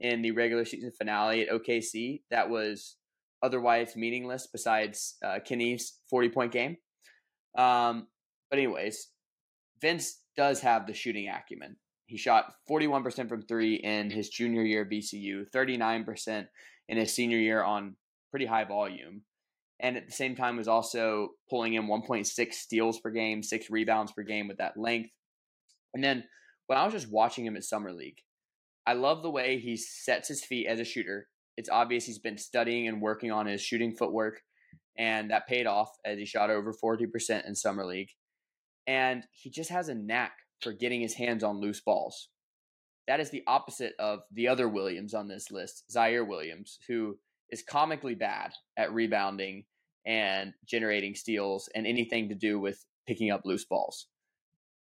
in 0.00 0.22
the 0.22 0.30
regular 0.30 0.64
season 0.64 0.92
finale 0.96 1.42
at 1.42 1.48
OKC. 1.48 2.22
That 2.30 2.48
was 2.48 2.96
otherwise 3.42 3.96
meaningless 3.96 4.48
besides 4.50 5.16
uh, 5.24 5.38
Kenny's 5.44 5.98
40 6.10 6.28
point 6.30 6.52
game. 6.52 6.76
Um, 7.56 8.06
but, 8.50 8.58
anyways, 8.58 9.08
Vince 9.80 10.22
does 10.36 10.60
have 10.60 10.86
the 10.86 10.94
shooting 10.94 11.28
acumen. 11.28 11.76
He 12.08 12.16
shot 12.16 12.52
41% 12.68 13.28
from 13.28 13.42
three 13.42 13.76
in 13.76 14.10
his 14.10 14.28
junior 14.28 14.62
year 14.62 14.82
at 14.82 14.90
VCU, 14.90 15.44
39% 15.54 16.48
in 16.88 16.96
his 16.96 17.14
senior 17.14 17.38
year 17.38 17.62
on 17.62 17.96
pretty 18.32 18.46
high 18.46 18.64
volume 18.64 19.22
and 19.80 19.96
at 19.96 20.06
the 20.06 20.12
same 20.12 20.34
time 20.34 20.56
was 20.56 20.68
also 20.68 21.30
pulling 21.48 21.74
in 21.74 21.86
1.6 21.86 22.54
steals 22.54 22.98
per 22.98 23.10
game, 23.10 23.42
six 23.42 23.70
rebounds 23.70 24.12
per 24.12 24.22
game 24.22 24.48
with 24.48 24.58
that 24.58 24.76
length. 24.76 25.10
And 25.94 26.02
then 26.02 26.24
when 26.66 26.78
I 26.78 26.84
was 26.84 26.92
just 26.92 27.10
watching 27.10 27.46
him 27.46 27.56
at 27.56 27.64
Summer 27.64 27.92
League, 27.92 28.18
I 28.86 28.94
love 28.94 29.22
the 29.22 29.30
way 29.30 29.58
he 29.58 29.76
sets 29.76 30.28
his 30.28 30.44
feet 30.44 30.66
as 30.66 30.80
a 30.80 30.84
shooter. 30.84 31.28
It's 31.56 31.70
obvious 31.70 32.04
he's 32.04 32.18
been 32.18 32.38
studying 32.38 32.88
and 32.88 33.00
working 33.00 33.30
on 33.30 33.46
his 33.46 33.60
shooting 33.60 33.94
footwork, 33.94 34.40
and 34.96 35.30
that 35.30 35.46
paid 35.46 35.66
off 35.66 35.90
as 36.04 36.18
he 36.18 36.24
shot 36.24 36.50
over 36.50 36.72
40% 36.72 37.46
in 37.46 37.54
Summer 37.54 37.84
League. 37.84 38.10
And 38.86 39.24
he 39.30 39.50
just 39.50 39.70
has 39.70 39.88
a 39.88 39.94
knack 39.94 40.32
for 40.60 40.72
getting 40.72 41.00
his 41.00 41.14
hands 41.14 41.44
on 41.44 41.60
loose 41.60 41.80
balls. 41.80 42.28
That 43.06 43.20
is 43.20 43.30
the 43.30 43.44
opposite 43.46 43.94
of 43.98 44.20
the 44.32 44.48
other 44.48 44.68
Williams 44.68 45.14
on 45.14 45.28
this 45.28 45.50
list, 45.50 45.84
Ziaire 45.90 46.26
Williams, 46.26 46.78
who 46.88 47.18
is 47.50 47.62
comically 47.62 48.14
bad 48.14 48.52
at 48.76 48.92
rebounding 48.92 49.64
and 50.04 50.52
generating 50.66 51.14
steals 51.14 51.68
and 51.74 51.86
anything 51.86 52.28
to 52.28 52.34
do 52.34 52.58
with 52.58 52.84
picking 53.06 53.30
up 53.30 53.42
loose 53.44 53.64
balls. 53.64 54.06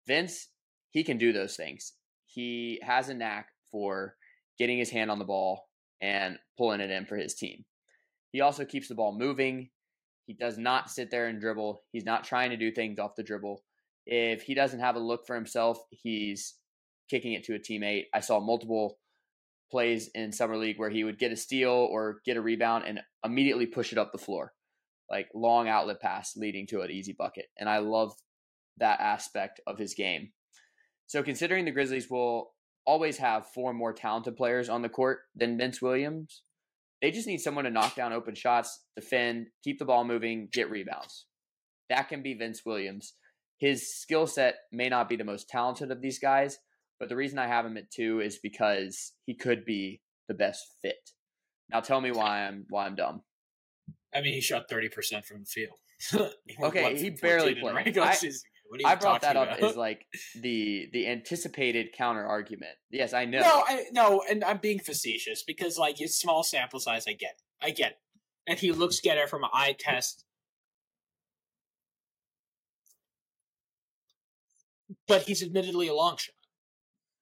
Vince, 0.06 0.48
he 0.90 1.04
can 1.04 1.18
do 1.18 1.32
those 1.32 1.56
things. 1.56 1.92
He 2.26 2.80
has 2.82 3.08
a 3.08 3.14
knack 3.14 3.48
for 3.70 4.16
getting 4.58 4.78
his 4.78 4.90
hand 4.90 5.10
on 5.10 5.18
the 5.18 5.24
ball 5.24 5.68
and 6.00 6.38
pulling 6.58 6.80
it 6.80 6.90
in 6.90 7.06
for 7.06 7.16
his 7.16 7.34
team. 7.34 7.64
He 8.32 8.40
also 8.40 8.64
keeps 8.64 8.88
the 8.88 8.94
ball 8.94 9.16
moving. 9.16 9.70
He 10.26 10.34
does 10.34 10.58
not 10.58 10.90
sit 10.90 11.10
there 11.10 11.26
and 11.28 11.40
dribble. 11.40 11.82
He's 11.92 12.04
not 12.04 12.24
trying 12.24 12.50
to 12.50 12.56
do 12.56 12.72
things 12.72 12.98
off 12.98 13.14
the 13.16 13.22
dribble. 13.22 13.62
If 14.06 14.42
he 14.42 14.54
doesn't 14.54 14.80
have 14.80 14.96
a 14.96 15.00
look 15.00 15.26
for 15.26 15.34
himself, 15.34 15.78
he's 15.90 16.54
kicking 17.10 17.32
it 17.32 17.44
to 17.44 17.54
a 17.54 17.58
teammate. 17.58 18.04
I 18.14 18.20
saw 18.20 18.40
multiple 18.40 18.98
plays 19.70 20.08
in 20.14 20.32
summer 20.32 20.56
league 20.56 20.78
where 20.78 20.90
he 20.90 21.04
would 21.04 21.18
get 21.18 21.32
a 21.32 21.36
steal 21.36 21.70
or 21.70 22.20
get 22.24 22.36
a 22.36 22.40
rebound 22.40 22.84
and 22.86 23.00
immediately 23.24 23.66
push 23.66 23.92
it 23.92 23.98
up 23.98 24.12
the 24.12 24.18
floor. 24.18 24.52
Like 25.10 25.28
long 25.34 25.68
outlet 25.68 26.00
pass 26.00 26.36
leading 26.36 26.66
to 26.68 26.80
an 26.82 26.90
easy 26.90 27.14
bucket 27.16 27.46
and 27.58 27.68
i 27.68 27.78
love 27.78 28.12
that 28.78 29.00
aspect 29.00 29.60
of 29.66 29.78
his 29.78 29.94
game. 29.94 30.32
So 31.06 31.22
considering 31.22 31.64
the 31.64 31.70
grizzlies 31.70 32.10
will 32.10 32.52
always 32.84 33.18
have 33.18 33.46
four 33.46 33.72
more 33.72 33.92
talented 33.92 34.36
players 34.36 34.68
on 34.68 34.82
the 34.82 34.88
court 34.88 35.20
than 35.34 35.58
vince 35.58 35.82
williams 35.82 36.42
they 37.02 37.10
just 37.10 37.26
need 37.26 37.38
someone 37.38 37.64
to 37.64 37.70
knock 37.70 37.94
down 37.94 38.12
open 38.12 38.34
shots 38.34 38.84
defend 38.94 39.48
keep 39.64 39.78
the 39.78 39.84
ball 39.84 40.04
moving 40.04 40.48
get 40.52 40.70
rebounds. 40.70 41.26
That 41.88 42.08
can 42.08 42.22
be 42.22 42.34
vince 42.34 42.62
williams 42.64 43.14
his 43.58 43.94
skill 43.94 44.26
set 44.26 44.56
may 44.72 44.88
not 44.88 45.08
be 45.08 45.16
the 45.16 45.24
most 45.24 45.48
talented 45.48 45.90
of 45.90 46.00
these 46.00 46.18
guys 46.18 46.58
but 46.98 47.08
the 47.08 47.16
reason 47.16 47.38
I 47.38 47.46
have 47.46 47.66
him 47.66 47.76
at 47.76 47.90
two 47.90 48.20
is 48.20 48.38
because 48.38 49.12
he 49.26 49.34
could 49.34 49.64
be 49.64 50.00
the 50.28 50.34
best 50.34 50.66
fit. 50.82 51.10
Now 51.70 51.80
tell 51.80 52.00
me 52.00 52.10
why 52.10 52.46
I'm 52.46 52.66
why 52.68 52.86
I'm 52.86 52.94
dumb. 52.94 53.22
I 54.14 54.20
mean, 54.20 54.32
he 54.32 54.40
shot 54.40 54.64
thirty 54.70 54.88
percent 54.88 55.24
from 55.24 55.40
the 55.40 55.46
field. 55.46 56.30
okay, 56.62 56.96
he 56.96 57.10
barely 57.10 57.54
played. 57.54 57.98
I, 57.98 58.16
I 58.84 58.94
brought 58.96 59.22
that 59.22 59.36
up 59.36 59.48
as 59.62 59.76
like 59.76 60.06
the 60.40 60.88
the 60.92 61.06
anticipated 61.08 61.88
counter 61.96 62.24
argument. 62.24 62.72
Yes, 62.90 63.12
I 63.12 63.24
know. 63.24 63.40
No, 63.40 63.64
I, 63.66 63.84
no, 63.92 64.22
and 64.28 64.42
I'm 64.44 64.58
being 64.58 64.78
facetious 64.78 65.42
because 65.42 65.76
like 65.76 66.00
it's 66.00 66.16
small 66.16 66.42
sample 66.42 66.80
size. 66.80 67.04
I 67.06 67.12
get, 67.12 67.36
it. 67.36 67.66
I 67.66 67.70
get, 67.70 67.92
it. 67.92 67.98
and 68.46 68.58
he 68.58 68.72
looks 68.72 69.00
it 69.02 69.28
from 69.28 69.44
an 69.44 69.50
eye 69.52 69.76
test. 69.78 70.24
But 75.08 75.22
he's 75.22 75.42
admittedly 75.42 75.88
a 75.88 75.94
long 75.94 76.16
shot. 76.16 76.34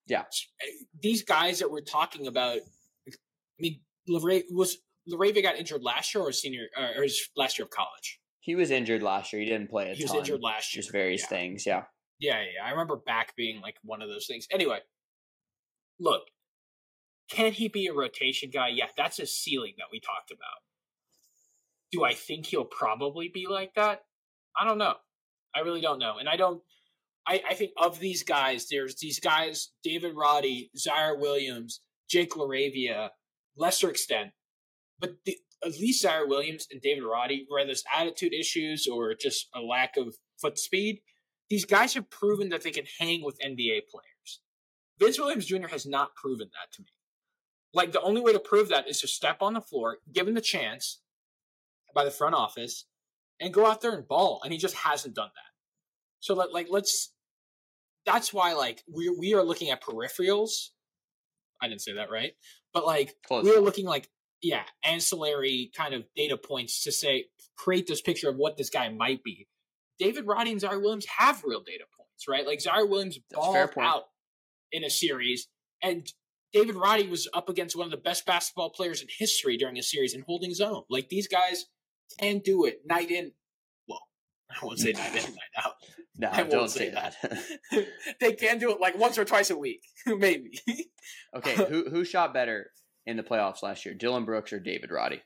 Yeah. 0.07 0.23
Eh, 0.61 0.85
these 1.01 1.23
guys 1.23 1.59
that 1.59 1.71
we're 1.71 1.81
talking 1.81 2.27
about, 2.27 2.57
I 2.57 3.11
mean, 3.59 3.79
LaRavia, 4.09 4.43
was 4.51 4.77
LaRavia 5.09 5.43
got 5.43 5.55
injured 5.55 5.83
last 5.83 6.13
year 6.13 6.23
or 6.23 6.31
senior 6.31 6.67
or 6.77 7.03
his 7.03 7.29
last 7.35 7.57
year 7.57 7.65
of 7.65 7.71
college? 7.71 8.19
He 8.39 8.55
was 8.55 8.69
injured 8.71 9.01
last 9.01 9.33
year. 9.33 9.41
He 9.41 9.47
didn't 9.47 9.69
play 9.69 9.91
a 9.91 9.93
he 9.93 10.03
ton. 10.03 10.17
was 10.17 10.27
injured 10.27 10.41
last 10.41 10.75
year. 10.75 10.81
Just 10.81 10.91
various 10.91 11.23
yeah. 11.23 11.27
things, 11.27 11.65
yeah. 11.65 11.83
Yeah, 12.19 12.41
yeah. 12.41 12.65
I 12.65 12.71
remember 12.71 12.95
back 12.95 13.35
being 13.35 13.61
like 13.61 13.75
one 13.83 14.01
of 14.01 14.09
those 14.09 14.27
things. 14.27 14.47
Anyway, 14.51 14.79
look, 15.99 16.23
can 17.29 17.51
he 17.51 17.67
be 17.67 17.87
a 17.87 17.93
rotation 17.93 18.51
guy? 18.51 18.69
Yeah, 18.69 18.87
that's 18.95 19.19
a 19.19 19.25
ceiling 19.25 19.73
that 19.77 19.87
we 19.91 19.99
talked 19.99 20.31
about. 20.31 20.61
Do 21.91 22.03
I 22.03 22.13
think 22.13 22.45
he'll 22.45 22.65
probably 22.65 23.29
be 23.29 23.47
like 23.49 23.73
that? 23.75 24.03
I 24.59 24.65
don't 24.65 24.77
know. 24.77 24.95
I 25.55 25.61
really 25.61 25.81
don't 25.81 25.99
know. 25.99 26.17
And 26.19 26.29
I 26.29 26.35
don't 26.35 26.61
I, 27.27 27.41
I 27.49 27.53
think 27.55 27.71
of 27.77 27.99
these 27.99 28.23
guys, 28.23 28.67
there's 28.69 28.95
these 28.95 29.19
guys, 29.19 29.71
David 29.83 30.13
Roddy, 30.15 30.69
Ziaire 30.77 31.19
Williams, 31.19 31.81
Jake 32.09 32.33
LaRavia, 32.33 33.09
lesser 33.57 33.89
extent, 33.89 34.31
but 34.99 35.15
the, 35.25 35.37
at 35.63 35.79
least 35.79 36.03
Ziaire 36.03 36.27
Williams 36.27 36.67
and 36.71 36.81
David 36.81 37.03
Roddy, 37.03 37.45
whether 37.49 37.69
it's 37.69 37.83
attitude 37.95 38.33
issues 38.33 38.87
or 38.87 39.13
just 39.15 39.47
a 39.55 39.61
lack 39.61 39.97
of 39.97 40.15
foot 40.39 40.59
speed, 40.59 41.01
these 41.49 41.65
guys 41.65 41.93
have 41.93 42.09
proven 42.09 42.49
that 42.49 42.63
they 42.63 42.71
can 42.71 42.85
hang 42.99 43.23
with 43.23 43.39
NBA 43.39 43.87
players. 43.89 44.41
Vince 44.99 45.19
Williams 45.19 45.45
Jr. 45.45 45.67
has 45.67 45.85
not 45.85 46.15
proven 46.15 46.49
that 46.53 46.73
to 46.73 46.81
me. 46.81 46.89
Like 47.73 47.91
the 47.91 48.01
only 48.01 48.21
way 48.21 48.33
to 48.33 48.39
prove 48.39 48.69
that 48.69 48.87
is 48.87 49.01
to 49.01 49.07
step 49.07 49.41
on 49.41 49.53
the 49.53 49.61
floor, 49.61 49.97
given 50.13 50.33
the 50.33 50.41
chance 50.41 51.01
by 51.93 52.05
the 52.05 52.11
front 52.11 52.35
office, 52.35 52.85
and 53.39 53.53
go 53.53 53.65
out 53.65 53.81
there 53.81 53.93
and 53.93 54.07
ball. 54.07 54.39
And 54.43 54.53
he 54.53 54.57
just 54.57 54.75
hasn't 54.75 55.15
done 55.15 55.31
that. 55.35 55.51
So 56.19 56.33
let, 56.33 56.53
like 56.53 56.67
let's 56.69 57.11
that's 58.05 58.33
why 58.33 58.53
like 58.53 58.83
we 58.91 59.09
we 59.09 59.33
are 59.33 59.43
looking 59.43 59.69
at 59.69 59.83
peripherals. 59.83 60.69
I 61.61 61.67
didn't 61.67 61.81
say 61.81 61.93
that 61.93 62.11
right, 62.11 62.33
but 62.73 62.85
like 62.85 63.15
Close. 63.27 63.43
we 63.43 63.55
are 63.55 63.61
looking 63.61 63.85
like 63.85 64.09
yeah 64.41 64.63
ancillary 64.83 65.71
kind 65.75 65.93
of 65.93 66.03
data 66.15 66.37
points 66.37 66.83
to 66.83 66.91
say 66.91 67.25
create 67.57 67.87
this 67.87 68.01
picture 68.01 68.29
of 68.29 68.35
what 68.37 68.57
this 68.57 68.69
guy 68.69 68.89
might 68.89 69.23
be. 69.23 69.47
David 69.97 70.27
Roddy 70.27 70.51
and 70.51 70.61
Ziaire 70.61 70.81
Williams 70.81 71.05
have 71.17 71.43
real 71.45 71.61
data 71.61 71.85
points, 71.97 72.27
right? 72.27 72.45
Like 72.45 72.59
Ziaire 72.59 72.89
Williams 72.89 73.17
balled 73.31 73.69
out 73.79 74.03
in 74.71 74.83
a 74.83 74.89
series, 74.89 75.47
and 75.81 76.05
David 76.55 76.75
Roddy 76.75 77.07
was 77.07 77.27
up 77.33 77.49
against 77.49 77.75
one 77.75 77.85
of 77.85 77.91
the 77.91 77.97
best 77.97 78.25
basketball 78.25 78.69
players 78.69 79.01
in 79.01 79.07
history 79.09 79.57
during 79.57 79.77
a 79.77 79.83
series 79.83 80.13
and 80.13 80.23
holding 80.25 80.49
his 80.49 80.61
own. 80.61 80.83
Like 80.89 81.09
these 81.09 81.27
guys 81.27 81.65
can 82.19 82.39
do 82.39 82.65
it 82.65 82.81
night 82.85 83.11
in, 83.11 83.31
I 84.49 84.65
won't 84.65 84.79
say 84.79 84.91
night 84.91 85.15
in, 85.15 85.23
night 85.33 85.65
out. 85.65 85.73
No, 86.17 86.29
I 86.31 86.43
don't 86.43 86.69
say 86.69 86.91
say 86.91 86.91
that. 86.91 87.15
they 88.19 88.33
can 88.33 88.57
do 88.59 88.71
it 88.71 88.79
like 88.79 88.97
once 88.97 89.17
or 89.17 89.25
twice 89.25 89.49
a 89.49 89.57
week, 89.57 89.81
maybe. 90.05 90.59
okay, 91.35 91.55
who 91.55 91.89
who 91.89 92.05
shot 92.05 92.33
better 92.33 92.71
in 93.05 93.17
the 93.17 93.23
playoffs 93.23 93.63
last 93.63 93.85
year, 93.85 93.93
Dillon 93.93 94.25
Brooks 94.25 94.53
or 94.53 94.59
David 94.59 94.91
Roddy? 94.91 95.21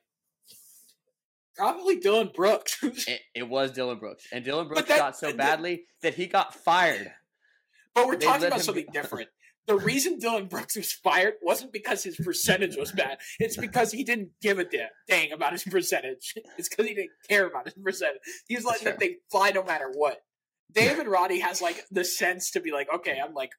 Probably 1.55 1.97
Dillon 1.97 2.31
Brooks. 2.33 2.81
It, 2.81 3.19
it 3.35 3.49
was 3.49 3.71
Dillon 3.71 3.99
Brooks, 3.99 4.25
and 4.31 4.43
Dillon 4.45 4.67
Brooks 4.67 4.87
that- 4.87 4.97
shot 4.97 5.17
so 5.17 5.33
badly 5.33 5.83
that 6.01 6.13
he 6.13 6.27
got 6.27 6.53
fired. 6.55 7.11
But 7.93 8.07
we're 8.07 8.15
They 8.15 8.25
talking 8.27 8.47
about 8.47 8.61
something 8.61 8.85
go. 8.85 8.93
different. 9.01 9.29
The 9.69 9.77
reason 9.77 10.17
Dillon 10.17 10.47
Brooks 10.47 10.75
was 10.75 10.91
fired 10.91 11.35
wasn't 11.43 11.71
because 11.71 12.03
his 12.03 12.15
percentage 12.15 12.75
was 12.75 12.91
bad. 12.91 13.19
It's 13.39 13.55
because 13.55 13.91
he 13.91 14.03
didn't 14.03 14.29
give 14.41 14.57
a 14.57 14.63
da- 14.63 14.89
dang 15.07 15.31
about 15.31 15.51
his 15.51 15.63
percentage. 15.63 16.33
It's 16.57 16.67
because 16.67 16.87
he 16.87 16.95
didn't 16.95 17.11
care 17.29 17.45
about 17.45 17.65
his 17.65 17.75
percentage. 17.75 18.21
He 18.47 18.55
was 18.55 18.65
letting 18.65 18.85
that 18.85 18.97
thing 18.97 19.17
fly 19.29 19.51
no 19.51 19.63
matter 19.63 19.91
what. 19.93 20.23
David 20.73 21.05
Roddy 21.05 21.39
has 21.41 21.61
like 21.61 21.85
the 21.91 22.03
sense 22.03 22.49
to 22.51 22.59
be 22.59 22.71
like, 22.71 22.87
okay, 22.91 23.21
I'm 23.23 23.35
like, 23.35 23.51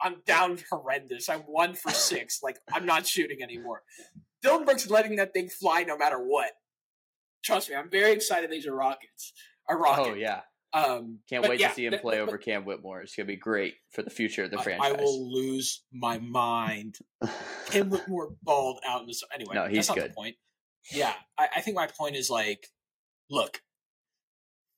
I'm 0.00 0.22
down 0.24 0.60
horrendous. 0.70 1.28
I'm 1.28 1.40
one 1.40 1.74
for 1.74 1.90
six. 2.10 2.40
Like, 2.42 2.56
I'm 2.72 2.86
not 2.86 3.06
shooting 3.06 3.42
anymore. 3.42 3.82
Dillon 4.42 4.64
Brooks 4.64 4.86
is 4.86 4.90
letting 4.90 5.16
that 5.16 5.34
thing 5.34 5.50
fly 5.50 5.82
no 5.82 5.98
matter 5.98 6.18
what. 6.18 6.52
Trust 7.44 7.68
me, 7.68 7.76
I'm 7.76 7.90
very 7.90 8.12
excited 8.12 8.50
these 8.50 8.66
are 8.66 8.74
Rockets. 8.74 9.34
Are 9.68 9.76
oh, 9.76 9.82
Rockets. 9.82 10.08
Oh 10.10 10.14
yeah, 10.14 10.40
Um, 10.74 11.20
can't 11.30 11.48
wait 11.48 11.60
yeah, 11.60 11.68
to 11.68 11.74
see 11.74 11.86
him 11.86 11.98
play 11.98 12.18
but- 12.18 12.28
over 12.28 12.38
Cam 12.38 12.64
Whitmore. 12.64 13.00
It's 13.00 13.14
gonna 13.16 13.26
be 13.26 13.36
great 13.36 13.74
for 13.90 14.02
the 14.02 14.10
future 14.10 14.44
of 14.44 14.50
the 14.50 14.58
I- 14.58 14.62
franchise. 14.62 14.92
I 14.98 15.00
will 15.00 15.32
lose 15.32 15.82
my 15.92 16.18
mind. 16.18 16.96
Cam 17.70 17.88
Whitmore 17.90 18.34
balled 18.42 18.80
out 18.86 19.00
in 19.02 19.06
the. 19.06 19.14
Anyway, 19.34 19.54
No, 19.54 19.66
he's 19.66 19.76
that's 19.76 19.88
not 19.88 19.94
the 19.96 20.02
good. 20.02 20.14
point. 20.14 20.36
Yeah, 20.92 21.14
I, 21.38 21.48
I 21.56 21.60
think 21.60 21.76
my 21.76 21.86
point 21.86 22.16
is 22.16 22.28
like, 22.30 22.66
look, 23.30 23.62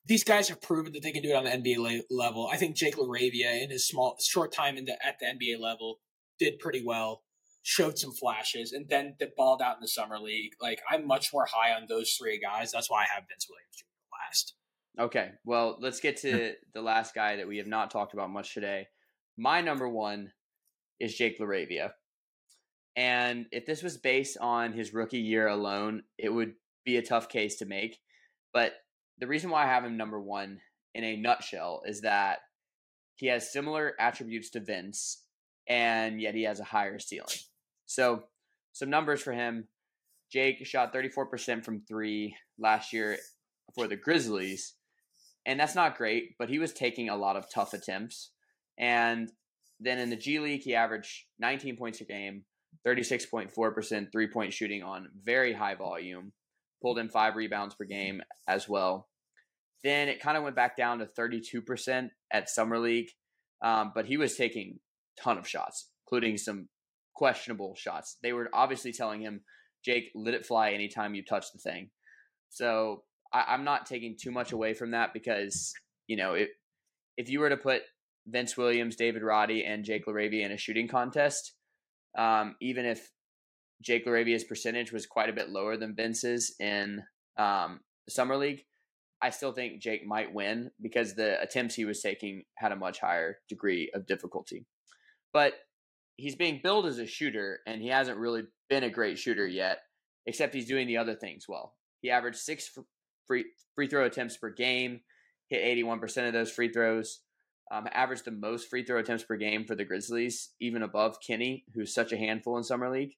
these 0.06 0.24
guys 0.24 0.48
have 0.48 0.60
proven 0.62 0.92
that 0.92 1.02
they 1.02 1.12
can 1.12 1.22
do 1.22 1.30
it 1.30 1.34
on 1.36 1.44
the 1.44 1.50
NBA 1.50 2.02
level. 2.10 2.48
I 2.52 2.56
think 2.56 2.76
Jake 2.76 2.96
LaRavia 2.96 3.62
in 3.62 3.70
his 3.70 3.86
small 3.86 4.16
short 4.20 4.52
time 4.52 4.76
in 4.76 4.84
the, 4.86 4.92
at 5.06 5.16
the 5.20 5.26
NBA 5.26 5.60
level 5.60 6.00
did 6.38 6.58
pretty 6.58 6.82
well, 6.84 7.22
showed 7.62 7.98
some 7.98 8.12
flashes, 8.12 8.72
and 8.72 8.88
then 8.88 9.14
they 9.20 9.28
balled 9.36 9.60
out 9.62 9.76
in 9.76 9.80
the 9.82 9.88
summer 9.88 10.18
league. 10.18 10.52
Like 10.60 10.80
I'm 10.90 11.06
much 11.06 11.30
more 11.32 11.46
high 11.52 11.72
on 11.72 11.86
those 11.88 12.12
three 12.18 12.40
guys. 12.40 12.72
That's 12.72 12.90
why 12.90 13.02
I 13.02 13.06
have 13.14 13.24
Vince 13.28 13.46
Williams 13.48 13.84
last. 14.12 14.54
Okay, 14.98 15.30
well, 15.44 15.78
let's 15.80 16.00
get 16.00 16.18
to 16.18 16.54
the 16.74 16.82
last 16.82 17.14
guy 17.14 17.36
that 17.36 17.48
we 17.48 17.58
have 17.58 17.66
not 17.66 17.90
talked 17.90 18.12
about 18.12 18.30
much 18.30 18.54
today. 18.54 18.88
My 19.36 19.60
number 19.60 19.88
one 19.88 20.32
is 20.98 21.14
Jake 21.14 21.38
LaRavia. 21.38 21.90
And 22.96 23.46
if 23.52 23.66
this 23.66 23.82
was 23.82 23.96
based 23.96 24.36
on 24.40 24.72
his 24.72 24.92
rookie 24.92 25.20
year 25.20 25.46
alone, 25.46 26.02
it 26.18 26.28
would 26.28 26.54
be 26.84 26.96
a 26.96 27.02
tough 27.02 27.28
case 27.28 27.56
to 27.56 27.66
make. 27.66 27.98
But 28.52 28.72
the 29.18 29.26
reason 29.26 29.50
why 29.50 29.64
I 29.64 29.68
have 29.68 29.84
him 29.84 29.96
number 29.96 30.20
one 30.20 30.60
in 30.94 31.04
a 31.04 31.16
nutshell 31.16 31.82
is 31.86 32.00
that 32.00 32.38
he 33.14 33.26
has 33.28 33.52
similar 33.52 33.94
attributes 34.00 34.50
to 34.50 34.60
Vince, 34.60 35.22
and 35.68 36.20
yet 36.20 36.34
he 36.34 36.42
has 36.44 36.58
a 36.58 36.64
higher 36.64 36.98
ceiling. 36.98 37.28
So, 37.86 38.24
some 38.72 38.88
numbers 38.88 39.20
for 39.20 39.32
him 39.32 39.66
Jake 40.30 40.64
shot 40.64 40.94
34% 40.94 41.64
from 41.64 41.80
three 41.80 42.36
last 42.58 42.92
year 42.92 43.18
for 43.74 43.88
the 43.88 43.96
Grizzlies 43.96 44.74
and 45.46 45.58
that's 45.58 45.74
not 45.74 45.96
great, 45.96 46.36
but 46.38 46.48
he 46.48 46.58
was 46.58 46.72
taking 46.72 47.08
a 47.08 47.16
lot 47.16 47.36
of 47.36 47.46
tough 47.52 47.72
attempts. 47.72 48.30
And 48.78 49.30
then 49.78 49.98
in 49.98 50.10
the 50.10 50.16
G 50.16 50.38
League, 50.38 50.62
he 50.62 50.74
averaged 50.74 51.24
19 51.38 51.76
points 51.76 52.00
a 52.00 52.04
game, 52.04 52.44
36.4% 52.86 54.12
three 54.12 54.28
point 54.28 54.52
shooting 54.52 54.82
on 54.82 55.08
very 55.22 55.52
high 55.52 55.74
volume, 55.74 56.32
pulled 56.82 56.98
in 56.98 57.08
five 57.08 57.36
rebounds 57.36 57.74
per 57.74 57.84
game 57.84 58.22
as 58.46 58.68
well. 58.68 59.08
Then 59.82 60.08
it 60.08 60.20
kind 60.20 60.36
of 60.36 60.42
went 60.42 60.56
back 60.56 60.76
down 60.76 60.98
to 60.98 61.06
32% 61.06 62.10
at 62.30 62.50
Summer 62.50 62.78
League, 62.78 63.08
um, 63.62 63.92
but 63.94 64.06
he 64.06 64.18
was 64.18 64.36
taking 64.36 64.78
ton 65.18 65.38
of 65.38 65.48
shots, 65.48 65.90
including 66.06 66.36
some 66.36 66.68
questionable 67.14 67.74
shots. 67.76 68.18
They 68.22 68.32
were 68.34 68.50
obviously 68.52 68.92
telling 68.92 69.22
him, 69.22 69.40
Jake, 69.82 70.10
let 70.14 70.34
it 70.34 70.44
fly 70.44 70.72
anytime 70.72 71.14
you 71.14 71.24
touch 71.24 71.46
the 71.52 71.58
thing. 71.58 71.90
So 72.50 73.04
I, 73.32 73.44
I'm 73.48 73.64
not 73.64 73.86
taking 73.86 74.16
too 74.20 74.30
much 74.30 74.52
away 74.52 74.74
from 74.74 74.92
that 74.92 75.12
because 75.12 75.72
you 76.06 76.16
know 76.16 76.34
if 76.34 76.48
if 77.16 77.28
you 77.28 77.40
were 77.40 77.50
to 77.50 77.56
put 77.56 77.82
Vince 78.26 78.56
Williams, 78.56 78.96
David 78.96 79.22
Roddy, 79.22 79.64
and 79.64 79.84
Jake 79.84 80.06
LaRavia 80.06 80.44
in 80.44 80.52
a 80.52 80.56
shooting 80.56 80.88
contest, 80.88 81.52
um, 82.16 82.56
even 82.60 82.84
if 82.84 83.10
Jake 83.82 84.06
LaRavia's 84.06 84.44
percentage 84.44 84.92
was 84.92 85.06
quite 85.06 85.28
a 85.28 85.34
bit 85.34 85.50
lower 85.50 85.76
than 85.76 85.96
Vince's 85.96 86.54
in 86.60 87.02
um, 87.38 87.80
summer 88.08 88.36
league, 88.36 88.64
I 89.22 89.30
still 89.30 89.52
think 89.52 89.80
Jake 89.80 90.06
might 90.06 90.32
win 90.32 90.70
because 90.80 91.14
the 91.14 91.40
attempts 91.42 91.74
he 91.74 91.84
was 91.84 92.00
taking 92.00 92.44
had 92.56 92.72
a 92.72 92.76
much 92.76 93.00
higher 93.00 93.38
degree 93.48 93.90
of 93.94 94.06
difficulty. 94.06 94.66
But 95.32 95.54
he's 96.16 96.36
being 96.36 96.60
billed 96.62 96.86
as 96.86 96.98
a 96.98 97.06
shooter, 97.06 97.60
and 97.66 97.80
he 97.80 97.88
hasn't 97.88 98.18
really 98.18 98.44
been 98.68 98.84
a 98.84 98.90
great 98.90 99.18
shooter 99.18 99.46
yet, 99.46 99.78
except 100.26 100.54
he's 100.54 100.68
doing 100.68 100.86
the 100.86 100.96
other 100.96 101.14
things 101.14 101.46
well. 101.48 101.74
He 102.00 102.10
averaged 102.10 102.38
six 102.38 102.70
free 103.30 103.44
free 103.76 103.86
throw 103.86 104.04
attempts 104.04 104.36
per 104.36 104.50
game, 104.50 105.00
hit 105.46 105.62
81% 105.78 106.26
of 106.26 106.32
those 106.32 106.50
free 106.50 106.72
throws, 106.72 107.20
um, 107.70 107.86
averaged 107.92 108.24
the 108.24 108.32
most 108.32 108.68
free 108.68 108.84
throw 108.84 108.98
attempts 108.98 109.22
per 109.22 109.36
game 109.36 109.64
for 109.64 109.76
the 109.76 109.84
Grizzlies, 109.84 110.50
even 110.60 110.82
above 110.82 111.18
Kenny, 111.24 111.64
who's 111.72 111.94
such 111.94 112.12
a 112.12 112.16
handful 112.16 112.56
in 112.56 112.64
summer 112.64 112.90
league. 112.90 113.12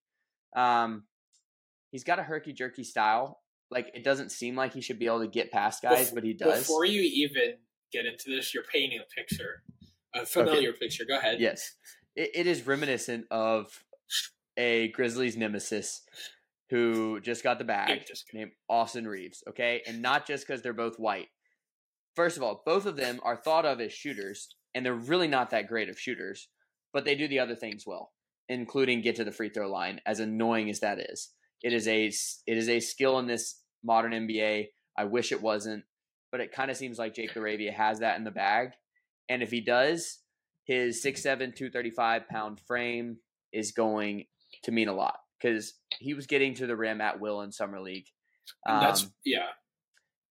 Um, 0.55 1.05
he's 1.91 2.05
got 2.05 2.19
a 2.19 2.23
herky 2.23 2.53
jerky 2.53 2.85
style. 2.85 3.41
Like 3.71 3.91
it 3.95 4.05
doesn't 4.05 4.33
seem 4.33 4.55
like 4.55 4.75
he 4.75 4.83
should 4.83 4.99
be 4.99 5.07
able 5.07 5.21
to 5.21 5.29
get 5.29 5.51
past 5.51 5.81
guys, 5.81 6.11
but 6.11 6.25
he 6.25 6.35
does. 6.35 6.59
Before 6.59 6.85
you 6.85 7.01
even 7.01 7.55
get 7.91 8.05
into 8.05 8.29
this, 8.29 8.53
you're 8.53 8.65
painting 8.65 9.01
a 9.01 9.15
picture, 9.19 9.63
a 10.15 10.27
familiar 10.27 10.75
picture. 10.75 11.05
Go 11.09 11.17
ahead. 11.17 11.41
Yes, 11.41 11.73
it, 12.15 12.33
it 12.35 12.47
is 12.47 12.67
reminiscent 12.67 13.25
of 13.31 13.83
a 14.59 14.89
Grizzlies 14.89 15.39
nemesis 15.39 16.03
who 16.71 17.21
just 17.21 17.43
got 17.43 17.59
the 17.59 17.65
bag 17.65 18.05
named 18.33 18.53
Austin 18.69 19.07
Reaves. 19.07 19.43
Okay, 19.49 19.83
and 19.87 20.03
not 20.03 20.27
just 20.27 20.47
because 20.47 20.63
they're 20.63 20.73
both 20.73 20.97
white. 20.97 21.29
First 22.15 22.37
of 22.37 22.43
all, 22.43 22.63
both 22.67 22.87
of 22.87 22.97
them 22.97 23.21
are 23.23 23.37
thought 23.37 23.65
of 23.65 23.81
as 23.81 23.93
shooters, 23.93 24.57
and 24.75 24.85
they're 24.85 24.95
really 24.95 25.29
not 25.29 25.51
that 25.51 25.67
great 25.67 25.89
of 25.89 25.99
shooters, 25.99 26.49
but 26.93 27.05
they 27.05 27.15
do 27.15 27.29
the 27.29 27.39
other 27.39 27.55
things 27.55 27.85
well, 27.87 28.13
including 28.49 29.01
get 29.01 29.17
to 29.17 29.25
the 29.25 29.33
free 29.33 29.49
throw 29.49 29.71
line. 29.71 30.01
As 30.07 30.21
annoying 30.21 30.69
as 30.69 30.81
that 30.81 30.99
is, 30.99 31.31
it 31.63 31.73
is 31.73 31.89
a 31.89 32.07
it 32.07 32.59
is 32.59 32.69
a 32.69 32.81
skill 32.81 33.19
in 33.19 33.27
this 33.27 33.61
modern 33.83 34.13
NBA. 34.13 34.67
I 34.97 35.05
wish 35.05 35.33
it 35.33 35.43
wasn't, 35.43 35.85
but 36.31 36.41
it 36.41 36.53
kind 36.53 36.71
of 36.71 36.77
seems 36.77 36.99
like 36.99 37.15
Jake 37.15 37.35
LaRavia 37.35 37.73
has 37.73 38.01
that 38.01 38.19
in 38.19 38.25
the 38.25 38.31
bag, 38.31 38.71
and 39.29 39.43
if 39.43 39.51
he 39.51 39.61
does, 39.61 40.19
his 40.65 41.03
6'7", 41.05 41.23
235 41.25 42.29
pound 42.29 42.61
frame 42.67 43.19
is 43.53 43.73
going 43.73 44.25
to 44.65 44.71
mean 44.71 44.89
a 44.89 44.95
lot 44.95 45.17
because 45.43 45.75
he 45.99 46.15
was 46.15 46.27
getting 46.27 46.55
to 46.55 46.67
the 46.67 46.77
rim 46.77 47.01
at 47.01 47.21
will 47.21 47.41
in 47.41 47.51
summer 47.51 47.81
league. 47.81 48.07
And 48.65 48.83
that's 48.83 49.05
Um, 49.05 49.13
yeah. 49.25 49.49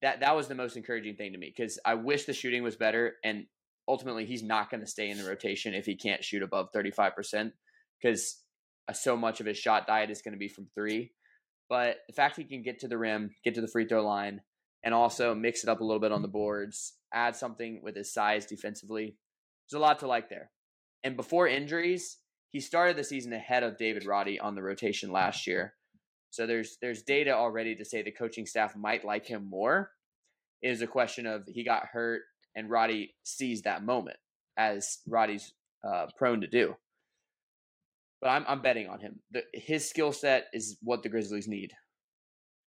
that 0.02 0.22
that 0.22 0.36
was 0.36 0.48
the 0.48 0.56
most 0.56 0.78
encouraging 0.78 1.16
thing 1.16 1.34
to 1.34 1.38
me 1.38 1.54
because 1.56 1.80
I 1.86 1.96
wish 1.96 2.26
the 2.26 2.34
shooting 2.34 2.64
was 2.64 2.76
better, 2.76 3.16
and 3.24 3.46
ultimately 3.88 4.26
he's 4.26 4.44
not 4.44 4.70
going 4.70 4.82
to 4.82 4.88
stay 4.88 5.10
in 5.10 5.18
the 5.18 5.28
rotation 5.28 5.74
if 5.74 5.86
he 5.86 5.96
can't 5.96 6.24
shoot 6.24 6.44
above 6.44 6.70
thirty 6.74 6.92
five 6.92 7.16
percent 7.16 7.54
because 8.02 8.38
so 8.94 9.16
much 9.16 9.40
of 9.40 9.46
his 9.46 9.58
shot 9.58 9.88
diet 9.88 10.10
is 10.10 10.22
going 10.22 10.34
to 10.34 10.40
be 10.40 10.50
from 10.50 10.68
three. 10.76 11.12
But 11.70 11.98
the 12.08 12.14
fact 12.14 12.36
he 12.36 12.44
can 12.44 12.64
get 12.64 12.80
to 12.80 12.88
the 12.88 12.98
rim, 12.98 13.32
get 13.44 13.56
to 13.56 13.62
the 13.62 13.68
free 13.68 13.88
throw 13.88 14.06
line, 14.06 14.42
and 14.84 14.94
also 14.94 15.34
mix 15.34 15.64
it 15.64 15.70
up 15.70 15.80
a 15.80 15.84
little 15.84 16.02
bit 16.02 16.12
on 16.12 16.22
the 16.22 16.28
boards, 16.28 16.94
add 17.14 17.36
something 17.36 17.82
with 17.82 17.96
his 17.96 18.14
size 18.14 18.46
defensively, 18.46 19.16
there's 19.70 19.80
a 19.80 19.82
lot 19.82 20.00
to 20.00 20.08
like 20.08 20.30
there. 20.30 20.52
And 21.04 21.16
before 21.16 21.48
injuries, 21.48 22.18
he 22.52 22.60
started 22.60 22.98
the 22.98 23.04
season 23.04 23.34
ahead 23.34 23.64
of 23.64 23.78
David 23.78 24.06
Roddy 24.06 24.40
on 24.40 24.56
the 24.56 24.62
rotation 24.62 25.12
last 25.12 25.48
year. 25.48 25.74
So 26.30 26.46
there's 26.46 26.78
there's 26.82 27.02
data 27.02 27.32
already 27.32 27.76
to 27.76 27.86
say 27.86 28.02
the 28.02 28.12
coaching 28.12 28.46
staff 28.46 28.76
might 28.76 29.06
like 29.06 29.26
him 29.26 29.50
more. 29.50 29.92
It 30.62 30.70
is 30.70 30.82
a 30.82 30.88
question 30.88 31.26
of 31.26 31.44
he 31.48 31.64
got 31.64 31.88
hurt 31.88 32.22
and 32.56 32.70
Roddy 32.70 33.16
seized 33.24 33.64
that 33.64 33.84
moment 33.84 34.18
as 34.58 35.00
Roddy's 35.08 35.54
uh, 35.88 36.08
prone 36.18 36.42
to 36.42 36.48
do. 36.48 36.76
But 38.22 38.30
I'm 38.30 38.46
I'm 38.48 38.62
betting 38.62 38.88
on 38.88 39.00
him. 39.00 39.20
The, 39.32 39.44
his 39.54 39.90
skill 39.90 40.12
set 40.12 40.48
is 40.54 40.78
what 40.84 41.04
the 41.04 41.10
Grizzlies 41.10 41.48
need. 41.48 41.72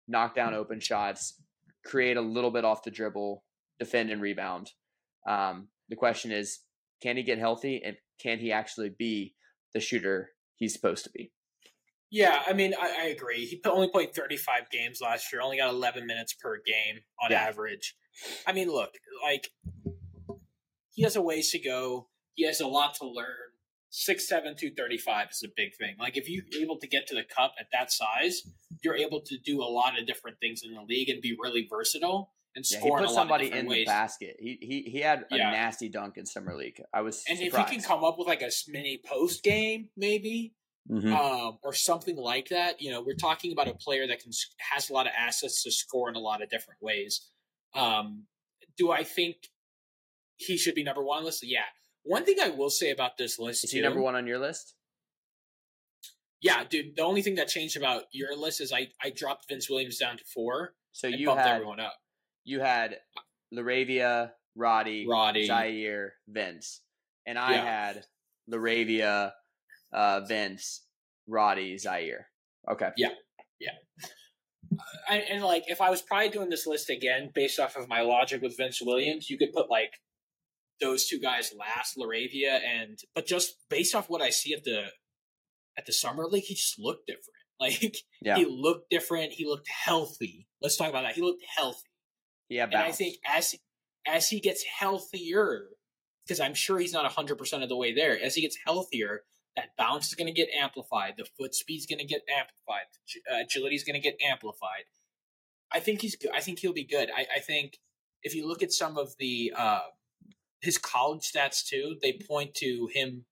Knock 0.09 0.35
down 0.35 0.55
open 0.55 0.81
shots, 0.81 1.41
create 1.85 2.17
a 2.17 2.23
little 2.23 2.51
bit 2.51 2.65
off 2.65 2.83
the 2.83 2.91
dribble, 2.91 3.45
defend 3.79 4.11
and 4.11 4.21
rebound. 4.21 4.71
Um, 5.29 5.69
the 5.89 5.97
question 5.97 6.33
is, 6.33 6.61
can 7.03 7.17
he 7.17 7.23
get 7.23 7.39
healthy 7.39 7.83
and 7.85 7.97
can 8.21 8.39
he 8.39 8.53
actually 8.53 8.91
be 8.99 9.35
the 9.75 9.81
shooter 9.81 10.31
he's 10.57 10.73
supposed 10.73 11.05
to 11.05 11.11
be? 11.11 11.33
Yeah, 12.11 12.43
I 12.47 12.53
mean, 12.53 12.75
I, 12.81 12.95
I 13.01 13.05
agree. 13.07 13.45
He 13.45 13.61
only 13.67 13.89
played 13.89 14.15
35 14.15 14.71
games 14.71 15.01
last 15.03 15.33
year, 15.33 15.43
only 15.43 15.57
got 15.57 15.71
11 15.75 16.07
minutes 16.07 16.33
per 16.33 16.57
game 16.65 17.01
on 17.23 17.33
Yeah. 17.33 17.43
average. 17.43 17.97
I 18.47 18.53
mean, 18.53 18.69
look, 18.71 18.91
like, 19.23 19.49
he 20.93 21.03
has 21.03 21.17
a 21.17 21.23
ways 21.23 21.51
to 21.51 21.59
go. 21.59 22.09
He 22.35 22.47
has 22.47 22.61
a 22.61 22.69
lot 22.69 22.95
to 22.97 23.07
learn. 23.07 23.27
6'7", 23.91 24.29
235 24.57 25.29
is 25.31 25.43
a 25.45 25.49
big 25.57 25.75
thing. 25.77 25.95
Like, 25.99 26.17
if 26.17 26.29
you're 26.29 26.45
able 26.61 26.79
to 26.79 26.87
get 26.87 27.07
to 27.09 27.15
the 27.15 27.23
cup 27.25 27.55
at 27.61 27.67
that 27.73 27.93
size, 27.93 28.43
you're 28.83 28.97
able 28.97 29.21
to 29.23 29.37
do 29.45 29.61
a 29.63 29.67
lot 29.71 29.99
of 29.99 30.07
different 30.07 30.39
things 30.41 30.63
in 30.65 30.75
the 30.75 30.83
league 30.83 31.09
and 31.09 31.21
be 31.21 31.37
really 31.41 31.67
versatile. 31.69 32.33
And 32.57 32.65
Yeah, 32.71 32.81
he 32.81 32.91
put 32.91 33.11
somebody 33.11 33.51
in 33.51 33.67
ways. 33.67 33.79
the 33.81 33.85
basket. 33.87 34.37
He 34.39 34.59
he 34.61 34.83
he 34.91 35.01
had 35.01 35.27
a 35.31 35.37
Yeah. 35.37 35.51
nasty 35.51 35.89
dunk 35.89 36.17
in 36.17 36.27
summer 36.27 36.55
league. 36.57 36.81
I 36.93 37.01
was 37.03 37.25
And 37.29 37.39
if 37.41 37.55
he 37.57 37.65
can 37.65 37.81
come 37.83 38.05
up 38.05 38.19
with 38.19 38.27
like 38.29 38.43
a 38.43 38.51
mini 38.69 38.99
post 39.05 39.43
game, 39.43 39.91
maybe 39.97 40.55
Mhm. 40.91 41.13
um, 41.17 41.59
or 41.63 41.73
something 41.73 42.17
like 42.17 42.49
that. 42.49 42.81
You 42.83 42.91
know, 42.91 43.01
we're 43.01 43.17
talking 43.17 43.53
about 43.53 43.69
a 43.69 43.75
player 43.75 44.07
that 44.07 44.21
can 44.21 44.33
has 44.73 44.91
a 44.91 44.93
lot 44.93 45.07
of 45.07 45.13
assets 45.17 45.63
to 45.63 45.71
score 45.73 46.09
in 46.11 46.15
a 46.15 46.21
lot 46.21 46.43
of 46.43 46.51
different 46.51 46.83
ways. 46.83 47.31
Um, 47.75 48.27
do 48.77 48.91
I 48.93 49.03
think 49.03 49.49
he 50.37 50.57
should 50.59 50.75
be 50.75 50.83
number 50.85 51.03
one 51.03 51.19
on 51.19 51.23
the 51.23 51.27
list? 51.29 51.43
Yeah. 51.43 51.65
One 52.03 52.25
thing 52.27 52.39
I 52.39 52.51
will 52.51 52.69
say 52.71 52.91
about 52.91 53.17
this 53.17 53.39
list 53.39 53.65
is 53.65 53.71
too, 53.71 53.79
he 53.79 53.83
number 53.83 54.01
one 54.03 54.15
on 54.15 54.27
your 54.27 54.39
list? 54.39 54.75
yeah, 56.41 56.65
dude. 56.65 56.97
The 56.97 57.03
only 57.03 57.23
thing 57.23 57.37
that 57.37 57.49
changed 57.49 57.77
about 57.77 58.05
your 58.13 58.37
list 58.37 58.61
is 58.61 58.73
I 58.73 58.93
I 59.03 59.11
dropped 59.11 59.49
Vince 59.49 59.71
Williams 59.71 59.97
down 59.99 60.19
to 60.19 60.25
four 60.25 60.77
So 60.93 61.07
you 61.07 61.27
bumped 61.27 61.45
had 61.45 61.55
everyone 61.55 61.81
up. 61.81 61.97
You 62.45 62.61
had 62.61 62.99
LaRavia, 63.55 64.33
Roddy, 64.57 65.07
Roddy, 65.09 65.49
Ziaire, 65.49 66.11
Vince, 66.29 66.81
and 67.27 67.39
I 67.39 67.55
Yeah. 67.55 67.65
had 67.65 68.05
LaRavia, 68.51 69.33
uh, 69.93 70.21
Vince, 70.21 70.87
Roddy, 71.27 71.77
Ziaire. 71.77 72.25
Okay. 72.71 72.91
Yeah. 72.97 73.15
Yeah. 73.59 73.73
I, 75.09 75.19
and 75.19 75.45
like 75.45 75.65
if 75.69 75.81
I 75.81 75.91
was 75.91 76.03
probably 76.03 76.31
doing 76.31 76.49
this 76.51 76.67
list 76.67 76.91
again 76.91 77.31
based 77.35 77.61
off 77.61 77.77
of 77.77 77.89
my 77.89 78.01
logic 78.01 78.43
with 78.43 78.57
Vince 78.57 78.81
Williams, 78.83 79.31
you 79.31 79.39
could 79.39 79.53
put 79.53 79.71
like 79.71 79.93
those 80.81 81.07
two 81.07 81.21
guys 81.21 81.53
last, 81.59 81.97
LaRavia 81.97 82.61
and 82.65 82.99
but 83.15 83.27
just 83.27 83.57
based 83.71 83.95
off 83.95 84.09
what 84.11 84.21
I 84.23 84.31
see 84.31 84.53
at 84.55 84.65
the 84.65 84.87
at 85.79 85.87
the 85.87 85.93
summer 85.93 86.25
league, 86.27 86.45
he 86.45 86.55
just 86.55 86.79
looked 86.79 87.07
different. 87.07 87.29
Like 87.61 87.97
Yeah. 88.21 88.37
he 88.37 88.47
looked 88.47 88.91
different. 88.91 89.33
He 89.33 89.47
looked 89.47 89.69
healthy. 89.69 90.49
Let's 90.61 90.77
talk 90.77 90.91
about 90.91 91.03
that. 91.05 91.15
He 91.15 91.23
looked 91.23 91.45
healthy, 91.57 91.89
Yeah. 92.49 92.65
and 92.65 92.77
I 92.77 92.93
think 92.93 93.17
as 93.27 93.55
as 94.07 94.29
he 94.29 94.41
gets 94.41 94.63
healthier, 94.65 95.67
because 96.27 96.41
I'm 96.41 96.55
sure 96.55 96.79
he's 96.79 96.93
not 96.93 97.11
hundred 97.13 97.37
percent 97.37 97.63
of 97.63 97.69
the 97.69 97.77
way 97.77 97.95
there. 97.95 98.19
As 98.23 98.35
he 98.35 98.43
gets 98.43 98.59
healthier, 98.65 99.23
that 99.57 99.77
bounce 99.79 100.09
is 100.09 100.15
going 100.15 100.27
to 100.27 100.33
get 100.33 100.49
amplified. 100.51 101.15
The 101.17 101.27
foot 101.39 101.55
speed's 101.55 101.87
going 101.87 102.01
to 102.01 102.05
get 102.05 102.23
amplified. 102.29 102.87
Uh, 103.31 103.43
agility 103.45 103.77
is 103.77 103.85
going 103.85 104.01
to 104.01 104.01
get 104.01 104.17
amplified. 104.21 104.85
I 105.73 105.81
think 105.81 106.03
he's. 106.03 106.17
good. 106.17 106.31
I 106.35 106.41
think 106.41 106.59
he'll 106.59 106.73
be 106.73 106.85
good. 106.85 107.11
I, 107.15 107.27
I 107.37 107.41
think 107.41 107.79
if 108.23 108.35
you 108.35 108.47
look 108.47 108.63
at 108.63 108.73
some 108.73 108.97
of 108.97 109.15
the 109.19 109.53
uh, 109.57 109.81
his 110.61 110.79
college 110.79 111.31
stats 111.31 111.65
too, 111.65 111.97
they 112.03 112.13
point 112.13 112.55
to 112.55 112.89
him 112.93 113.25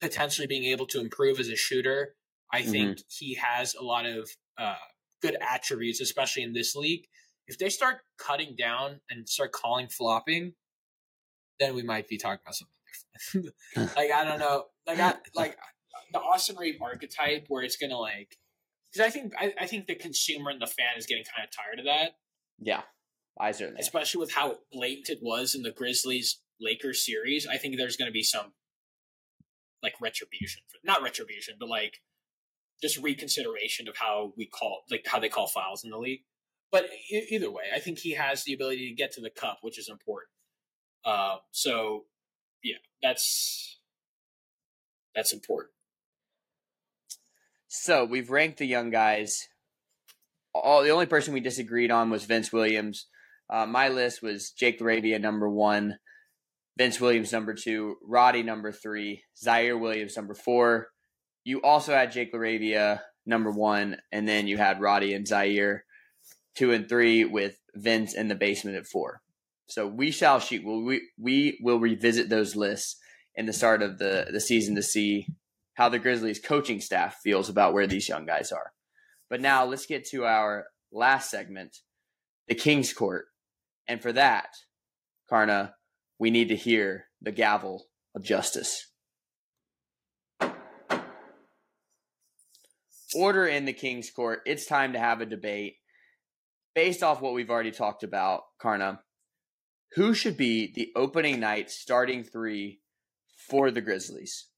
potentially 0.00 0.46
being 0.46 0.64
able 0.64 0.86
to 0.86 1.00
improve 1.00 1.40
as 1.40 1.48
a 1.48 1.56
shooter. 1.56 2.14
I 2.52 2.62
think 2.62 2.98
he 3.08 3.34
has 3.34 3.74
a 3.74 3.82
lot 3.82 4.06
of 4.06 4.30
uh, 4.56 4.76
good 5.20 5.36
attributes, 5.40 6.00
especially 6.00 6.42
in 6.42 6.52
this 6.52 6.76
league. 6.76 7.06
If 7.48 7.58
they 7.58 7.68
start 7.68 7.98
cutting 8.18 8.56
down 8.56 9.00
and 9.08 9.28
start 9.28 9.52
calling 9.52 9.88
flopping, 9.88 10.54
then 11.60 11.74
we 11.74 11.82
might 11.82 12.08
be 12.08 12.18
talking 12.18 12.40
about 12.44 12.54
something 12.54 12.74
different. 13.32 13.96
like 13.96 14.10
I 14.10 14.24
don't 14.24 14.38
know, 14.38 14.64
like 14.86 14.98
I, 14.98 15.14
like 15.34 15.56
the 16.12 16.18
Austin 16.18 16.56
Reeve 16.56 16.80
archetype, 16.80 17.46
where 17.48 17.62
it's 17.62 17.76
gonna 17.76 17.98
like, 17.98 18.36
because 18.92 19.06
I 19.06 19.10
think 19.10 19.32
I, 19.38 19.52
I 19.60 19.66
think 19.66 19.86
the 19.86 19.94
consumer 19.94 20.50
and 20.50 20.60
the 20.60 20.66
fan 20.66 20.96
is 20.96 21.06
getting 21.06 21.24
kind 21.24 21.46
of 21.46 21.54
tired 21.54 21.78
of 21.78 21.84
that, 21.86 22.16
yeah, 22.58 22.82
I 23.38 23.52
certainly. 23.52 23.80
especially 23.80 24.20
with 24.20 24.32
how 24.32 24.58
blatant 24.72 25.08
it 25.10 25.18
was 25.22 25.54
in 25.54 25.62
the 25.62 25.72
Grizzlies 25.72 26.40
Lakers 26.60 27.04
series. 27.04 27.46
I 27.46 27.56
think 27.56 27.76
there's 27.76 27.96
gonna 27.96 28.10
be 28.10 28.22
some 28.22 28.52
like 29.82 29.94
retribution, 30.00 30.62
for, 30.68 30.78
not 30.84 31.02
retribution, 31.02 31.54
but 31.58 31.68
like 31.68 32.00
just 32.82 32.98
reconsideration 32.98 33.88
of 33.88 33.96
how 33.96 34.32
we 34.36 34.46
call 34.46 34.82
like 34.90 35.06
how 35.06 35.18
they 35.18 35.28
call 35.28 35.46
files 35.46 35.84
in 35.84 35.90
the 35.90 35.98
league. 35.98 36.22
But 36.76 36.90
either 37.30 37.50
way, 37.50 37.62
I 37.74 37.78
think 37.78 38.00
he 38.00 38.12
has 38.16 38.44
the 38.44 38.52
ability 38.52 38.90
to 38.90 38.94
get 38.94 39.10
to 39.12 39.22
the 39.22 39.30
cup, 39.30 39.60
which 39.62 39.78
is 39.78 39.88
important. 39.88 40.28
Uh, 41.06 41.36
so 41.50 42.04
yeah, 42.62 42.76
that's 43.02 43.78
that's 45.14 45.32
important. 45.32 45.72
So 47.66 48.04
we've 48.04 48.28
ranked 48.28 48.58
the 48.58 48.66
young 48.66 48.90
guys. 48.90 49.48
All 50.54 50.82
the 50.82 50.90
only 50.90 51.06
person 51.06 51.32
we 51.32 51.40
disagreed 51.40 51.90
on 51.90 52.10
was 52.10 52.26
Vince 52.26 52.52
Williams. 52.52 53.06
Uh, 53.48 53.64
my 53.64 53.88
list 53.88 54.22
was 54.22 54.50
Jake 54.50 54.78
LaRavia 54.78 55.18
number 55.18 55.48
one, 55.48 55.96
Vince 56.76 57.00
Williams 57.00 57.32
number 57.32 57.54
two, 57.54 57.96
Roddy 58.06 58.42
number 58.42 58.70
three, 58.70 59.22
Ziaire 59.42 59.80
Williams 59.80 60.14
number 60.14 60.34
four. 60.34 60.88
You 61.42 61.62
also 61.62 61.94
had 61.94 62.12
Jake 62.12 62.34
LaRavia 62.34 63.00
number 63.24 63.50
one, 63.50 63.96
and 64.12 64.28
then 64.28 64.46
you 64.46 64.58
had 64.58 64.82
Roddy 64.82 65.14
and 65.14 65.26
Ziaire 65.26 65.80
two 66.56 66.72
and 66.72 66.88
three 66.88 67.24
with 67.24 67.58
Vince 67.74 68.14
in 68.14 68.28
the 68.28 68.34
basement 68.34 68.76
at 68.76 68.86
four. 68.86 69.20
So 69.68 69.86
we 69.86 70.10
shall 70.10 70.40
shoot. 70.40 70.64
We 70.64 71.02
we 71.18 71.58
will 71.62 71.78
revisit 71.78 72.28
those 72.28 72.56
lists 72.56 72.96
in 73.34 73.46
the 73.46 73.52
start 73.52 73.82
of 73.82 73.98
the 73.98 74.28
the 74.32 74.40
season 74.40 74.74
to 74.76 74.82
see 74.82 75.26
how 75.74 75.88
the 75.88 75.98
Grizzlies 75.98 76.40
coaching 76.40 76.80
staff 76.80 77.18
feels 77.22 77.48
about 77.48 77.74
where 77.74 77.86
these 77.86 78.08
young 78.08 78.24
guys 78.24 78.50
are. 78.50 78.72
But 79.28 79.40
now 79.40 79.64
let's 79.64 79.86
get 79.86 80.06
to 80.06 80.24
our 80.24 80.66
last 80.92 81.30
segment, 81.30 81.78
the 82.48 82.54
King's 82.54 82.92
Court. 82.92 83.26
And 83.86 84.00
for 84.00 84.12
that, 84.12 84.48
Karna, 85.28 85.74
we 86.18 86.30
need 86.30 86.48
to 86.48 86.56
hear 86.56 87.06
the 87.20 87.32
gavel 87.32 87.86
of 88.14 88.24
justice. 88.24 88.90
Order 93.14 93.46
in 93.46 93.64
the 93.64 93.72
King's 93.72 94.10
Court. 94.10 94.40
It's 94.46 94.66
time 94.66 94.92
to 94.92 94.98
have 94.98 95.20
a 95.20 95.26
debate. 95.26 95.76
Based 96.76 97.02
off 97.02 97.22
what 97.22 97.32
we've 97.32 97.48
already 97.48 97.70
talked 97.70 98.02
about, 98.02 98.42
Karna, 98.60 99.00
who 99.94 100.12
should 100.12 100.36
be 100.36 100.72
the 100.74 100.92
opening 100.94 101.40
night 101.40 101.70
starting 101.70 102.22
three 102.22 102.80
for 103.48 103.70
the 103.70 103.80
Grizzlies? 103.80 104.48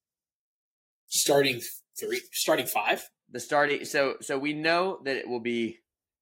Starting 1.07 1.61
three, 1.97 2.21
starting 2.33 2.67
five. 2.67 3.09
the 3.31 3.39
starting 3.39 3.85
so 3.85 4.17
so 4.21 4.37
we 4.37 4.53
know 4.53 4.99
that 5.05 5.15
it 5.15 5.29
will 5.29 5.39
be 5.39 5.79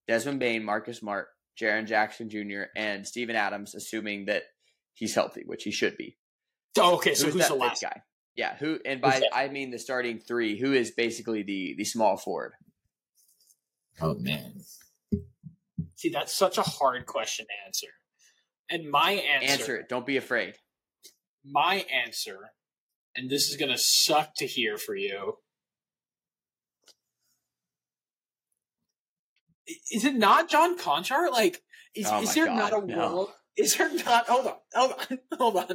Desmond 0.06 0.38
Bane, 0.38 0.62
Marcus 0.62 0.98
Smart, 0.98 1.28
Jaren 1.58 1.86
Jackson 1.86 2.28
Jr., 2.28 2.64
and 2.76 3.06
Steven 3.06 3.34
Adams, 3.34 3.74
assuming 3.74 4.26
that 4.26 4.42
he's 4.92 5.14
healthy, 5.14 5.44
which 5.46 5.64
he 5.64 5.70
should 5.70 5.96
be. 5.96 6.18
Oh, 6.78 6.96
okay. 6.96 7.14
So 7.14 7.30
who's, 7.30 7.48
the 7.48 7.54
last 7.54 7.80
guy? 7.80 8.02
Yeah, 8.34 8.54
who 8.56 8.78
and 8.84 9.00
by? 9.00 9.22
I 9.32 9.48
mean 9.48 9.70
the 9.70 9.78
starting 9.78 10.18
three, 10.18 10.60
who 10.60 10.74
is 10.74 10.90
basically 10.90 11.42
the 11.42 11.74
the 11.78 11.84
small 11.84 12.18
forward. 12.18 12.52
Oh 13.98 14.14
man. 14.14 14.60
See, 15.96 16.10
that's 16.10 16.32
such 16.36 16.58
a 16.58 16.62
hard 16.62 17.06
question 17.06 17.46
to 17.46 17.66
answer. 17.66 17.88
And 18.70 18.90
my 18.90 19.12
answer, 19.12 19.52
Answer 19.52 19.76
it. 19.78 19.88
Don't 19.88 20.06
be 20.06 20.16
afraid. 20.16 20.54
my 21.44 21.84
answer, 22.04 22.38
and 23.14 23.30
this 23.30 23.48
is 23.48 23.56
gonna 23.56 23.78
suck 23.78 24.34
to 24.36 24.46
hear 24.46 24.76
for 24.76 24.94
you. 24.96 25.38
Is 29.92 30.04
it 30.04 30.14
not 30.14 30.48
John 30.48 30.78
Konchar? 30.78 31.30
Like, 31.30 31.62
is, 31.94 32.06
Oh 32.08 32.22
is 32.22 32.34
there 32.34 32.46
God, 32.46 32.56
not 32.56 32.82
a 32.82 32.86
no. 32.86 32.96
world? 32.98 33.32
Is 33.56 33.74
there 33.76 33.92
not? 34.04 34.26
Hold 34.28 34.46
on, 34.48 34.54
hold 34.74 34.92
on, 34.92 35.18
hold 35.38 35.56
on. 35.56 35.66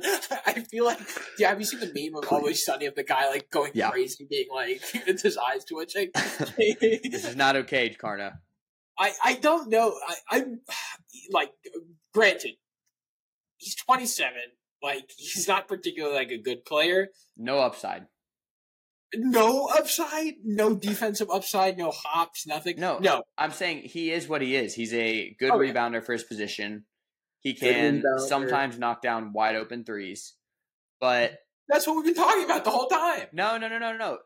I 0.45 0.59
feel 0.69 0.86
like, 0.86 0.99
yeah. 1.39 1.49
Have 1.49 1.59
you 1.59 1.65
seen 1.65 1.80
the 1.80 1.88
meme 1.93 2.22
of 2.22 2.32
Always 2.32 2.63
Sunny 2.63 2.86
of 2.86 2.95
the 2.95 3.03
guy 3.03 3.28
like 3.30 3.49
going 3.49 3.72
Yeah. 3.74 3.89
crazy, 3.89 4.28
being 4.30 4.47
like, 4.53 4.82
with 5.07 5.22
his 5.22 5.38
eyes 5.38 5.65
twitching? 5.65 6.11
This 6.57 7.26
is 7.26 7.36
not 7.36 7.55
okay, 7.55 7.89
Karna. 7.89 8.39
I, 9.00 9.12
I 9.24 9.34
don't 9.36 9.70
know. 9.70 9.94
I, 10.08 10.38
I'm 10.38 10.62
like, 11.32 11.52
granted, 12.14 12.54
he's 13.58 13.76
27. 13.76 14.34
Like, 14.84 15.10
he's 15.16 15.48
not 15.48 15.68
particularly 15.68 16.16
like 16.16 16.32
a 16.32 16.38
good 16.38 16.66
player. 16.66 17.10
No 17.38 17.60
upside. 17.60 18.08
No 19.14 19.68
upside, 19.68 20.36
no 20.46 20.74
defensive 20.74 21.30
upside, 21.30 21.78
no 21.78 21.92
hops, 21.92 22.48
nothing. 22.48 22.80
No. 22.80 22.98
no. 23.00 23.24
I'm 23.38 23.52
saying 23.52 23.84
he 23.84 24.10
is 24.12 24.28
what 24.30 24.42
he 24.42 24.56
is. 24.56 24.74
He's 24.74 24.94
a 24.94 25.36
good 25.38 25.52
Oh, 25.52 25.60
yeah. 25.60 25.74
rebounder 25.74 26.04
for 26.04 26.14
his 26.14 26.24
position. 26.24 26.86
He 27.42 27.54
can 27.54 28.04
sometimes 28.18 28.80
knock 28.80 29.02
down 29.02 29.34
wide 29.34 29.56
open 29.56 29.84
threes, 29.84 30.36
but 31.00 31.39
That's 31.68 31.88
what 31.88 31.96
we've 31.98 32.06
been 32.06 32.14
talking 32.14 32.46
about 32.46 32.64
the 32.64 32.70
whole 32.70 32.88
time. 32.88 33.28
No, 33.34 33.58
no, 33.58 33.68
no, 33.68 33.80
no, 33.80 33.98
no. 33.98 34.20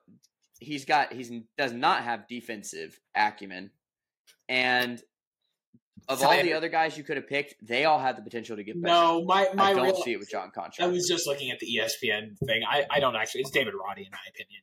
He's 0.60 0.86
got 0.86 1.14
he's 1.14 1.32
does 1.58 1.72
not 1.74 2.04
have 2.04 2.28
defensive 2.28 3.00
acumen, 3.16 3.72
and 4.50 5.02
of 6.08 6.22
all 6.22 6.40
the 6.44 6.54
other 6.54 6.70
guys 6.70 6.98
you 6.98 7.04
could 7.04 7.18
have 7.18 7.28
picked, 7.28 7.56
they 7.66 7.86
all 7.86 7.98
had 8.00 8.16
the 8.16 8.22
potential 8.22 8.56
to 8.56 8.64
get 8.64 8.80
better. 8.80 8.94
No, 8.94 9.26
my 9.26 9.48
my 9.56 9.72
I 9.72 9.74
don't 9.74 9.86
real. 9.86 9.96
see 10.04 10.12
it 10.14 10.20
with 10.20 10.30
John 10.30 10.52
Konchar. 10.56 10.82
I 10.82 10.88
was 10.88 11.08
just 11.08 11.26
looking 11.26 11.50
at 11.50 11.60
the 11.60 11.68
ESPN 11.78 12.38
thing. 12.46 12.62
I, 12.70 12.86
I 12.92 13.00
don't 13.00 13.16
actually. 13.16 13.42
It's 13.42 13.50
David 13.52 13.74
Roddy, 13.74 14.04
in 14.04 14.12
my 14.12 14.20
opinion. 14.30 14.62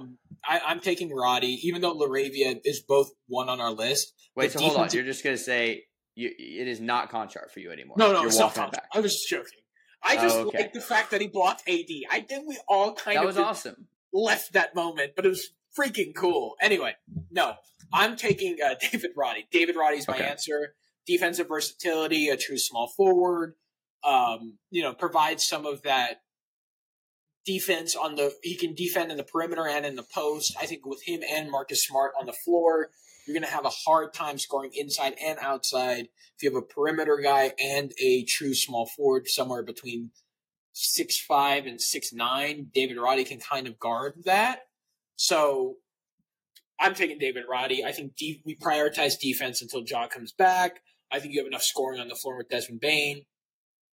Um, 0.00 0.18
I, 0.44 0.60
I'm 0.64 0.78
taking 0.80 1.12
Roddy, 1.12 1.58
even 1.66 1.80
though 1.82 1.94
LaRavia 1.98 2.60
is 2.64 2.80
both 2.80 3.10
one 3.26 3.48
on 3.48 3.60
our 3.60 3.72
list. 3.72 4.14
Wait, 4.36 4.52
so 4.52 4.60
hold 4.60 4.76
on. 4.76 4.88
You're 4.92 5.04
just 5.04 5.24
gonna 5.24 5.36
say 5.36 5.84
you, 6.14 6.28
it 6.38 6.68
is 6.68 6.80
not 6.80 7.10
Konchar 7.10 7.50
for 7.52 7.58
you 7.60 7.72
anymore. 7.72 7.96
No, 7.98 8.12
no, 8.12 8.18
You're 8.20 8.28
it's 8.28 8.38
not 8.38 8.56
walking 8.56 8.70
back. 8.72 8.86
I 8.94 9.00
was 9.00 9.12
just 9.14 9.28
joking. 9.28 9.58
I 10.04 10.16
just 10.16 10.36
Oh, 10.36 10.46
okay. 10.48 10.58
like 10.58 10.72
the 10.72 10.80
fact 10.80 11.10
that 11.12 11.20
he 11.20 11.26
blocked 11.28 11.62
AD. 11.68 11.86
I 12.10 12.20
think 12.20 12.48
we 12.48 12.58
all 12.68 12.92
kind 12.94 13.16
That 13.16 13.22
of 13.22 13.26
was 13.28 13.38
awesome. 13.38 13.86
left 14.12 14.52
that 14.52 14.74
moment, 14.74 15.12
but 15.16 15.24
it 15.26 15.28
was 15.28 15.50
freaking 15.78 16.14
cool. 16.14 16.54
Anyway, 16.60 16.94
no, 17.30 17.54
I'm 17.92 18.16
taking 18.16 18.56
uh, 18.64 18.74
David 18.92 19.12
Roddy. 19.16 19.46
David 19.50 19.76
Roddy's 19.76 20.06
my 20.08 20.14
Okay. 20.14 20.24
answer 20.26 20.74
defensive 21.06 21.48
versatility, 21.48 22.28
a 22.28 22.36
true 22.36 22.58
small 22.58 22.88
forward. 22.88 23.54
Um, 24.04 24.58
you 24.70 24.82
know, 24.82 24.92
provides 24.94 25.46
some 25.46 25.66
of 25.66 25.82
that 25.82 26.22
defense 27.44 27.96
on 27.96 28.16
the. 28.16 28.32
He 28.42 28.56
can 28.56 28.74
defend 28.74 29.10
in 29.10 29.16
the 29.16 29.24
perimeter 29.24 29.66
and 29.66 29.84
in 29.86 29.96
the 29.96 30.02
post. 30.14 30.54
I 30.60 30.66
think 30.66 30.84
with 30.86 31.02
him 31.06 31.20
and 31.28 31.50
Marcus 31.50 31.84
Smart 31.86 32.12
on 32.18 32.26
the 32.26 32.32
floor, 32.32 32.90
you're 33.26 33.34
going 33.34 33.44
to 33.44 33.54
have 33.54 33.64
a 33.64 33.70
hard 33.70 34.12
time 34.12 34.38
scoring 34.38 34.70
inside 34.74 35.14
and 35.22 35.38
outside 35.40 36.08
if 36.36 36.42
you 36.42 36.50
have 36.52 36.62
a 36.62 36.66
perimeter 36.66 37.20
guy 37.22 37.52
and 37.58 37.92
a 38.00 38.24
true 38.24 38.54
small 38.54 38.86
forward 38.86 39.28
somewhere 39.28 39.62
between 39.62 40.10
six 40.72 41.20
five 41.20 41.66
and 41.66 41.80
six 41.80 42.12
nine. 42.12 42.68
David 42.74 42.96
Roddy 42.98 43.24
can 43.24 43.38
kind 43.38 43.66
of 43.66 43.78
guard 43.78 44.14
that. 44.24 44.60
So 45.22 45.76
I'm 46.80 46.96
taking 46.96 47.16
David 47.16 47.44
Roddy. 47.48 47.84
I 47.84 47.92
think 47.92 48.16
de- 48.16 48.42
we 48.44 48.56
prioritize 48.56 49.20
defense 49.20 49.62
until 49.62 49.84
Ja 49.86 50.08
comes 50.08 50.32
back. 50.32 50.80
I 51.12 51.20
think 51.20 51.32
you 51.32 51.38
have 51.38 51.46
enough 51.46 51.62
scoring 51.62 52.00
on 52.00 52.08
the 52.08 52.16
floor 52.16 52.38
with 52.38 52.48
Desmond 52.48 52.80
Bane 52.80 53.22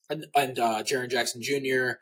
and, 0.09 0.25
and 0.33 0.57
uh, 0.57 0.81
Jaren 0.81 1.07
Jackson 1.07 1.43
Jr. 1.43 1.99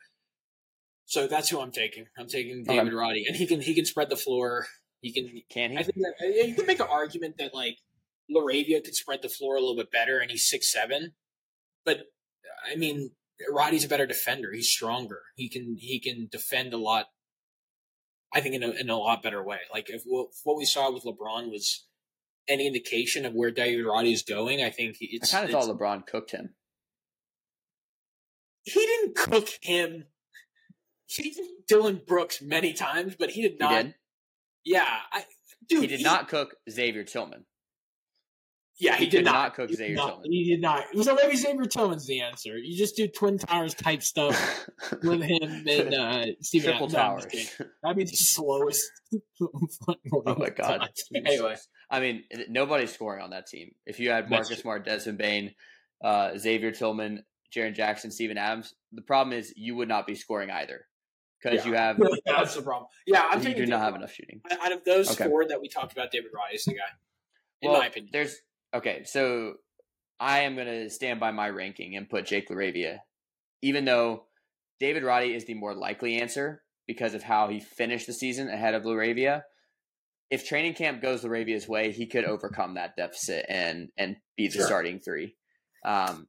So 1.04 1.28
that's 1.28 1.50
who 1.50 1.60
I'm 1.60 1.74
taking. 1.74 2.06
I'm 2.18 2.30
taking 2.30 2.64
David 2.64 2.88
okay. 2.88 2.96
Roddy, 2.96 3.26
and 3.28 3.36
he 3.36 3.46
can 3.46 3.60
he 3.60 3.76
can 3.76 3.84
spread 3.84 4.10
the 4.10 4.16
floor. 4.16 4.68
He 5.02 5.12
can. 5.12 5.30
Can 5.50 5.72
he? 5.72 5.78
I 5.78 5.84
think 5.84 5.98
that, 5.98 6.48
you 6.48 6.56
can 6.56 6.66
make 6.66 6.80
an 6.80 6.88
argument 6.90 7.36
that 7.38 7.54
like 7.54 7.80
LaRavia 8.34 8.82
could 8.82 8.96
spread 8.96 9.22
the 9.22 9.30
floor 9.30 9.58
a 9.58 9.60
little 9.60 9.76
bit 9.76 9.92
better, 9.92 10.20
and 10.20 10.32
he's 10.32 10.48
six 10.48 10.72
seven. 10.72 11.16
But 11.84 12.04
I 12.72 12.78
mean, 12.78 13.12
Roddy's 13.52 13.84
a 13.84 13.90
better 13.90 14.06
defender. 14.06 14.54
He's 14.54 14.70
stronger. 14.70 15.24
He 15.36 15.50
can 15.50 15.76
he 15.78 16.00
can 16.00 16.30
defend 16.32 16.74
a 16.74 16.78
lot. 16.78 17.08
I 18.34 18.42
think 18.42 18.56
in 18.56 18.64
a, 18.64 18.70
in 18.72 18.90
a 18.90 18.98
lot 18.98 19.24
better 19.24 19.44
way. 19.44 19.60
Like 19.74 19.90
if, 19.90 20.04
if 20.06 20.36
what 20.44 20.58
we 20.58 20.66
saw 20.66 20.92
with 20.92 21.04
LeBron 21.04 21.50
was 21.50 21.86
any 22.48 22.68
indication 22.68 23.26
of 23.26 23.34
where 23.34 23.52
David 23.52 23.86
Roddy 23.86 24.14
is 24.14 24.24
going, 24.24 24.62
I 24.62 24.70
think 24.70 24.98
it's. 25.00 25.34
I 25.34 25.40
kind 25.40 25.54
of 25.54 25.60
thought 25.60 25.78
LeBron 25.78 26.06
cooked 26.06 26.32
him. 26.32 26.56
He 28.64 28.80
didn't 28.80 29.16
cook 29.16 29.50
him. 29.62 30.06
He 31.06 31.32
did 31.32 31.46
Dillon 31.68 32.02
Brooks 32.06 32.42
many 32.42 32.74
times, 32.74 33.16
but 33.18 33.32
he 33.32 33.42
did 33.42 33.60
not. 33.60 33.72
He 33.72 33.84
did? 33.84 33.96
Yeah, 34.66 34.98
I, 35.12 35.24
dude. 35.68 35.82
He 35.82 35.88
did 35.88 36.00
he, 36.00 36.04
not 36.04 36.28
cook 36.28 36.56
Xavier 36.70 37.06
Tillman. 37.06 37.46
Yeah, 38.80 38.96
he, 38.96 39.06
he 39.06 39.10
did 39.10 39.26
not. 39.26 39.34
not 39.34 39.56
cook 39.56 39.72
Xavier 39.72 39.96
not, 39.96 40.08
Tillman. 40.08 40.32
He 40.32 40.44
did 40.44 40.62
not. 40.62 40.86
So 41.02 41.16
maybe 41.16 41.36
Xavier 41.36 41.66
Tillman's 41.66 42.06
the 42.06 42.22
answer. 42.22 42.58
You 42.58 42.78
just 42.78 42.96
do 42.96 43.08
Twin 43.08 43.40
Towers 43.40 43.74
type 43.74 44.04
stuff 44.04 44.70
with 45.04 45.24
him 45.24 45.66
and 45.68 45.94
uh, 45.94 46.26
Steven 46.42 46.72
Triple 46.72 46.88
Towers. 46.88 47.26
That'd 47.82 47.98
be 47.98 48.04
the 48.04 48.16
slowest. 48.16 48.86
oh 49.42 50.36
my 50.38 50.50
god. 50.50 50.90
anyway, 51.16 51.56
I 51.90 52.00
mean, 52.00 52.24
nobody's 52.50 52.94
scoring 52.94 53.24
on 53.24 53.32
that 53.32 53.48
team. 53.48 53.72
If 53.88 54.00
you 54.00 54.12
had 54.12 54.30
Marcus 54.30 54.60
Smart, 54.60 54.86
Desmond 54.86 55.18
Bane, 55.18 55.56
uh, 56.04 56.38
Xavier 56.38 56.72
Tillman, 56.72 57.24
Jaren 57.56 57.74
Jackson, 57.74 58.12
Steven 58.12 58.38
Adams, 58.38 58.76
the 58.92 59.02
problem 59.02 59.38
is 59.38 59.54
you 59.56 59.76
would 59.76 59.88
not 59.88 60.06
be 60.06 60.14
scoring 60.14 60.52
either 60.52 60.86
because 61.42 61.66
yeah. 61.66 61.72
you 61.72 61.78
have. 61.78 62.00
that's 62.26 62.54
the 62.54 62.62
problem. 62.62 62.90
Yeah, 63.08 63.28
I'm 63.28 63.40
thinking 63.42 63.62
you 63.62 63.66
do 63.66 63.72
not 63.72 63.82
have 63.82 63.96
enough 63.96 64.12
shooting. 64.12 64.42
Out 64.62 64.72
of 64.72 64.84
those 64.84 65.12
okay. 65.12 65.28
four 65.28 65.48
that 65.48 65.60
we 65.60 65.68
talked 65.68 65.94
about, 65.94 66.12
David 66.12 66.30
Roddy 66.32 66.58
is 66.58 66.66
the 66.66 66.74
guy. 66.74 66.80
In 67.64 67.72
well, 67.72 67.80
my 67.80 67.88
opinion, 67.88 68.12
there's 68.14 68.36
okay. 68.74 69.04
So 69.06 69.56
I 70.20 70.40
am 70.40 70.56
going 70.56 70.68
to 70.68 70.90
stand 70.90 71.20
by 71.20 71.32
my 71.32 71.50
ranking 71.50 71.96
and 71.96 72.10
put 72.10 72.26
Jake 72.26 72.50
LaRavia, 72.50 73.00
even 73.62 73.86
though 73.86 74.24
David 74.80 75.04
Roddy 75.04 75.34
is 75.34 75.46
the 75.46 75.54
more 75.54 75.76
likely 75.76 76.20
answer 76.20 76.64
because 76.88 77.14
of 77.14 77.24
how 77.24 77.50
he 77.50 77.60
finished 77.60 78.08
the 78.08 78.14
season 78.14 78.50
ahead 78.50 78.74
of 78.74 78.84
LaRavia. 78.84 79.42
If 80.30 80.48
training 80.48 80.74
camp 80.74 81.02
goes 81.02 81.24
LaRavia's 81.24 81.68
way, 81.68 81.92
he 81.92 82.06
could 82.06 82.26
overcome 82.26 82.76
that 82.76 82.96
deficit 82.98 83.46
and 83.48 83.90
and 83.98 84.18
be 84.36 84.48
the 84.48 84.56
sure. 84.56 84.66
starting 84.66 85.00
three. 85.00 85.36
Um, 85.86 86.28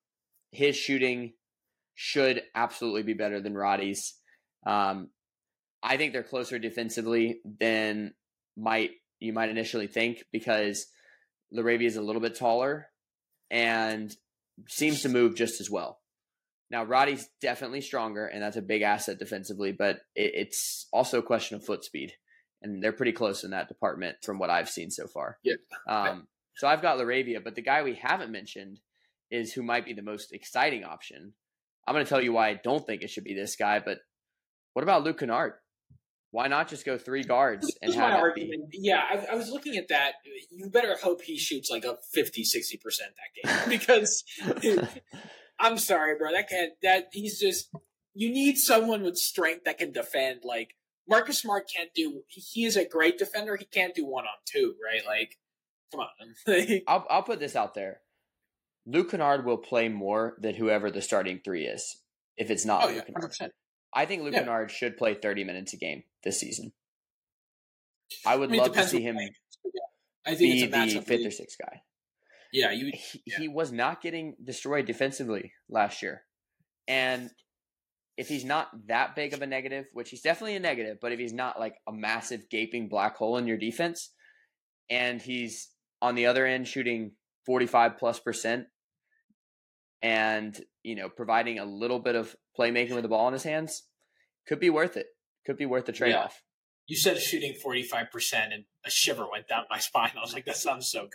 his 0.53 0.77
shooting 0.77 1.33
should 1.95 2.43
absolutely 2.55 3.03
be 3.03 3.15
better 3.15 3.41
than 3.41 3.55
Roddy's. 3.55 4.15
Um, 4.65 5.11
I 5.83 5.97
think 5.97 6.13
they're 6.13 6.23
closer 6.23 6.59
defensively 6.59 7.41
than 7.45 8.15
might 8.57 8.91
you 9.21 9.33
might 9.33 9.49
initially 9.51 9.89
think 9.89 10.25
because 10.33 10.87
LaRavia 11.55 11.87
is 11.87 11.97
a 11.97 12.03
little 12.03 12.21
bit 12.21 12.35
taller 12.35 12.87
and 13.51 14.15
seems 14.67 15.03
to 15.03 15.09
move 15.09 15.35
just 15.35 15.61
as 15.61 15.71
well. 15.71 16.01
Now 16.71 16.85
Roddy's 16.85 17.29
definitely 17.41 17.81
stronger, 17.81 18.27
and 18.27 18.43
that's 18.43 18.57
a 18.57 18.63
big 18.63 18.83
asset 18.83 19.19
defensively, 19.19 19.73
but 19.73 19.97
it, 20.15 20.33
it's 20.35 20.87
also 20.93 21.19
a 21.19 21.23
question 21.23 21.57
of 21.57 21.65
foot 21.65 21.85
speed, 21.85 22.13
and 22.61 22.83
they're 22.83 22.93
pretty 22.93 23.13
close 23.13 23.45
in 23.45 23.53
that 23.53 23.69
department 23.69 24.17
from 24.23 24.39
what 24.39 24.51
I've 24.51 24.69
seen 24.69 24.91
so 24.91 25.07
far. 25.07 25.39
Yeah. 25.43 25.55
Um, 25.89 26.27
so 26.57 26.69
I've 26.69 26.83
got 26.83 26.99
LaRavia, 26.99 27.43
but 27.43 27.55
the 27.55 27.63
guy 27.63 27.83
we 27.83 27.95
haven't 27.95 28.33
mentioned 28.33 28.81
is 29.31 29.53
who 29.53 29.63
might 29.63 29.87
be 29.87 29.95
the 29.95 30.03
most 30.03 30.33
exciting 30.33 30.85
option. 30.85 31.33
I'm 31.87 31.95
going 31.95 32.05
to 32.05 32.09
tell 32.09 32.21
you 32.21 32.33
why 32.33 32.49
I 32.49 32.61
don't 32.63 32.85
think 32.85 33.03
it 33.03 33.11
should 33.11 33.25
be 33.25 33.35
this 33.35 33.57
guy, 33.57 33.81
but 33.81 33.99
what 34.75 34.83
about 34.83 35.05
Luke 35.05 35.21
Kennard? 35.21 35.55
Why 36.31 36.47
not 36.49 36.69
just 36.69 36.85
go 36.85 36.99
three 36.99 37.23
guards 37.23 37.75
and 37.81 37.95
have 37.95 38.13
my 38.13 38.19
argument. 38.19 38.71
Be? 38.71 38.81
Yeah, 38.83 39.03
I, 39.11 39.33
I, 39.33 39.35
was 39.35 39.49
looking 39.49 39.77
at 39.77 39.89
that. 39.89 40.13
You 40.51 40.69
better 40.69 40.95
hope 41.03 41.23
he 41.23 41.39
shoots 41.39 41.71
like 41.71 41.85
a 41.85 41.97
50, 42.13 42.43
60% 42.43 42.83
that 42.83 43.61
game 43.63 43.69
because 43.79 44.25
I'm 45.59 45.79
sorry, 45.79 46.17
bro. 46.19 46.33
That 46.33 46.49
can't, 46.49 46.73
that 46.83 47.09
he's 47.13 47.41
just, 47.41 47.71
you 48.15 48.31
need 48.31 48.59
someone 48.59 49.03
with 49.03 49.17
strength 49.17 49.65
that 49.65 49.79
can 49.79 49.93
defend. 49.93 50.41
Like 50.45 50.75
Marcus 51.09 51.41
Smart 51.41 51.71
can't 51.75 51.91
do, 51.95 52.23
he 52.29 52.67
is 52.67 52.77
a 52.77 52.87
great 52.87 53.19
defender. 53.19 53.57
He 53.57 53.65
can't 53.65 53.95
do 53.95 54.05
one 54.05 54.25
on 54.25 54.31
two, 54.45 54.75
right? 54.85 55.07
Like, 55.07 55.39
come 55.91 56.01
on. 56.01 56.81
I'll, 56.87 57.07
I'll 57.09 57.23
put 57.23 57.41
this 57.41 57.57
out 57.57 57.75
there. 57.75 58.01
Luke 58.85 59.11
Kennard 59.11 59.47
will 59.47 59.59
play 59.59 59.89
more 59.89 60.37
than 60.41 60.55
whoever 60.55 60.91
the 60.91 61.03
starting 61.03 61.41
three 61.43 61.65
is. 61.65 61.97
If 62.37 62.51
it's 62.51 62.67
not 62.67 62.85
oh, 62.85 62.87
Luke 62.89 62.97
yeah, 62.97 63.15
Kennard. 63.15 63.33
100%. 63.33 63.51
I 63.95 64.05
think 64.05 64.23
Luke 64.23 64.35
yeah. 64.35 64.41
Kennard 64.41 64.71
should 64.71 64.97
play 64.97 65.15
30 65.15 65.45
minutes 65.45 65.73
a 65.73 65.77
game 65.77 66.05
this 66.29 66.41
season. 66.41 66.73
I 68.27 68.37
would 68.37 68.51
I 68.51 68.53
mean, 68.53 68.61
love 68.61 68.73
to 68.75 68.87
see 68.87 69.03
him. 69.03 69.19
I 70.27 70.35
think 70.35 70.73
be 70.73 70.95
the 70.95 71.03
fifth 71.03 71.27
or 71.27 71.31
sixth 71.31 71.57
guy. 71.59 71.81
Yeah, 72.53 72.71
you, 72.71 72.93
he, 72.95 73.23
yeah. 73.27 73.39
he 73.39 73.49
was 73.49 73.73
not 73.73 74.03
getting 74.03 74.35
destroyed 74.43 74.87
defensively 74.87 75.53
last 75.69 76.03
year. 76.03 76.23
And 76.87 77.31
if 78.17 78.29
he's 78.29 78.45
not 78.45 78.69
that 78.89 79.15
big 79.15 79.35
of 79.35 79.43
a 79.43 79.47
negative, 79.47 79.87
which 79.93 80.11
he's 80.11 80.23
definitely 80.23 80.57
a 80.57 80.61
negative, 80.61 80.99
but 81.01 81.13
if 81.13 81.19
he's 81.19 81.33
not 81.33 81.61
like 81.61 81.75
a 81.87 81.93
massive 81.93 82.49
gaping 82.51 82.89
black 82.89 83.17
hole 83.17 83.37
in 83.37 83.47
your 83.47 83.59
defense, 83.59 84.13
and 84.91 85.21
he's 85.21 85.69
on 86.01 86.15
the 86.15 86.27
other 86.27 86.47
end 86.47 86.67
shooting 86.67 87.13
45 87.47 87.97
plus 87.99 88.19
percent 88.19 88.67
and 90.03 90.61
you 90.83 90.95
know 90.95 91.09
providing 91.09 91.59
a 91.59 91.65
little 91.65 91.99
bit 91.99 92.15
of 92.15 92.35
playmaking 92.59 92.95
with 92.95 93.03
the 93.03 93.09
ball 93.09 93.27
in 93.27 93.33
his 93.33 93.43
hands 93.43 93.85
could 94.47 94.61
be 94.61 94.71
worth 94.71 94.97
it. 94.97 95.07
Could 95.49 95.57
be 95.57 95.65
worth 95.65 95.87
the 95.87 95.93
trade 95.93 96.15
off. 96.15 96.43
Yeah. 96.89 96.95
You 96.95 96.97
said 96.99 97.17
shooting 97.17 97.55
forty 97.55 97.83
five 97.83 98.11
percent, 98.11 98.53
and 98.53 98.65
a 98.85 98.91
shiver 98.91 99.27
went 99.33 99.49
down 99.49 99.65
my 99.71 99.79
spine. 99.79 100.13
I 100.15 100.21
was 100.21 100.35
like, 100.35 100.45
that 100.45 100.59
sounds 100.59 100.91
so 100.91 101.09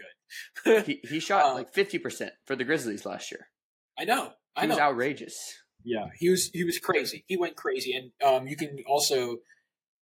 good. 0.65 0.85
he 0.87 1.01
he 1.07 1.19
shot 1.19 1.45
um, 1.45 1.53
like 1.53 1.71
fifty 1.71 1.99
percent 1.99 2.31
for 2.47 2.55
the 2.55 2.63
Grizzlies 2.63 3.05
last 3.05 3.29
year. 3.31 3.49
I 3.95 4.05
know. 4.05 4.31
I 4.55 4.61
he 4.61 4.67
know. 4.67 4.73
was 4.73 4.81
outrageous. 4.81 5.53
Yeah, 5.83 6.07
he 6.17 6.31
was 6.31 6.49
he 6.51 6.63
was 6.63 6.79
crazy. 6.79 7.25
He 7.27 7.37
went 7.37 7.55
crazy, 7.55 7.93
and 7.93 8.11
um, 8.27 8.47
you 8.47 8.55
can 8.55 8.83
also 8.87 9.37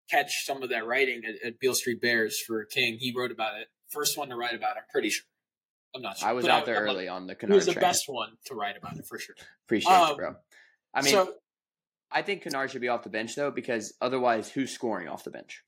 catch 0.10 0.46
some 0.46 0.64
of 0.64 0.70
that 0.70 0.88
writing 0.88 1.24
at, 1.28 1.46
at 1.46 1.60
Beale 1.60 1.74
Street 1.74 2.00
Bears 2.02 2.40
for 2.40 2.64
King. 2.64 2.96
He 2.98 3.14
wrote 3.14 3.32
about 3.32 3.60
it. 3.60 3.68
First 3.90 4.18
one 4.18 4.30
to 4.30 4.38
write 4.38 4.56
about 4.56 4.78
it. 4.78 4.84
I'm 4.84 4.92
pretty 4.94 5.10
sure. 5.10 5.26
I'm 5.94 6.02
not 6.02 6.20
sure. 6.20 6.30
I 6.30 6.32
was 6.32 6.48
out 6.48 6.66
there 6.66 6.80
early 6.80 7.10
on 7.10 7.28
the 7.28 7.36
Kennard 7.36 7.56
He 7.56 7.58
was 7.58 7.66
the 7.66 7.74
train. 7.74 7.82
best 7.82 8.06
one 8.08 8.30
to 8.46 8.56
write 8.56 8.78
about 8.78 8.96
it 8.96 9.06
for 9.06 9.20
sure. 9.20 9.36
Appreciate 9.66 9.92
um, 9.92 10.12
you, 10.12 10.16
bro. 10.16 10.36
I 10.94 11.02
mean, 11.02 11.12
so, 11.12 11.34
I 12.12 12.22
think 12.22 12.44
Kennard 12.44 12.72
should 12.72 12.82
be 12.82 12.90
off 12.90 13.04
the 13.04 13.10
bench 13.10 13.36
though, 13.36 13.52
because 13.52 13.94
otherwise, 14.02 14.50
who's 14.50 14.72
scoring 14.72 15.08
off 15.08 15.24
the 15.24 15.32
bench? 15.32 15.64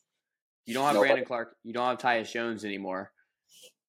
You 0.65 0.73
don't 0.73 0.85
have 0.85 0.93
nobody. 0.93 1.09
Brandon 1.09 1.27
Clarke. 1.27 1.55
You 1.63 1.73
don't 1.73 1.87
have 1.87 1.97
Tyus 1.97 2.31
Jones 2.31 2.65
anymore. 2.65 3.11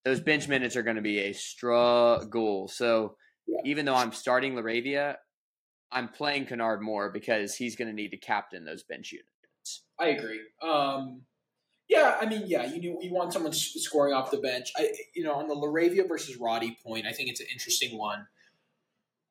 Those 0.04 0.20
bench 0.20 0.48
minutes 0.48 0.76
are 0.76 0.82
going 0.82 0.96
to 0.96 1.02
be 1.02 1.18
a 1.20 1.32
struggle. 1.32 2.68
So 2.68 3.16
yeah. 3.46 3.60
even 3.64 3.84
though 3.84 3.94
I'm 3.94 4.12
starting 4.12 4.54
LaRavia, 4.54 5.16
I'm 5.90 6.08
playing 6.08 6.46
Kennard 6.46 6.82
more 6.82 7.10
because 7.10 7.54
he's 7.54 7.76
going 7.76 7.88
to 7.88 7.94
need 7.94 8.10
to 8.10 8.18
captain 8.18 8.64
those 8.64 8.82
bench 8.82 9.12
units. 9.12 9.84
I 9.98 10.08
agree. 10.08 10.40
Um, 10.62 11.22
yeah, 11.88 12.16
I 12.20 12.26
mean, 12.26 12.42
yeah, 12.46 12.64
you 12.64 12.98
you 13.00 13.12
want 13.12 13.32
someone 13.32 13.52
scoring 13.52 14.14
off 14.14 14.30
the 14.30 14.38
bench. 14.38 14.72
I, 14.76 14.90
you 15.14 15.22
know, 15.22 15.34
on 15.34 15.48
the 15.48 15.54
LaRavia 15.54 16.08
versus 16.08 16.36
Roddy 16.36 16.76
point, 16.84 17.06
I 17.06 17.12
think 17.12 17.30
it's 17.30 17.40
an 17.40 17.46
interesting 17.52 17.96
one. 17.96 18.26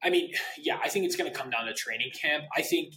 I 0.03 0.09
mean, 0.09 0.32
yeah, 0.57 0.78
I 0.84 0.89
think 0.89 1.05
it's 1.05 1.15
going 1.15 1.32
to 1.32 1.38
come 1.38 1.49
down 1.49 1.65
to 1.65 1.74
training 1.74 2.11
camp. 2.19 2.43
I 2.55 2.61
think 2.61 2.93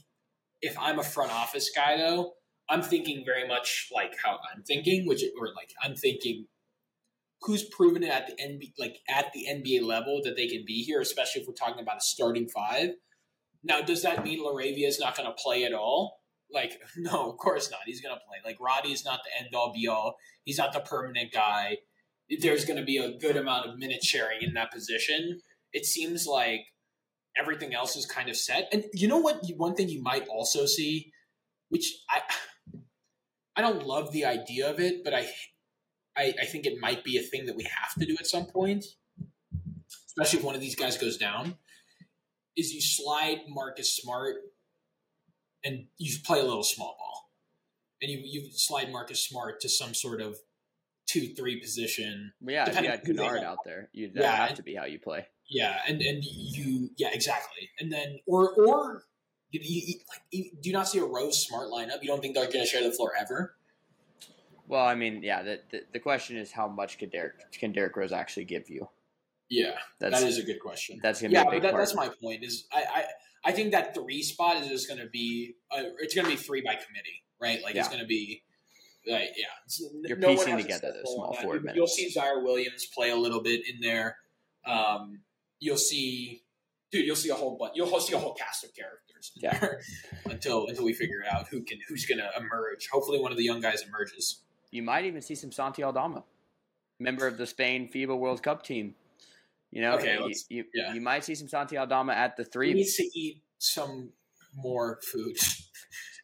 if 0.63 0.79
I'm 0.79 0.99
a 0.99 1.05
front 1.05 1.33
office 1.33 1.71
guy, 1.75 1.97
though, 1.97 2.33
I'm 2.69 2.83
thinking 2.83 3.25
very 3.25 3.47
much 3.47 3.89
like 3.95 4.15
how 4.25 4.39
I'm 4.55 4.63
thinking, 4.63 5.07
which 5.07 5.23
or 5.41 5.49
like 5.49 5.71
I'm 5.83 5.95
thinking 5.95 6.47
who's 7.43 7.65
proven 7.65 8.03
it 8.03 8.11
at 8.11 8.27
the 8.27 8.43
NBA, 8.43 8.73
like 8.79 8.99
at 9.09 9.33
the 9.33 9.47
NBA 9.49 9.83
level 9.83 10.21
that 10.25 10.37
they 10.37 10.49
can 10.49 10.65
be 10.67 10.83
here, 10.83 11.01
especially 11.01 11.43
if 11.43 11.49
we're 11.49 11.55
talking 11.55 11.83
about 11.83 11.99
a 11.99 12.01
starting 12.01 12.49
five. 12.49 12.91
Now, 13.63 13.81
does 13.81 14.03
that 14.03 14.25
mean 14.25 14.45
LaRavia 14.45 14.87
is 14.87 15.01
not 15.01 15.17
going 15.17 15.29
to 15.29 15.35
play 15.35 15.65
at 15.65 15.75
all? 15.75 16.21
Like, 16.53 16.81
no, 16.97 17.31
of 17.31 17.37
course 17.37 17.71
not. 17.71 17.81
He's 17.85 18.01
going 18.01 18.15
to 18.15 18.21
play. 18.27 18.39
Like, 18.45 18.61
Roddy 18.61 18.93
is 18.93 19.05
not 19.05 19.21
the 19.25 19.45
end 19.45 19.55
all 19.55 19.73
be 19.73 19.87
all. 19.87 20.17
He's 20.45 20.59
not 20.59 20.73
the 20.73 20.81
permanent 20.81 21.33
guy. 21.33 21.79
There's 22.41 22.65
going 22.65 22.79
to 22.79 22.85
be 22.85 22.97
a 22.97 23.17
good 23.19 23.37
amount 23.37 23.69
of 23.69 23.79
minute 23.79 24.03
sharing 24.03 24.43
in 24.43 24.55
that 24.55 24.73
position. 24.73 25.41
it 25.73 25.85
seems 25.85 26.27
like 26.27 26.63
everything 27.39 27.74
else 27.74 27.97
is 27.97 28.07
kind 28.07 28.28
of 28.28 28.37
set. 28.37 28.68
And 28.72 28.84
you 28.93 29.09
know 29.09 29.18
what? 29.18 29.41
One 29.57 29.74
thing 29.74 29.89
you 29.89 30.03
might 30.03 30.26
also 30.28 30.66
see, 30.66 31.12
which 31.68 31.93
I 32.11 32.22
I 33.57 33.61
don't 33.62 33.87
love 33.87 34.12
the 34.12 34.24
idea 34.24 34.68
of 34.68 34.80
it, 34.80 35.05
but 35.05 35.14
I 35.14 35.28
I, 36.16 36.34
I 36.41 36.47
think 36.47 36.66
it 36.66 36.80
might 36.80 37.05
be 37.05 37.18
a 37.18 37.22
thing 37.22 37.47
that 37.47 37.57
we 37.57 37.64
have 37.64 37.95
to 37.99 38.07
do 38.07 38.16
at 38.18 38.26
some 38.26 38.47
point, 38.47 38.84
especially 40.09 40.39
if 40.39 40.45
one 40.45 40.55
of 40.55 40.61
these 40.61 40.76
guys 40.76 40.97
goes 40.97 41.16
down. 41.16 41.57
Is 42.57 42.72
you 42.72 42.80
slide 42.80 43.41
Marcus 43.49 43.95
Smart 43.95 44.37
and 45.62 45.87
you 45.99 46.16
play 46.24 46.41
a 46.41 46.45
little 46.45 46.64
small 46.64 46.97
ball, 46.99 47.30
and 48.01 48.11
you 48.11 48.20
you 48.24 48.51
slide 48.53 48.91
Marcus 48.91 49.22
Smart 49.22 49.61
to 49.61 49.68
some 49.68 49.93
sort 49.93 50.22
of 50.22 50.39
two 51.07 51.34
three 51.34 51.61
position. 51.61 52.32
Yeah, 52.41 52.68
if 52.68 52.80
you 52.80 52.89
had 52.89 53.05
Kennard 53.05 53.43
out 53.43 53.59
there, 53.64 53.91
you'd 53.93 54.14
that 54.14 54.22
yeah, 54.22 54.47
have 54.47 54.57
to 54.57 54.62
be 54.62 54.74
how 54.74 54.87
you 54.87 54.99
play. 54.99 55.26
Yeah, 55.49 55.79
and 55.87 56.03
and 56.03 56.25
you 56.25 56.91
yeah 56.97 57.11
exactly, 57.13 57.71
and 57.79 57.93
then 57.93 58.19
or 58.27 58.51
or 58.55 59.05
you, 59.51 59.61
you, 59.63 59.95
like, 60.09 60.23
you, 60.31 60.51
do 60.61 60.69
you 60.69 60.73
not 60.73 60.89
see 60.89 60.99
a 60.99 61.05
Rose 61.05 61.47
Smart 61.47 61.69
lineup? 61.69 62.03
You 62.03 62.09
don't 62.09 62.21
think 62.21 62.35
they're 62.35 62.51
going 62.51 62.65
to 62.65 62.67
share 62.67 62.83
the 62.83 62.93
floor 62.93 63.13
ever? 63.19 63.55
Well, 64.69 64.85
I 64.85 64.95
mean, 64.95 65.23
yeah. 65.23 65.43
The, 65.43 65.61
the, 65.71 65.81
the 65.93 66.01
question 66.01 66.37
is 66.37 66.51
how 66.51 66.67
much 66.67 66.99
can 66.99 67.11
Derek 67.11 67.53
can 67.53 67.73
Derrick 67.73 67.97
Rose 67.97 68.13
actually 68.13 68.45
give 68.45 68.69
you? 68.69 68.89
Yeah, 69.49 69.77
that's, 70.01 70.21
that 70.21 70.27
is 70.27 70.39
a 70.39 70.43
good 70.43 70.59
question. 70.61 70.99
That's 71.03 71.23
gonna 71.23 71.33
yeah, 71.33 71.45
be 71.45 71.49
a 71.49 71.51
big 71.53 71.63
that, 71.63 71.73
part. 71.73 71.83
that's 71.83 71.95
my 71.95 72.11
point. 72.21 72.43
Is 72.43 72.67
I, 72.73 72.85
I 72.95 73.05
I 73.45 73.53
think 73.53 73.71
that 73.71 73.95
three 73.95 74.23
spot 74.23 74.57
is 74.57 74.69
just 74.69 74.89
going 74.89 75.01
to 75.01 75.09
be 75.09 75.55
uh, 75.71 75.83
it's 76.01 76.15
going 76.17 76.25
to 76.25 76.31
be 76.33 76.37
three 76.37 76.63
by 76.63 76.75
committee, 76.75 77.23
right? 77.41 77.63
Like 77.63 77.75
yeah. 77.75 77.81
it's 77.83 77.89
going 77.89 78.01
to 78.01 78.07
be 78.07 78.43
like 79.07 79.31
yeah. 79.37 79.47
You're 80.03 80.19
no 80.19 80.35
piecing 80.35 80.57
together 80.57 80.93
those 80.93 81.15
small 81.15 81.33
forward 81.35 81.63
minutes. 81.63 81.77
You'll 81.77 81.87
see 81.87 82.13
Ziaire 82.13 82.43
Williams 82.43 82.87
play 82.87 83.11
a 83.11 83.17
little 83.17 83.41
bit 83.41 83.61
in 83.69 83.81
there. 83.81 84.17
Um, 84.67 85.21
you'll 85.61 85.77
see, 85.77 86.43
dude. 86.91 87.07
You'll 87.07 87.17
see 87.17 87.31
a 87.31 87.35
whole 87.35 87.57
bunch. 87.57 87.73
You'll 87.75 88.01
see 88.01 88.15
a 88.15 88.19
whole 88.19 88.35
cast 88.35 88.65
of 88.65 88.75
characters. 88.75 89.33
yeah. 89.37 89.67
until 90.31 90.67
until 90.67 90.85
we 90.85 90.93
figure 90.93 91.23
out 91.31 91.49
who 91.49 91.63
can 91.63 91.79
who's 91.89 92.07
going 92.07 92.19
to 92.19 92.31
emerge. 92.37 92.89
Hopefully, 92.93 93.21
one 93.21 93.33
of 93.33 93.39
the 93.39 93.45
young 93.45 93.61
guys 93.61 93.83
emerges. 93.83 94.41
You 94.71 94.83
might 94.83 95.05
even 95.05 95.23
see 95.23 95.35
some 95.35 95.53
Santi 95.53 95.83
Aldama, 95.83 96.25
member 96.99 97.27
of 97.27 97.39
the 97.39 97.47
Spain 97.47 97.89
FIBA 97.93 98.19
World 98.19 98.43
Cup 98.43 98.63
team. 98.63 98.95
You 99.71 99.83
know, 99.83 99.95
okay, 99.97 100.19
you, 100.19 100.35
you, 100.49 100.65
yeah. 100.75 100.95
you, 100.95 101.01
might 101.01 101.25
see 101.25 101.35
some 101.35 101.49
Santi 101.49 101.77
Aldama 101.77 102.13
at 102.13 102.37
the 102.37 102.45
three. 102.45 102.69
He 102.69 102.75
needs 102.75 102.97
to 102.97 103.03
eat 103.15 103.43
some 103.59 104.11
more 104.55 105.01
food. 105.03 105.37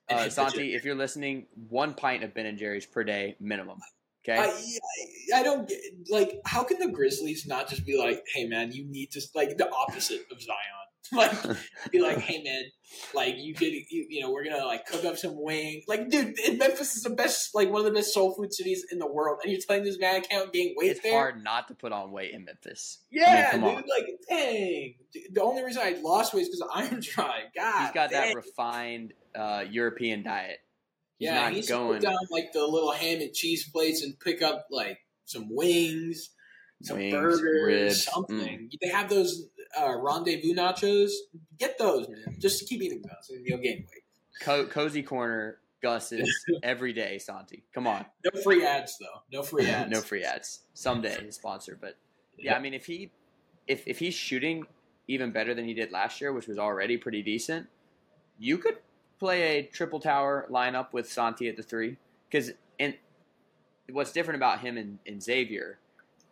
uh, 0.09 0.29
Santi, 0.29 0.75
if 0.75 0.85
you're 0.85 0.95
listening, 0.95 1.47
one 1.69 1.95
pint 1.95 2.23
of 2.25 2.35
Ben 2.35 2.47
and 2.47 2.57
Jerry's 2.59 2.87
per 2.87 3.05
day 3.05 3.37
minimum. 3.41 3.79
Okay. 4.29 4.39
I, 4.39 5.39
I 5.41 5.43
don't 5.43 5.69
get 5.69 5.81
like 6.09 6.41
how 6.47 6.63
can 6.63 6.79
the 6.79 6.89
Grizzlies 6.89 7.47
not 7.47 7.69
just 7.69 7.85
be 7.85 7.99
like, 7.99 8.23
hey 8.35 8.47
man, 8.47 8.73
you 8.73 8.85
need 8.85 9.11
to 9.13 9.21
like 9.35 9.57
the 9.57 9.69
opposite 9.71 10.27
of 10.31 10.41
Zion. 10.41 10.83
like 11.13 11.33
be 11.91 12.01
like, 12.01 12.19
hey 12.19 12.43
man, 12.43 12.63
like 13.13 13.37
you 13.37 13.55
could, 13.55 13.73
you, 13.73 14.07
you, 14.09 14.21
know, 14.21 14.31
we're 14.31 14.45
gonna 14.45 14.65
like 14.65 14.87
cook 14.87 15.05
up 15.05 15.19
some 15.19 15.35
wings. 15.35 15.85
Like, 15.87 16.09
dude, 16.09 16.35
Memphis 16.57 16.97
is 16.97 17.03
the 17.03 17.11
best, 17.11 17.55
like 17.55 17.71
one 17.71 17.81
of 17.81 17.85
the 17.85 17.93
best 17.93 18.15
soul 18.15 18.35
food 18.35 18.53
cities 18.55 18.87
in 18.91 18.99
the 18.99 19.07
world, 19.07 19.41
and 19.43 19.53
you're 19.53 19.61
telling 19.61 19.85
this 19.85 19.99
man 19.99 20.17
I 20.17 20.21
can't 20.21 20.53
gain 20.53 20.75
weight. 20.77 20.93
It's 20.93 21.01
there? 21.01 21.13
hard 21.13 21.43
not 21.43 21.69
to 21.69 21.75
put 21.75 21.93
on 21.93 22.13
weight 22.13 22.33
in 22.33 22.45
Memphis. 22.45 22.99
Yeah, 23.11 23.51
I 23.53 23.57
mean, 23.57 23.65
dude, 23.65 23.85
on. 23.85 23.91
like, 23.91 24.07
dang. 24.29 24.95
The 25.33 25.43
only 25.43 25.63
reason 25.65 25.83
I 25.85 26.01
lost 26.03 26.33
weight 26.33 26.43
is 26.43 26.49
because 26.49 26.69
I'm 26.73 27.01
trying. 27.03 27.47
God, 27.55 27.83
he's 27.83 27.93
got 27.93 28.11
dang. 28.11 28.29
that 28.29 28.37
refined 28.37 29.13
uh, 29.35 29.65
European 29.69 30.23
diet. 30.23 30.59
Yeah, 31.23 31.51
he's 31.51 31.69
going 31.69 32.01
down 32.01 32.17
like 32.31 32.53
the 32.53 32.67
little 32.67 32.93
ham 32.93 33.21
and 33.21 33.33
cheese 33.33 33.69
plates 33.69 34.03
and 34.03 34.19
pick 34.19 34.43
up 34.43 34.67
like 34.71 34.99
some 35.25 35.47
wings 35.49 36.31
some 36.83 36.99
Wings, 36.99 37.13
burgers, 37.15 37.43
ribs. 37.65 38.05
something. 38.05 38.69
Mm. 38.69 38.79
They 38.81 38.89
have 38.89 39.09
those 39.09 39.49
uh, 39.81 39.95
rendezvous 39.99 40.55
nachos. 40.55 41.11
Get 41.59 41.79
those, 41.79 42.09
man. 42.09 42.37
Just 42.39 42.69
keep 42.69 42.83
eating 42.83 43.03
those, 43.03 43.31
and 43.31 43.47
you'll 43.47 43.59
gain 43.59 43.87
weight. 43.89 44.03
Co- 44.41 44.67
cozy 44.67 45.03
corner 45.03 45.59
Gus's 45.81 46.29
every 46.63 46.93
day, 46.93 47.19
Santi. 47.19 47.63
Come 47.73 47.87
on. 47.87 48.05
No 48.25 48.41
free 48.43 48.65
ads 48.65 48.97
though. 48.99 49.23
No 49.33 49.43
free 49.43 49.67
ads. 49.71 49.91
no 49.91 50.01
free 50.01 50.25
ads. 50.25 50.61
Someday 50.75 51.25
his 51.25 51.37
sponsor, 51.37 51.79
but 51.81 51.97
yeah, 52.37 52.57
I 52.57 52.59
mean 52.59 52.75
if 52.75 52.87
he 52.87 53.11
if 53.67 53.87
if 53.87 53.99
he's 53.99 54.15
shooting 54.15 54.65
even 55.09 55.31
better 55.31 55.55
than 55.55 55.65
he 55.67 55.75
did 55.75 55.93
last 55.93 56.21
year, 56.21 56.33
which 56.33 56.47
was 56.49 56.59
already 56.59 56.97
pretty 56.97 57.23
decent, 57.23 57.69
you 58.39 58.59
could 58.59 58.79
play 59.23 59.59
a 59.59 59.63
triple 59.63 60.01
tower 60.01 60.49
lineup 60.51 60.93
with 60.93 61.09
Santi 61.09 61.49
at 61.49 61.57
the 61.57 61.63
three 61.63 61.97
because 62.29 62.51
and 62.81 62.93
what's 63.93 64.11
different 64.11 64.37
about 64.37 64.59
him 64.59 64.77
and, 64.77 64.99
and 65.07 65.23
Xavier 65.23 65.79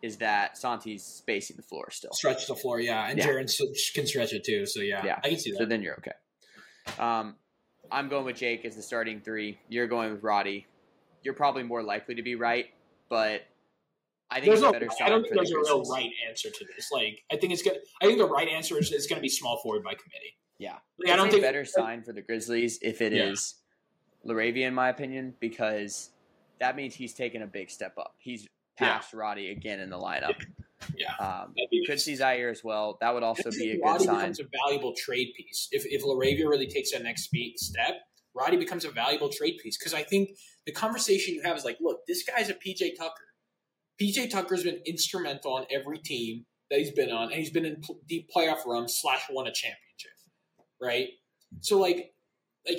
is 0.01 0.17
that 0.17 0.57
Santi's 0.57 1.01
spacing 1.01 1.55
the 1.55 1.63
floor 1.63 1.89
still. 1.89 2.11
Stretch 2.11 2.47
the 2.47 2.55
floor, 2.55 2.81
yeah. 2.81 3.07
And 3.07 3.17
yeah. 3.17 3.27
Jaren 3.27 3.93
can 3.93 4.05
stretch 4.05 4.33
it 4.33 4.43
too. 4.43 4.65
So 4.65 4.81
yeah, 4.81 5.05
yeah, 5.05 5.19
I 5.23 5.29
can 5.29 5.39
see 5.39 5.51
that. 5.51 5.59
So 5.59 5.65
then 5.65 5.81
you're 5.81 5.95
okay. 5.99 6.11
Um, 6.99 7.35
I'm 7.89 8.09
going 8.09 8.25
with 8.25 8.35
Jake 8.35 8.65
as 8.65 8.75
the 8.75 8.81
starting 8.81 9.21
three. 9.21 9.57
You're 9.69 9.87
going 9.87 10.11
with 10.11 10.21
Roddy. 10.21 10.67
You're 11.23 11.33
probably 11.33 11.63
more 11.63 11.83
likely 11.83 12.15
to 12.15 12.23
be 12.23 12.35
right, 12.35 12.65
but 13.07 13.43
I 14.29 14.41
think 14.41 14.47
there's 14.47 14.61
no, 14.61 14.73
I 14.73 15.07
don't 15.07 15.23
think 15.23 15.35
there's 15.35 15.49
the 15.49 15.59
a 15.59 15.63
real 15.63 15.83
right 15.83 16.09
answer 16.27 16.49
to 16.49 16.65
this. 16.75 16.89
Like, 16.91 17.23
I 17.31 17.37
think 17.37 17.53
it's 17.53 17.61
gonna. 17.61 17.77
I 18.01 18.07
think 18.07 18.17
the 18.17 18.27
right 18.27 18.49
answer 18.49 18.77
is 18.77 18.91
it's 18.91 19.07
going 19.07 19.17
to 19.17 19.21
be 19.21 19.29
small 19.29 19.61
forward 19.61 19.83
by 19.83 19.91
committee. 19.91 20.35
Yeah, 20.61 20.75
like, 21.03 21.11
I 21.11 21.15
don't 21.15 21.31
think 21.31 21.41
better 21.41 21.65
sign 21.65 22.03
for 22.03 22.13
the 22.13 22.21
Grizzlies 22.21 22.77
if 22.83 23.01
it 23.01 23.13
yeah. 23.13 23.29
is 23.31 23.55
LaRavia, 24.27 24.67
in 24.67 24.75
my 24.75 24.89
opinion, 24.89 25.33
because 25.39 26.11
that 26.59 26.75
means 26.75 26.93
he's 26.93 27.15
taken 27.15 27.41
a 27.41 27.47
big 27.47 27.71
step 27.71 27.97
up. 27.97 28.13
He's 28.19 28.47
past 28.77 29.11
yeah. 29.11 29.19
Roddy 29.19 29.49
again 29.49 29.79
in 29.79 29.89
the 29.89 29.97
lineup. 29.97 30.35
Yeah, 30.95 31.15
um, 31.15 31.55
could 31.87 31.99
see 31.99 32.13
Ziaire 32.13 32.51
as 32.51 32.63
well. 32.63 32.99
That 33.01 33.11
would 33.13 33.23
also 33.23 33.49
be 33.49 33.71
a 33.71 33.75
good 33.77 33.83
Roddy 33.83 34.05
sign. 34.05 34.15
becomes 34.17 34.39
a 34.39 34.43
valuable 34.65 34.93
trade 34.95 35.33
piece 35.35 35.67
if 35.71 35.83
if 35.85 36.03
LaRavia 36.03 36.47
really 36.47 36.67
takes 36.67 36.91
that 36.91 37.01
next 37.01 37.31
step. 37.55 37.95
Roddy 38.35 38.57
becomes 38.57 38.85
a 38.85 38.91
valuable 38.91 39.29
trade 39.29 39.57
piece 39.61 39.77
because 39.77 39.95
I 39.95 40.03
think 40.03 40.29
the 40.67 40.71
conversation 40.71 41.33
you 41.33 41.41
have 41.43 41.57
is 41.57 41.65
like, 41.65 41.77
look, 41.81 42.05
this 42.07 42.23
guy's 42.23 42.49
a 42.49 42.53
PJ 42.53 42.97
Tucker. 42.97 43.25
PJ 43.99 44.29
Tucker's 44.29 44.63
been 44.63 44.79
instrumental 44.85 45.53
on 45.53 45.65
every 45.71 45.97
team 45.97 46.45
that 46.69 46.79
he's 46.79 46.91
been 46.91 47.11
on, 47.11 47.25
and 47.25 47.33
he's 47.33 47.51
been 47.51 47.65
in 47.65 47.81
deep 48.07 48.29
playoff 48.35 48.65
runs 48.65 48.95
slash 48.95 49.23
won 49.29 49.47
a 49.47 49.51
championship, 49.51 49.90
right? 50.81 51.09
So 51.59 51.79
like, 51.79 52.13
like 52.67 52.77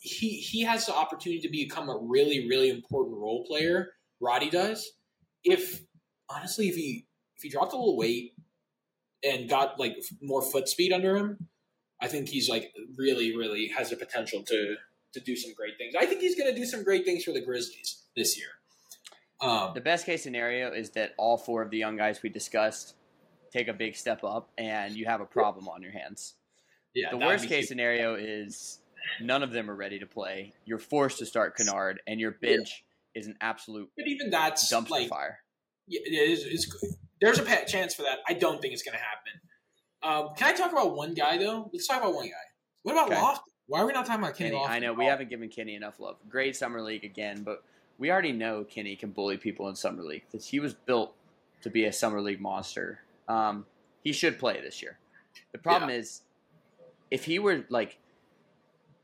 he 0.00 0.40
he 0.40 0.62
has 0.62 0.86
the 0.86 0.94
opportunity 0.94 1.40
to 1.40 1.48
become 1.48 1.88
a 1.88 1.98
really 1.98 2.48
really 2.48 2.70
important 2.70 3.16
role 3.16 3.46
player. 3.46 3.92
Roddy 4.20 4.50
does 4.50 4.92
if 5.44 5.82
honestly, 6.28 6.68
if 6.68 6.74
he 6.74 7.06
if 7.36 7.42
he 7.42 7.48
dropped 7.48 7.72
a 7.72 7.76
little 7.76 7.96
weight 7.96 8.32
and 9.22 9.48
got 9.48 9.78
like 9.78 9.96
more 10.22 10.42
foot 10.42 10.68
speed 10.68 10.92
under 10.92 11.16
him, 11.16 11.48
I 12.00 12.08
think 12.08 12.28
he's 12.28 12.48
like 12.48 12.72
really, 12.96 13.36
really 13.36 13.68
has 13.68 13.90
the 13.90 13.96
potential 13.96 14.42
to 14.42 14.76
to 15.12 15.20
do 15.20 15.36
some 15.36 15.52
great 15.54 15.78
things. 15.78 15.94
I 15.94 16.06
think 16.06 16.20
he's 16.20 16.36
going 16.36 16.52
to 16.52 16.58
do 16.58 16.66
some 16.66 16.82
great 16.82 17.04
things 17.04 17.22
for 17.22 17.30
the 17.30 17.40
Grizzlies 17.40 18.02
this 18.16 18.36
year. 18.36 18.48
Um, 19.40 19.70
the 19.72 19.80
best 19.80 20.06
case 20.06 20.24
scenario 20.24 20.72
is 20.72 20.90
that 20.90 21.14
all 21.18 21.36
four 21.36 21.62
of 21.62 21.70
the 21.70 21.78
young 21.78 21.96
guys 21.96 22.20
we 22.20 22.30
discussed 22.30 22.96
take 23.52 23.68
a 23.68 23.72
big 23.72 23.94
step 23.94 24.24
up, 24.24 24.50
and 24.58 24.96
you 24.96 25.04
have 25.06 25.20
a 25.20 25.26
problem 25.26 25.68
on 25.68 25.82
your 25.82 25.92
hands. 25.92 26.34
Yeah. 26.94 27.10
The 27.10 27.18
worst 27.18 27.48
case 27.48 27.68
scenario 27.68 28.14
is 28.14 28.78
none 29.20 29.42
of 29.42 29.50
them 29.50 29.70
are 29.70 29.74
ready 29.74 29.98
to 29.98 30.06
play. 30.06 30.52
You're 30.64 30.78
forced 30.78 31.18
to 31.18 31.26
start 31.26 31.56
Kennard, 31.56 32.00
and 32.06 32.20
your 32.20 32.32
bench 32.32 32.84
is 33.14 33.26
an 33.26 33.36
absolute 33.40 33.90
but 33.96 34.06
even 34.06 34.30
that's 34.30 34.72
dumpster 34.72 34.90
like, 34.90 35.08
fire. 35.08 35.38
Yeah, 35.86 36.00
it 36.04 36.12
is. 36.12 36.44
It's, 36.44 36.96
there's 37.20 37.38
a 37.38 37.64
chance 37.66 37.94
for 37.94 38.02
that. 38.02 38.18
I 38.28 38.34
don't 38.34 38.60
think 38.60 38.72
it's 38.72 38.82
going 38.82 38.96
to 38.96 39.02
happen. 39.02 39.32
Um, 40.02 40.34
can 40.36 40.52
I 40.54 40.56
talk 40.56 40.72
about 40.72 40.96
one 40.96 41.14
guy 41.14 41.38
though? 41.38 41.70
Let's 41.72 41.86
talk 41.86 41.98
about 42.00 42.14
one 42.14 42.26
guy. 42.26 42.32
What 42.82 42.92
about 42.92 43.10
okay. 43.10 43.20
Lofton? 43.20 43.38
Why 43.66 43.80
are 43.80 43.86
we 43.86 43.92
not 43.92 44.04
talking 44.04 44.22
about 44.22 44.36
Kenny? 44.36 44.50
Kenny 44.50 44.64
I 44.64 44.78
know 44.78 44.92
we 44.92 45.06
haven't 45.06 45.30
given 45.30 45.48
Kenny 45.48 45.74
enough 45.74 45.98
love. 45.98 46.16
Great 46.28 46.54
summer 46.54 46.82
league 46.82 47.04
again, 47.04 47.42
but 47.42 47.64
we 47.98 48.10
already 48.10 48.32
know 48.32 48.64
Kenny 48.64 48.94
can 48.94 49.10
bully 49.10 49.38
people 49.38 49.68
in 49.68 49.74
summer 49.74 50.02
league. 50.02 50.24
Because 50.30 50.46
he 50.46 50.60
was 50.60 50.74
built 50.74 51.14
to 51.62 51.70
be 51.70 51.86
a 51.86 51.92
summer 51.92 52.20
league 52.20 52.40
monster. 52.40 53.00
Um, 53.26 53.64
he 54.02 54.12
should 54.12 54.38
play 54.38 54.60
this 54.60 54.82
year. 54.82 54.98
The 55.52 55.58
problem 55.58 55.88
yeah. 55.88 55.96
is, 55.96 56.20
if 57.10 57.24
he 57.24 57.38
were 57.38 57.64
like 57.68 57.98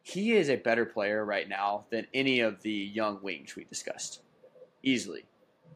he 0.02 0.32
is 0.32 0.48
a 0.48 0.56
better 0.56 0.84
player 0.84 1.24
right 1.24 1.48
now 1.48 1.84
than 1.90 2.06
any 2.14 2.40
of 2.40 2.62
the 2.62 2.72
young 2.72 3.20
wings 3.22 3.54
we 3.54 3.64
discussed, 3.64 4.22
easily. 4.82 5.24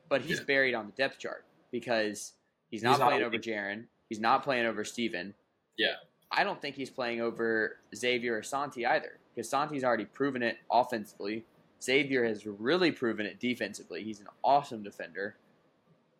But 0.08 0.22
he's 0.22 0.38
yeah. 0.38 0.44
buried 0.46 0.74
on 0.74 0.86
the 0.86 0.92
depth 0.92 1.18
chart 1.18 1.44
because 1.70 2.32
he's 2.70 2.82
not 2.82 2.90
he's 2.92 2.98
playing 2.98 3.20
not 3.20 3.26
over 3.26 3.36
Jaren. 3.36 3.84
He's 4.08 4.20
not 4.20 4.42
playing 4.42 4.66
over 4.66 4.84
Steven. 4.84 5.34
Yeah. 5.76 5.94
I 6.30 6.44
don't 6.44 6.60
think 6.60 6.76
he's 6.76 6.90
playing 6.90 7.20
over 7.20 7.76
Xavier 7.94 8.36
or 8.36 8.42
Santi 8.42 8.84
either 8.86 9.18
because 9.34 9.48
Santi's 9.48 9.84
already 9.84 10.04
proven 10.04 10.42
it 10.42 10.58
offensively. 10.70 11.44
Xavier 11.82 12.24
has 12.24 12.46
really 12.46 12.92
proven 12.92 13.26
it 13.26 13.38
defensively. 13.38 14.02
He's 14.02 14.20
an 14.20 14.26
awesome 14.42 14.82
defender. 14.82 15.36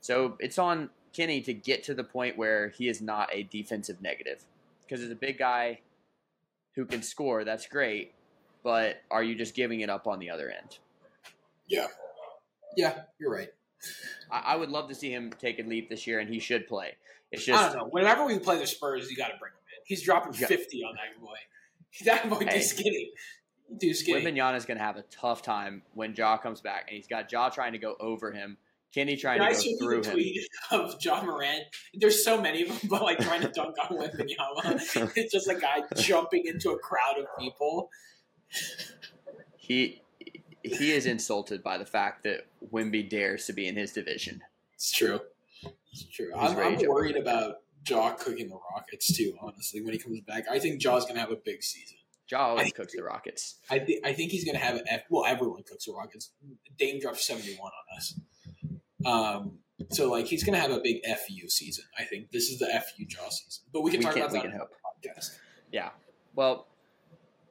So 0.00 0.36
it's 0.38 0.58
on 0.58 0.90
Kenny 1.12 1.40
to 1.42 1.54
get 1.54 1.82
to 1.84 1.94
the 1.94 2.04
point 2.04 2.36
where 2.36 2.68
he 2.68 2.88
is 2.88 3.00
not 3.00 3.28
a 3.32 3.44
defensive 3.44 4.02
negative 4.02 4.44
because 4.86 5.02
as 5.02 5.10
a 5.10 5.16
big 5.16 5.38
guy 5.38 5.80
who 6.76 6.84
can 6.86 7.02
score, 7.02 7.44
that's 7.44 7.66
great. 7.66 8.12
But 8.62 8.96
are 9.10 9.22
you 9.22 9.34
just 9.34 9.54
giving 9.54 9.80
it 9.80 9.90
up 9.90 10.06
on 10.06 10.18
the 10.18 10.30
other 10.30 10.50
end? 10.50 10.78
Yeah. 11.68 11.86
Yeah, 12.76 13.02
you're 13.18 13.30
right. 13.32 13.50
I, 14.30 14.38
I 14.38 14.56
would 14.56 14.70
love 14.70 14.88
to 14.88 14.94
see 14.94 15.12
him 15.12 15.32
take 15.38 15.58
a 15.58 15.62
leap 15.62 15.88
this 15.90 16.06
year, 16.06 16.18
and 16.18 16.28
he 16.28 16.40
should 16.40 16.66
play. 16.66 16.96
It's 17.30 17.44
just 17.44 17.62
I 17.62 17.68
don't 17.68 17.76
know. 17.76 17.88
Whenever 17.90 18.24
we 18.24 18.38
play 18.38 18.58
the 18.58 18.66
Spurs, 18.66 19.10
you 19.10 19.16
got 19.16 19.28
to 19.28 19.38
bring 19.38 19.52
him 19.52 19.58
in. 19.76 19.82
He's 19.86 20.02
dropping 20.02 20.32
fifty 20.32 20.82
on 20.82 20.94
that 20.94 21.20
boy. 21.20 21.36
That 22.04 22.28
boy 22.28 22.44
Hey. 22.48 22.58
is 22.58 22.70
skinny. 22.70 23.12
Too 23.80 23.94
skinny. 23.94 24.18
Is 24.18 24.64
going 24.64 24.78
to 24.78 24.82
have 24.84 24.96
a 24.96 25.02
tough 25.02 25.42
time 25.42 25.82
when 25.94 26.12
Ja 26.14 26.36
comes 26.38 26.60
back, 26.60 26.86
and 26.88 26.96
he's 26.96 27.06
got 27.06 27.30
Ja 27.30 27.50
trying 27.50 27.72
to 27.72 27.78
go 27.78 27.94
over 28.00 28.32
him, 28.32 28.56
Kenny 28.94 29.16
Can 29.16 29.40
I 29.40 29.48
to 29.48 29.54
go 29.54 29.60
show 29.60 29.68
you 29.70 29.78
through 29.78 30.02
the 30.02 30.08
him. 30.10 30.14
tweet 30.14 30.48
of 30.70 30.94
Ja 31.02 31.22
Morant? 31.24 31.64
There's 31.94 32.24
so 32.24 32.40
many 32.40 32.62
of 32.62 32.68
them, 32.68 32.78
but 32.88 33.02
like 33.02 33.18
trying 33.18 33.40
to 33.42 33.48
dunk 33.48 33.74
on 33.90 33.98
Wembanyama. 33.98 35.12
It's 35.16 35.32
just 35.32 35.48
a 35.48 35.54
guy 35.56 35.82
jumping 35.96 36.44
into 36.46 36.70
a 36.70 36.78
crowd 36.78 37.18
of 37.18 37.26
people. 37.38 37.90
He 39.56 40.02
he 40.62 40.92
is 40.92 41.06
insulted 41.06 41.62
by 41.62 41.76
the 41.78 41.84
fact 41.84 42.22
that 42.24 42.46
Wemby 42.72 43.08
dares 43.10 43.46
to 43.46 43.52
be 43.52 43.66
in 43.68 43.76
his 43.76 43.92
division. 43.92 44.40
It's 44.74 44.92
true. 44.92 45.20
It's 45.92 46.04
true. 46.04 46.30
He's 46.38 46.50
I'm, 46.52 46.58
I'm 46.58 46.78
worried 46.88 47.16
about 47.16 47.56
Ja 47.86 48.12
cooking 48.12 48.48
the 48.48 48.58
Rockets 48.74 49.14
too. 49.16 49.36
Honestly, 49.42 49.82
when 49.82 49.92
he 49.92 49.98
comes 49.98 50.20
back, 50.20 50.44
I 50.50 50.58
think 50.58 50.80
Ja's 50.80 51.04
gonna 51.04 51.20
have 51.20 51.32
a 51.32 51.36
big 51.36 51.62
season. 51.62 51.96
Jaw 52.26 52.48
always 52.50 52.68
I- 52.68 52.70
cooks 52.70 52.94
the 52.94 53.02
Rockets. 53.02 53.56
I 53.70 53.78
think 53.80 54.06
I 54.06 54.12
think 54.12 54.30
he's 54.30 54.44
gonna 54.44 54.58
have 54.58 54.76
an 54.76 54.84
F. 54.88 55.02
Well, 55.10 55.24
everyone 55.26 55.62
cooks 55.64 55.84
the 55.86 55.92
Rockets. 55.92 56.30
Dame 56.78 57.00
dropped 57.00 57.18
seventy 57.20 57.54
one 57.56 57.72
on 57.72 57.96
us. 57.98 58.18
Um, 59.06 59.58
so 59.90 60.10
like 60.10 60.26
he's 60.26 60.44
gonna 60.44 60.58
have 60.60 60.70
a 60.70 60.80
big 60.80 61.02
fu 61.04 61.48
season. 61.48 61.84
I 61.98 62.04
think 62.04 62.30
this 62.30 62.48
is 62.50 62.58
the 62.58 62.66
fu 62.66 63.04
Ja 63.08 63.28
season. 63.28 63.64
But 63.72 63.82
we 63.82 63.90
can 63.90 63.98
We 64.00 64.04
talk 64.04 64.14
can- 64.14 64.22
about 64.22 64.32
we 64.32 64.38
that 64.40 64.50
can 64.50 64.58
hope. 64.58 64.70
podcast. 65.02 65.38
Yeah. 65.72 65.90
Well, 66.34 66.66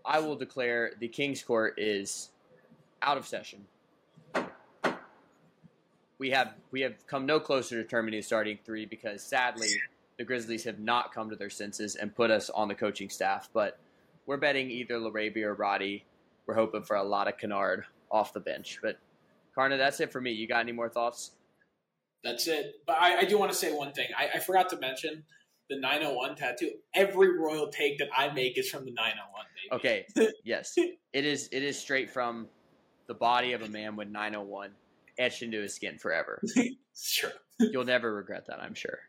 I 0.05 0.19
will 0.19 0.35
declare 0.35 0.93
the 0.99 1.07
Kings 1.07 1.43
Court 1.43 1.75
is 1.77 2.29
out 3.01 3.17
of 3.17 3.25
session. 3.27 3.65
We 6.19 6.29
have 6.29 6.53
we 6.71 6.81
have 6.81 7.05
come 7.07 7.25
no 7.25 7.39
closer 7.39 7.75
to 7.75 7.83
determining 7.83 8.19
the 8.19 8.23
starting 8.23 8.57
three 8.65 8.85
because 8.85 9.21
sadly 9.23 9.67
the 10.17 10.23
Grizzlies 10.23 10.63
have 10.63 10.79
not 10.79 11.13
come 11.13 11.29
to 11.29 11.35
their 11.35 11.49
senses 11.49 11.95
and 11.95 12.15
put 12.15 12.31
us 12.31 12.49
on 12.49 12.67
the 12.67 12.75
coaching 12.75 13.09
staff. 13.09 13.49
But 13.53 13.79
we're 14.25 14.37
betting 14.37 14.69
either 14.69 14.95
LaRavia 14.95 15.43
or 15.43 15.53
Roddy. 15.55 16.05
We're 16.45 16.53
hoping 16.55 16.83
for 16.83 16.95
a 16.95 17.03
lot 17.03 17.27
of 17.27 17.37
Kennard 17.37 17.85
off 18.11 18.31
the 18.31 18.39
bench. 18.39 18.79
But 18.81 18.99
Karna, 19.55 19.77
that's 19.77 19.99
it 19.99 20.11
for 20.11 20.21
me. 20.21 20.31
You 20.31 20.47
got 20.47 20.59
any 20.59 20.71
more 20.71 20.87
thoughts? 20.89 21.31
That's 22.23 22.47
it. 22.47 22.75
But 22.87 22.97
I, 22.99 23.19
I 23.19 23.23
do 23.25 23.37
want 23.37 23.51
to 23.51 23.57
say 23.57 23.73
one 23.73 23.91
thing. 23.91 24.07
I, 24.17 24.29
I 24.35 24.39
forgot 24.39 24.69
to 24.69 24.77
mention 24.79 25.23
the 25.69 25.79
901 25.79 26.35
tattoo. 26.35 26.71
Every 26.93 27.37
royal 27.37 27.67
take 27.67 27.97
that 27.99 28.09
I 28.15 28.31
make 28.31 28.57
is 28.57 28.69
from 28.69 28.85
the 28.85 28.91
901. 28.91 29.45
Baby. 29.55 30.05
Okay. 30.15 30.31
Yes. 30.43 30.73
It 30.77 31.25
is 31.25 31.49
it 31.51 31.63
is 31.63 31.77
straight 31.79 32.09
from 32.09 32.47
the 33.07 33.13
body 33.13 33.53
of 33.53 33.61
a 33.61 33.69
man 33.69 33.95
with 33.95 34.09
901 34.09 34.71
etched 35.17 35.41
into 35.41 35.61
his 35.61 35.73
skin 35.73 35.97
forever. 35.97 36.41
Sure. 36.95 37.31
You'll 37.57 37.85
never 37.85 38.13
regret 38.13 38.45
that, 38.45 38.61
I'm 38.61 38.75
sure. 38.75 38.99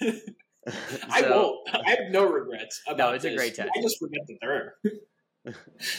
I 0.02 1.22
won't. 1.22 1.68
I 1.72 1.90
have 1.90 2.10
no 2.10 2.28
regrets 2.28 2.82
about 2.88 3.14
it's 3.14 3.24
a 3.24 3.36
great 3.36 3.54
tattoo. 3.54 3.70
I 3.78 3.82
just 3.82 4.00
forget 4.00 4.26
that 4.26 4.36
they're. 4.40 4.74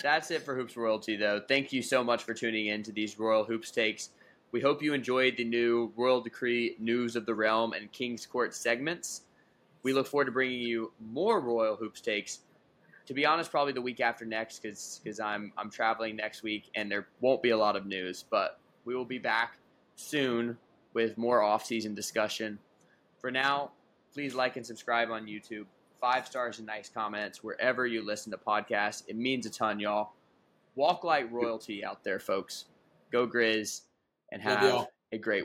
That's 0.04 0.30
it 0.32 0.41
for 0.41 0.58
Hoops 0.58 0.76
Royalty, 0.76 1.16
though. 1.16 1.39
Thank 1.48 1.72
you 1.72 1.82
so 1.82 2.04
much 2.04 2.24
for 2.24 2.34
tuning 2.34 2.68
in 2.68 2.84
to 2.84 2.91
these 2.91 3.18
Royal 3.18 3.46
Hoops 3.46 3.72
takes. 3.72 4.10
We 4.52 4.62
hope 4.62 4.82
you 4.82 4.93
enjoyed 4.93 5.36
the 5.38 5.43
new 5.43 5.91
Royal 5.96 6.22
Decree 6.22 6.76
News 6.80 7.16
of 7.16 7.26
the 7.26 7.36
Realm 7.36 7.74
and 7.74 7.91
King's 7.91 8.26
Court 8.26 8.56
segments. 8.56 9.24
We 9.84 9.93
look 9.93 10.08
forward 10.08 10.26
to 10.26 10.32
bringing 10.32 10.62
you 10.62 10.93
more 11.00 11.41
Royal 11.41 11.76
Hoops 11.76 12.02
takes. 12.02 12.39
To 13.08 13.14
be 13.14 13.26
honest, 13.26 13.52
probably 13.52 13.74
the 13.74 13.82
week 13.82 14.00
after 14.00 14.26
next, 14.26 14.62
because 14.64 15.20
I'm 15.20 15.52
I'm 15.58 15.70
traveling 15.70 16.16
next 16.16 16.41
week 16.41 16.72
and 16.74 16.89
there 16.89 17.08
won't 17.22 17.43
be 17.43 17.52
a 17.52 17.58
lot 17.58 17.76
of 17.76 17.86
news. 17.86 18.24
But 18.30 18.60
we 18.86 18.96
will 18.96 19.06
be 19.06 19.20
back 19.20 19.58
soon 19.96 20.58
with 20.93 21.18
more 21.18 21.41
off-season 21.41 21.93
discussion. 21.93 22.58
For 23.20 23.30
now, 23.30 23.72
please 24.14 24.34
like 24.34 24.56
and 24.56 24.66
subscribe 24.66 25.12
on 25.12 25.26
YouTube. 25.26 25.66
Five 26.00 26.28
stars 26.28 26.60
and 26.60 26.68
nice 26.68 26.89
comments 26.89 27.43
wherever 27.43 27.86
you 27.86 28.06
listen 28.06 28.32
to 28.32 28.38
podcasts. 28.38 29.04
It 29.08 29.18
means 29.18 29.46
a 29.46 29.50
ton, 29.50 29.80
y'all. 29.80 30.14
Walk 30.76 31.04
like 31.04 31.32
royalty 31.32 31.84
out 31.84 32.04
there, 32.04 32.20
folks. 32.20 32.66
Go 33.12 33.28
Grizz 33.28 33.82
and 34.32 34.41
have 34.41 34.63
y'all. 34.63 34.88
a 35.11 35.17
great 35.17 35.23